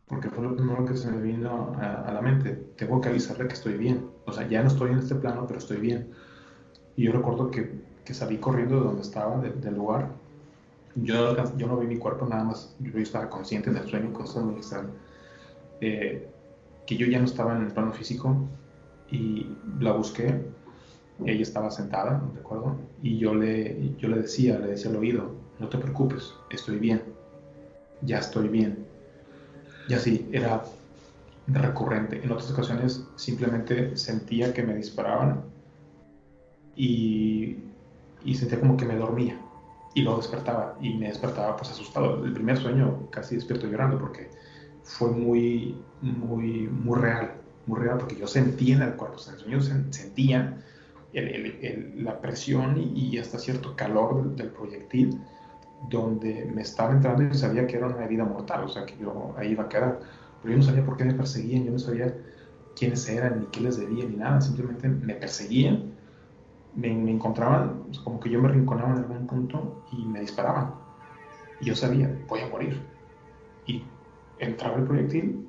porque 0.08 0.30
fue 0.30 0.44
lo 0.44 0.54
primero 0.54 0.84
que 0.84 0.96
se 0.96 1.10
me 1.10 1.20
vino 1.20 1.74
a, 1.80 2.10
la 2.12 2.20
mente. 2.20 2.52
Tengo 2.76 3.00
que 3.00 3.08
avisarle 3.08 3.48
que 3.48 3.54
estoy 3.54 3.76
bien. 3.76 4.08
O 4.24 4.32
sea, 4.32 4.46
ya 4.48 4.62
no 4.62 4.68
estoy 4.68 4.92
en 4.92 4.98
este 4.98 5.16
plano, 5.16 5.44
pero 5.46 5.58
estoy 5.58 5.78
bien. 5.78 6.10
Y 6.96 7.04
yo 7.04 7.12
recuerdo 7.12 7.50
que, 7.50 7.80
que 8.04 8.14
salí 8.14 8.38
corriendo 8.38 8.76
de 8.76 8.86
donde 8.86 9.02
estaba, 9.02 9.40
del 9.40 9.74
lugar. 9.74 10.10
Yo, 10.94 11.34
yo 11.56 11.66
no 11.66 11.76
vi 11.76 11.86
mi 11.86 11.98
cuerpo 11.98 12.26
nada 12.26 12.44
más, 12.44 12.74
yo 12.78 12.98
estaba 12.98 13.28
consciente 13.28 13.70
del 13.70 13.86
sueño, 13.86 14.12
cosas 14.12 14.44
muy 14.44 14.56
extrañas. 14.56 14.92
Eh, 15.80 16.26
que 16.86 16.96
yo 16.96 17.06
ya 17.06 17.18
no 17.18 17.24
estaba 17.24 17.54
en 17.56 17.62
el 17.62 17.72
plano 17.72 17.92
físico 17.92 18.34
y 19.10 19.46
la 19.80 19.92
busqué. 19.92 20.40
Ella 21.24 21.42
estaba 21.42 21.70
sentada, 21.70 22.22
recuerdo, 22.34 22.76
y 23.02 23.18
yo 23.18 23.34
le, 23.34 23.94
yo 23.98 24.08
le 24.08 24.18
decía, 24.18 24.58
le 24.58 24.68
decía 24.68 24.90
al 24.90 24.96
oído, 24.96 25.32
no 25.58 25.68
te 25.68 25.78
preocupes, 25.78 26.34
estoy 26.50 26.78
bien, 26.78 27.02
ya 28.02 28.18
estoy 28.18 28.48
bien 28.48 28.85
y 29.88 29.94
así, 29.94 30.28
era 30.32 30.64
recurrente. 31.48 32.22
En 32.22 32.32
otras 32.32 32.50
ocasiones 32.50 33.04
simplemente 33.16 33.96
sentía 33.96 34.52
que 34.52 34.62
me 34.62 34.74
disparaban 34.74 35.42
y, 36.74 37.56
y 38.24 38.34
sentía 38.34 38.60
como 38.60 38.76
que 38.76 38.84
me 38.84 38.96
dormía 38.96 39.38
y 39.96 40.02
luego 40.02 40.18
despertaba 40.18 40.76
y 40.80 40.94
me 40.94 41.08
despertaba 41.08 41.56
pues 41.56 41.70
asustado. 41.70 42.22
El 42.24 42.32
primer 42.34 42.58
sueño 42.58 43.08
casi 43.10 43.36
despierto 43.36 43.66
llorando 43.66 43.98
porque 43.98 44.28
fue 44.82 45.10
muy, 45.10 45.74
muy, 46.02 46.68
muy 46.68 47.00
real, 47.00 47.32
muy 47.66 47.80
real 47.80 47.98
porque 47.98 48.16
yo 48.16 48.26
sentía 48.26 48.76
en 48.76 48.82
el 48.82 48.92
cuerpo, 48.94 49.16
o 49.16 49.18
sea, 49.18 49.32
en 49.32 49.52
el 49.52 49.62
sueño 49.62 49.90
sentía 49.90 50.62
la 51.12 52.20
presión 52.20 52.76
y, 52.94 53.16
hasta 53.16 53.38
cierto 53.38 53.74
calor 53.74 54.36
del 54.36 54.48
proyectil 54.48 55.18
donde 55.88 56.50
me 56.54 56.62
estaba 56.62 56.92
entrando 56.92 57.22
y 57.22 57.34
sabía 57.34 57.66
que 57.66 57.76
era 57.76 57.86
una 57.86 58.04
herida 58.04 58.24
mortal, 58.24 58.64
o 58.64 58.68
sea, 58.68 58.84
que 58.84 58.96
yo 58.98 59.34
ahí 59.36 59.52
iba 59.52 59.64
a 59.64 59.68
quedar. 59.68 60.00
Pero 60.42 60.52
yo 60.52 60.58
no 60.58 60.64
sabía 60.64 60.84
por 60.84 60.96
qué 60.96 61.04
me 61.04 61.14
perseguían, 61.14 61.64
yo 61.64 61.72
no 61.72 61.78
sabía 61.78 62.14
quiénes 62.76 63.08
eran, 63.08 63.40
ni 63.40 63.46
qué 63.46 63.60
les 63.60 63.78
debía, 63.78 64.04
ni 64.04 64.16
nada, 64.16 64.40
simplemente 64.40 64.88
me 64.88 65.14
perseguían, 65.14 65.92
me, 66.74 66.94
me 66.94 67.12
encontraban, 67.12 67.84
como 68.04 68.20
que 68.20 68.30
yo 68.30 68.40
me 68.40 68.48
rinconaba 68.48 68.92
en 68.92 68.98
algún 68.98 69.26
punto 69.26 69.84
y 69.92 70.04
me 70.04 70.20
disparaban. 70.20 70.74
Y 71.60 71.66
yo 71.66 71.74
sabía, 71.74 72.14
voy 72.28 72.40
a 72.40 72.48
morir. 72.48 72.82
Y 73.66 73.82
entraba 74.38 74.76
el 74.76 74.84
proyectil, 74.84 75.48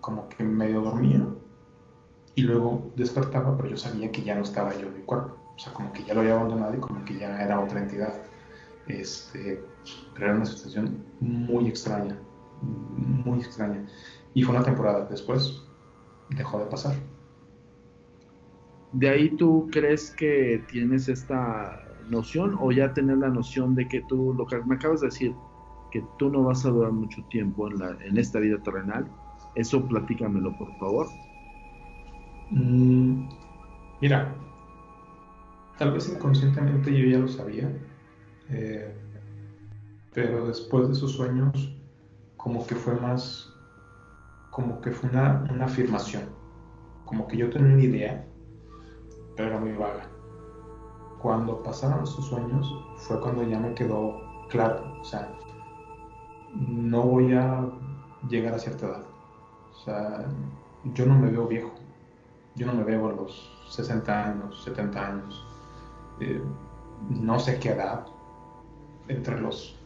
como 0.00 0.28
que 0.28 0.42
medio 0.42 0.80
dormía, 0.80 1.26
y 2.34 2.42
luego 2.42 2.90
despertaba, 2.96 3.56
pero 3.56 3.68
yo 3.68 3.76
sabía 3.76 4.10
que 4.10 4.22
ya 4.22 4.34
no 4.34 4.42
estaba 4.42 4.74
yo 4.74 4.88
en 4.88 4.94
mi 4.94 5.02
cuerpo. 5.02 5.36
O 5.54 5.58
sea, 5.58 5.72
como 5.72 5.92
que 5.92 6.02
ya 6.04 6.14
lo 6.14 6.20
había 6.20 6.34
abandonado 6.34 6.74
y 6.74 6.78
como 6.78 7.04
que 7.04 7.18
ya 7.18 7.42
era 7.42 7.60
otra 7.60 7.80
entidad. 7.80 8.14
Este, 8.86 9.64
era 10.16 10.34
una 10.34 10.44
situación 10.44 11.04
muy 11.20 11.68
extraña, 11.68 12.18
muy 12.60 13.40
extraña. 13.40 13.86
Y 14.34 14.42
fue 14.42 14.54
una 14.54 14.64
temporada 14.64 15.06
después, 15.10 15.62
dejó 16.30 16.58
de 16.58 16.66
pasar. 16.66 16.96
¿De 18.92 19.08
ahí 19.08 19.36
tú 19.36 19.68
crees 19.72 20.10
que 20.10 20.64
tienes 20.70 21.08
esta 21.08 21.80
noción 22.08 22.56
o 22.60 22.72
ya 22.72 22.92
tener 22.92 23.18
la 23.18 23.28
noción 23.28 23.74
de 23.74 23.88
que 23.88 24.02
tú, 24.02 24.34
lo 24.34 24.46
que 24.46 24.58
me 24.64 24.74
acabas 24.74 25.00
de 25.00 25.06
decir, 25.06 25.34
que 25.90 26.04
tú 26.18 26.30
no 26.30 26.42
vas 26.44 26.64
a 26.64 26.70
durar 26.70 26.92
mucho 26.92 27.22
tiempo 27.30 27.70
en, 27.70 27.78
la, 27.78 27.96
en 28.04 28.18
esta 28.18 28.38
vida 28.38 28.62
terrenal? 28.62 29.10
Eso 29.54 29.86
platícamelo, 29.86 30.56
por 30.56 30.74
favor. 30.78 31.06
Mm, 32.50 33.28
mira, 34.00 34.34
tal 35.78 35.92
vez 35.92 36.08
inconscientemente 36.08 36.96
yo 36.96 37.06
ya 37.06 37.18
lo 37.18 37.28
sabía, 37.28 37.70
eh, 38.52 38.94
pero 40.12 40.46
después 40.46 40.88
de 40.88 40.94
esos 40.94 41.12
sueños, 41.12 41.74
como 42.36 42.66
que 42.66 42.74
fue 42.74 42.94
más, 42.94 43.52
como 44.50 44.80
que 44.80 44.90
fue 44.90 45.10
una, 45.10 45.44
una 45.50 45.64
afirmación, 45.64 46.24
como 47.04 47.26
que 47.26 47.38
yo 47.38 47.50
tenía 47.50 47.74
una 47.74 47.82
idea, 47.82 48.26
pero 49.36 49.48
era 49.48 49.60
muy 49.60 49.72
vaga. 49.72 50.08
Cuando 51.20 51.62
pasaron 51.62 52.04
esos 52.04 52.26
sueños 52.26 52.66
fue 52.96 53.20
cuando 53.20 53.42
ya 53.44 53.58
me 53.58 53.74
quedó 53.74 54.20
claro, 54.48 55.00
o 55.00 55.04
sea, 55.04 55.32
no 56.54 57.02
voy 57.02 57.32
a 57.32 57.68
llegar 58.28 58.54
a 58.54 58.58
cierta 58.58 58.86
edad. 58.86 59.04
O 59.72 59.84
sea, 59.84 60.26
yo 60.94 61.06
no 61.06 61.18
me 61.18 61.30
veo 61.30 61.46
viejo. 61.46 61.72
Yo 62.54 62.66
no 62.66 62.74
me 62.74 62.84
veo 62.84 63.08
a 63.08 63.12
los 63.12 63.50
60 63.70 64.30
años, 64.30 64.62
70 64.64 65.06
años. 65.06 65.46
Eh, 66.20 66.42
no 67.08 67.38
sé 67.38 67.58
qué 67.58 67.70
edad, 67.70 68.06
entre 69.08 69.40
los 69.40 69.76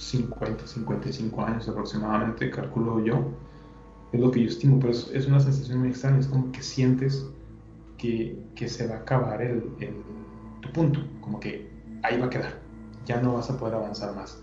50, 0.00 0.66
55 0.66 1.42
años 1.42 1.68
aproximadamente, 1.68 2.50
calculo 2.50 3.04
yo. 3.04 3.28
Es 4.12 4.20
lo 4.20 4.30
que 4.30 4.42
yo 4.42 4.48
estimo, 4.48 4.80
pero 4.80 4.92
es, 4.92 5.26
una 5.26 5.40
sensación 5.40 5.80
muy 5.80 5.90
extraña, 5.90 6.18
es 6.18 6.26
como 6.26 6.50
que 6.50 6.62
sientes 6.62 7.28
que, 7.96 8.36
que 8.56 8.68
se 8.68 8.88
va 8.88 8.96
a 8.96 8.98
acabar 8.98 9.40
el, 9.42 9.62
tu 10.60 10.72
punto, 10.72 11.00
como 11.20 11.38
que 11.38 11.70
ahí 12.02 12.18
va 12.18 12.26
a 12.26 12.30
quedar, 12.30 12.58
ya 13.04 13.20
no 13.20 13.34
vas 13.34 13.50
a 13.50 13.58
poder 13.58 13.74
avanzar 13.74 14.16
más. 14.16 14.42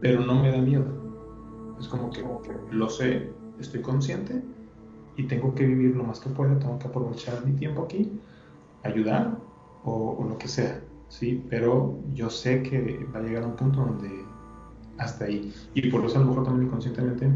Pero 0.00 0.20
no 0.24 0.42
me 0.42 0.50
da 0.50 0.58
miedo, 0.58 0.86
es 1.78 1.86
como 1.86 2.10
que, 2.10 2.24
lo 2.72 2.88
sé, 2.88 3.30
estoy 3.60 3.82
consciente 3.82 4.42
y 5.16 5.24
tengo 5.24 5.54
que 5.54 5.66
vivir 5.66 5.94
lo 5.94 6.02
más 6.02 6.18
que 6.18 6.30
pueda, 6.30 6.58
tengo 6.58 6.78
que 6.78 6.88
aprovechar 6.88 7.44
mi 7.44 7.52
tiempo 7.52 7.82
aquí, 7.82 8.10
ayudar 8.82 9.38
o 9.84 10.26
lo 10.28 10.38
que 10.38 10.48
sea 10.48 10.80
¿sí? 11.10 11.44
Pero 11.50 11.98
yo 12.14 12.30
sé 12.30 12.62
que 12.62 13.06
va 13.14 13.18
a 13.20 13.22
llegar 13.22 13.42
a 13.42 13.48
un 13.48 13.56
punto 13.56 13.80
donde 13.80 14.24
hasta 14.96 15.26
ahí. 15.26 15.52
Y 15.74 15.90
por 15.90 16.04
eso 16.04 16.16
a 16.16 16.20
lo 16.20 16.28
mejor 16.28 16.44
también 16.44 16.68
inconscientemente 16.68 17.30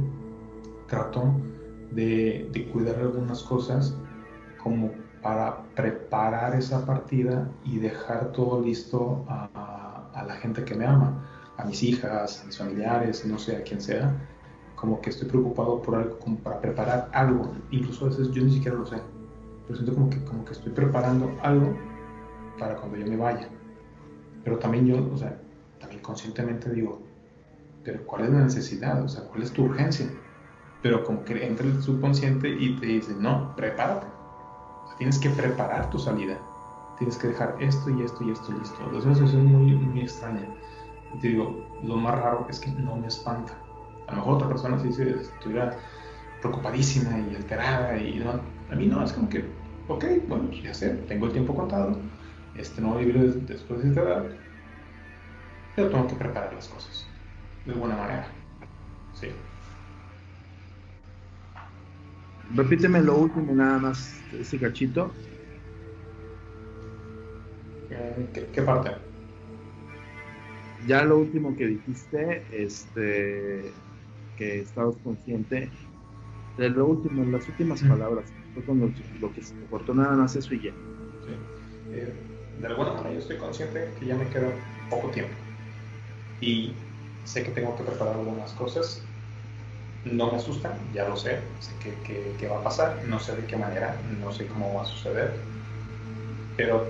trato 0.87 1.35
de, 1.91 2.49
de 2.53 2.69
cuidar 2.69 2.97
algunas 2.97 3.43
cosas 3.43 3.97
como 4.63 4.93
para 5.23 5.63
preparar 5.75 6.55
esa 6.55 6.85
partida 6.85 7.51
y 7.65 7.79
dejar 7.79 8.33
todo 8.33 8.63
listo 8.63 9.25
a, 9.29 9.49
a, 10.15 10.25
la 10.25 10.35
gente 10.35 10.65
que 10.65 10.75
me 10.75 10.87
ama, 10.87 11.27
a 11.57 11.65
mis 11.65 11.83
hijas, 11.83 12.43
a 12.43 12.47
mis 12.47 12.59
familiares, 12.59 13.25
no 13.25 13.39
sé, 13.39 13.57
a 13.57 13.63
quien 13.63 13.81
sea, 13.81 14.15
como 14.77 15.01
que 15.01 15.11
estoy 15.11 15.29
preocupado 15.29 15.81
por 15.81 15.97
algo, 15.97 16.19
como 16.19 16.37
para 16.39 16.61
preparar 16.61 17.11
algo, 17.13 17.53
incluso 17.71 18.05
a 18.05 18.09
veces 18.09 18.31
yo 18.33 18.45
ni 18.45 18.53
siquiera 18.53 18.77
lo 18.77 18.85
sé, 18.85 19.01
pero 19.67 19.79
siento 19.79 19.95
como 19.95 20.11
que, 20.11 20.23
como 20.25 20.45
que 20.45 20.53
estoy 20.53 20.73
preparando 20.73 21.35
algo 21.43 21.75
para 22.59 22.77
cuando 22.77 22.99
yo 22.99 23.07
me 23.07 23.17
vaya. 23.17 23.49
Pero 24.45 24.59
también 24.59 24.87
yo, 24.87 25.09
o 25.13 25.17
sea, 25.17 25.37
también 25.81 26.03
conscientemente 26.03 26.71
digo, 26.71 27.03
pero 27.85 28.05
¿cuál 28.07 28.25
es 28.25 28.31
la 28.31 28.41
necesidad? 28.41 29.03
O 29.03 29.09
sea, 29.09 29.25
¿cuál 29.25 29.43
es 29.43 29.53
tu 29.53 29.65
urgencia? 29.65 30.07
Pero 30.83 31.05
como 31.05 31.25
que 31.25 31.47
entra 31.47 31.67
el 31.67 31.83
subconsciente 31.83 32.49
y 32.49 32.77
te 32.77 32.87
dice, 32.87 33.15
no, 33.19 33.55
prepárate. 33.57 34.07
tienes 34.99 35.19
que 35.19 35.31
preparar 35.31 35.91
tu 35.91 35.99
salida. 35.99 36.39
Tienes 36.99 37.17
que 37.17 37.29
dejar 37.29 37.57
esto 37.61 37.91
y 37.91 38.03
esto 38.03 38.23
y 38.23 38.31
esto 38.31 38.53
y 38.53 38.63
esto. 38.63 38.77
Entonces 38.85 39.17
eso 39.17 39.39
es 39.39 39.45
muy, 39.45 39.75
muy 39.75 40.01
extraña. 40.01 40.47
Y 41.15 41.19
te 41.19 41.29
digo, 41.29 41.65
lo 41.83 41.97
más 41.97 42.15
raro 42.15 42.47
es 42.49 42.61
que 42.61 42.71
no 42.71 42.97
me 42.97 43.07
espanta. 43.07 43.53
A 44.07 44.13
lo 44.13 44.19
mejor 44.19 44.35
otra 44.35 44.49
persona 44.49 44.79
si 44.79 44.89
estuviera 44.89 45.77
preocupadísima 46.41 47.19
y 47.19 47.35
alterada 47.35 47.97
y 47.97 48.19
no, 48.19 48.33
a 48.71 48.75
mí 48.75 48.87
no, 48.87 49.03
es 49.03 49.13
como 49.13 49.29
que, 49.29 49.45
ok, 49.89 50.05
bueno, 50.29 50.51
ya 50.51 50.75
sé, 50.75 50.91
tengo 51.09 51.27
el 51.27 51.33
tiempo 51.33 51.55
contado, 51.55 51.97
este 52.55 52.81
a 52.83 52.97
vivir 52.97 53.19
después 53.47 53.83
de 53.83 53.89
esta 53.89 54.03
edad, 54.03 54.41
pero 55.75 55.91
tengo 55.91 56.07
que 56.07 56.17
preparar 56.17 56.53
las 56.55 56.69
cosas 56.69 57.13
de 57.65 57.75
buena 57.75 57.97
manera. 57.97 58.33
Sí. 59.13 59.29
Repíteme 62.55 63.01
lo 63.03 63.19
último 63.19 63.55
nada 63.55 63.79
más, 63.79 64.25
ese 64.33 64.59
cachito. 64.61 65.15
¿Qué, 67.89 68.51
qué 68.53 68.63
parte? 68.63 68.91
Ya 70.87 71.03
lo 71.05 71.19
último 71.19 71.57
que 71.57 71.67
dijiste, 71.67 72.47
este, 72.51 73.75
que 74.37 74.61
estabas 74.61 74.97
consciente 74.99 75.73
de 76.57 76.71
lo 76.71 76.87
último, 76.87 77.25
las 77.25 77.49
últimas 77.49 77.83
palabras, 77.83 78.35
fue 78.53 78.65
cuando 78.65 78.93
lo 79.21 79.33
que 79.33 79.43
se 79.43 79.55
cortó 79.69 79.95
nada 79.95 80.17
más 80.17 80.37
eso 80.37 80.55
y 80.55 80.63
ya. 80.65 80.73
Sí. 81.27 81.33
Eh, 81.91 82.34
de 82.59 82.67
alguna 82.67 82.93
manera 82.93 83.13
yo 83.13 83.19
estoy 83.19 83.37
consciente 83.39 83.95
que 83.99 84.07
ya 84.07 84.15
me 84.15 84.29
queda 84.29 84.49
poco 84.89 85.11
tiempo 85.11 85.35
y 86.41 86.73
sé 87.25 87.43
que 87.43 87.51
tengo 87.51 87.77
que 87.77 87.85
preparar 87.85 88.15
algunas 88.15 88.53
cosas. 88.53 89.03
No 90.05 90.31
me 90.31 90.37
asustan, 90.37 90.73
ya 90.93 91.09
lo 91.09 91.17
sé, 91.17 91.41
sé 91.61 91.73
que, 91.79 92.37
que, 92.39 92.47
va 92.47 92.59
a 92.59 92.63
pasar, 92.63 93.03
no 93.09 93.19
sé 93.19 93.35
de 93.37 93.47
qué 93.47 93.57
manera, 93.57 93.99
no 94.21 94.31
sé 94.33 94.47
cómo 94.47 94.75
va 94.75 94.83
a 94.83 94.85
suceder, 94.85 95.33
pero 96.57 96.87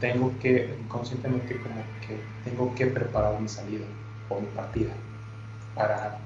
tengo 0.00 0.38
que, 0.38 0.74
conscientemente 0.88 1.60
como 1.60 1.84
que 2.00 2.18
tengo 2.44 2.74
que 2.74 2.86
preparar 2.86 3.40
mi 3.40 3.48
salida 3.48 3.84
o 4.28 4.40
mi 4.40 4.46
partida 4.48 4.94
para, 5.74 6.18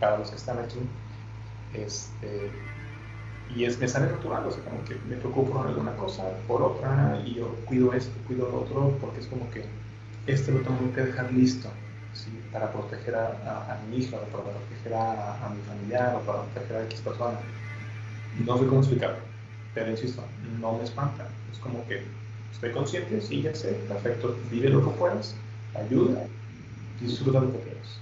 para 0.00 0.18
los 0.18 0.30
que 0.30 0.36
están 0.36 0.58
aquí. 0.58 0.78
Este, 1.74 2.71
y 3.54 3.64
es, 3.64 3.78
me 3.78 3.88
sale 3.88 4.06
natural, 4.06 4.46
o 4.46 4.50
sea, 4.50 4.62
como 4.64 4.82
que 4.84 4.96
me 5.08 5.16
preocupo 5.16 5.52
por 5.52 5.66
alguna 5.66 5.94
cosa, 5.96 6.24
por 6.46 6.62
otra, 6.62 7.20
y 7.24 7.34
yo 7.34 7.54
cuido 7.66 7.92
esto, 7.92 8.12
cuido 8.26 8.48
lo 8.48 8.60
otro, 8.62 8.96
porque 9.00 9.20
es 9.20 9.26
como 9.26 9.50
que 9.50 9.64
este 10.26 10.52
lo 10.52 10.60
tengo 10.60 10.78
que 10.94 11.02
dejar 11.02 11.32
listo 11.32 11.68
¿sí? 12.14 12.30
para 12.52 12.72
proteger 12.72 13.14
a, 13.14 13.78
mi 13.90 13.98
hija, 13.98 14.16
o 14.16 14.24
para 14.26 14.44
proteger 14.44 14.94
a, 14.94 15.50
mi 15.54 15.60
familiar, 15.62 16.16
o 16.16 16.20
para 16.20 16.42
proteger 16.42 16.76
a 16.76 16.84
X 16.84 17.00
persona. 17.00 17.38
No 18.46 18.56
sé 18.56 18.66
cómo 18.66 18.80
explicarlo, 18.80 19.18
pero 19.74 19.90
insisto, 19.90 20.22
no 20.60 20.78
me 20.78 20.84
espanta. 20.84 21.26
Es 21.52 21.58
como 21.58 21.86
que 21.86 22.02
estoy 22.52 22.70
consciente, 22.72 23.20
sí, 23.20 23.42
ya 23.42 23.54
sé, 23.54 23.72
perfecto, 23.88 24.36
vive 24.50 24.70
lo 24.70 24.82
que 24.82 24.96
puedas, 24.96 25.34
ayuda, 25.74 26.24
disfruta 27.00 27.40
lo 27.40 27.52
que 27.52 27.58
quieras. 27.58 28.01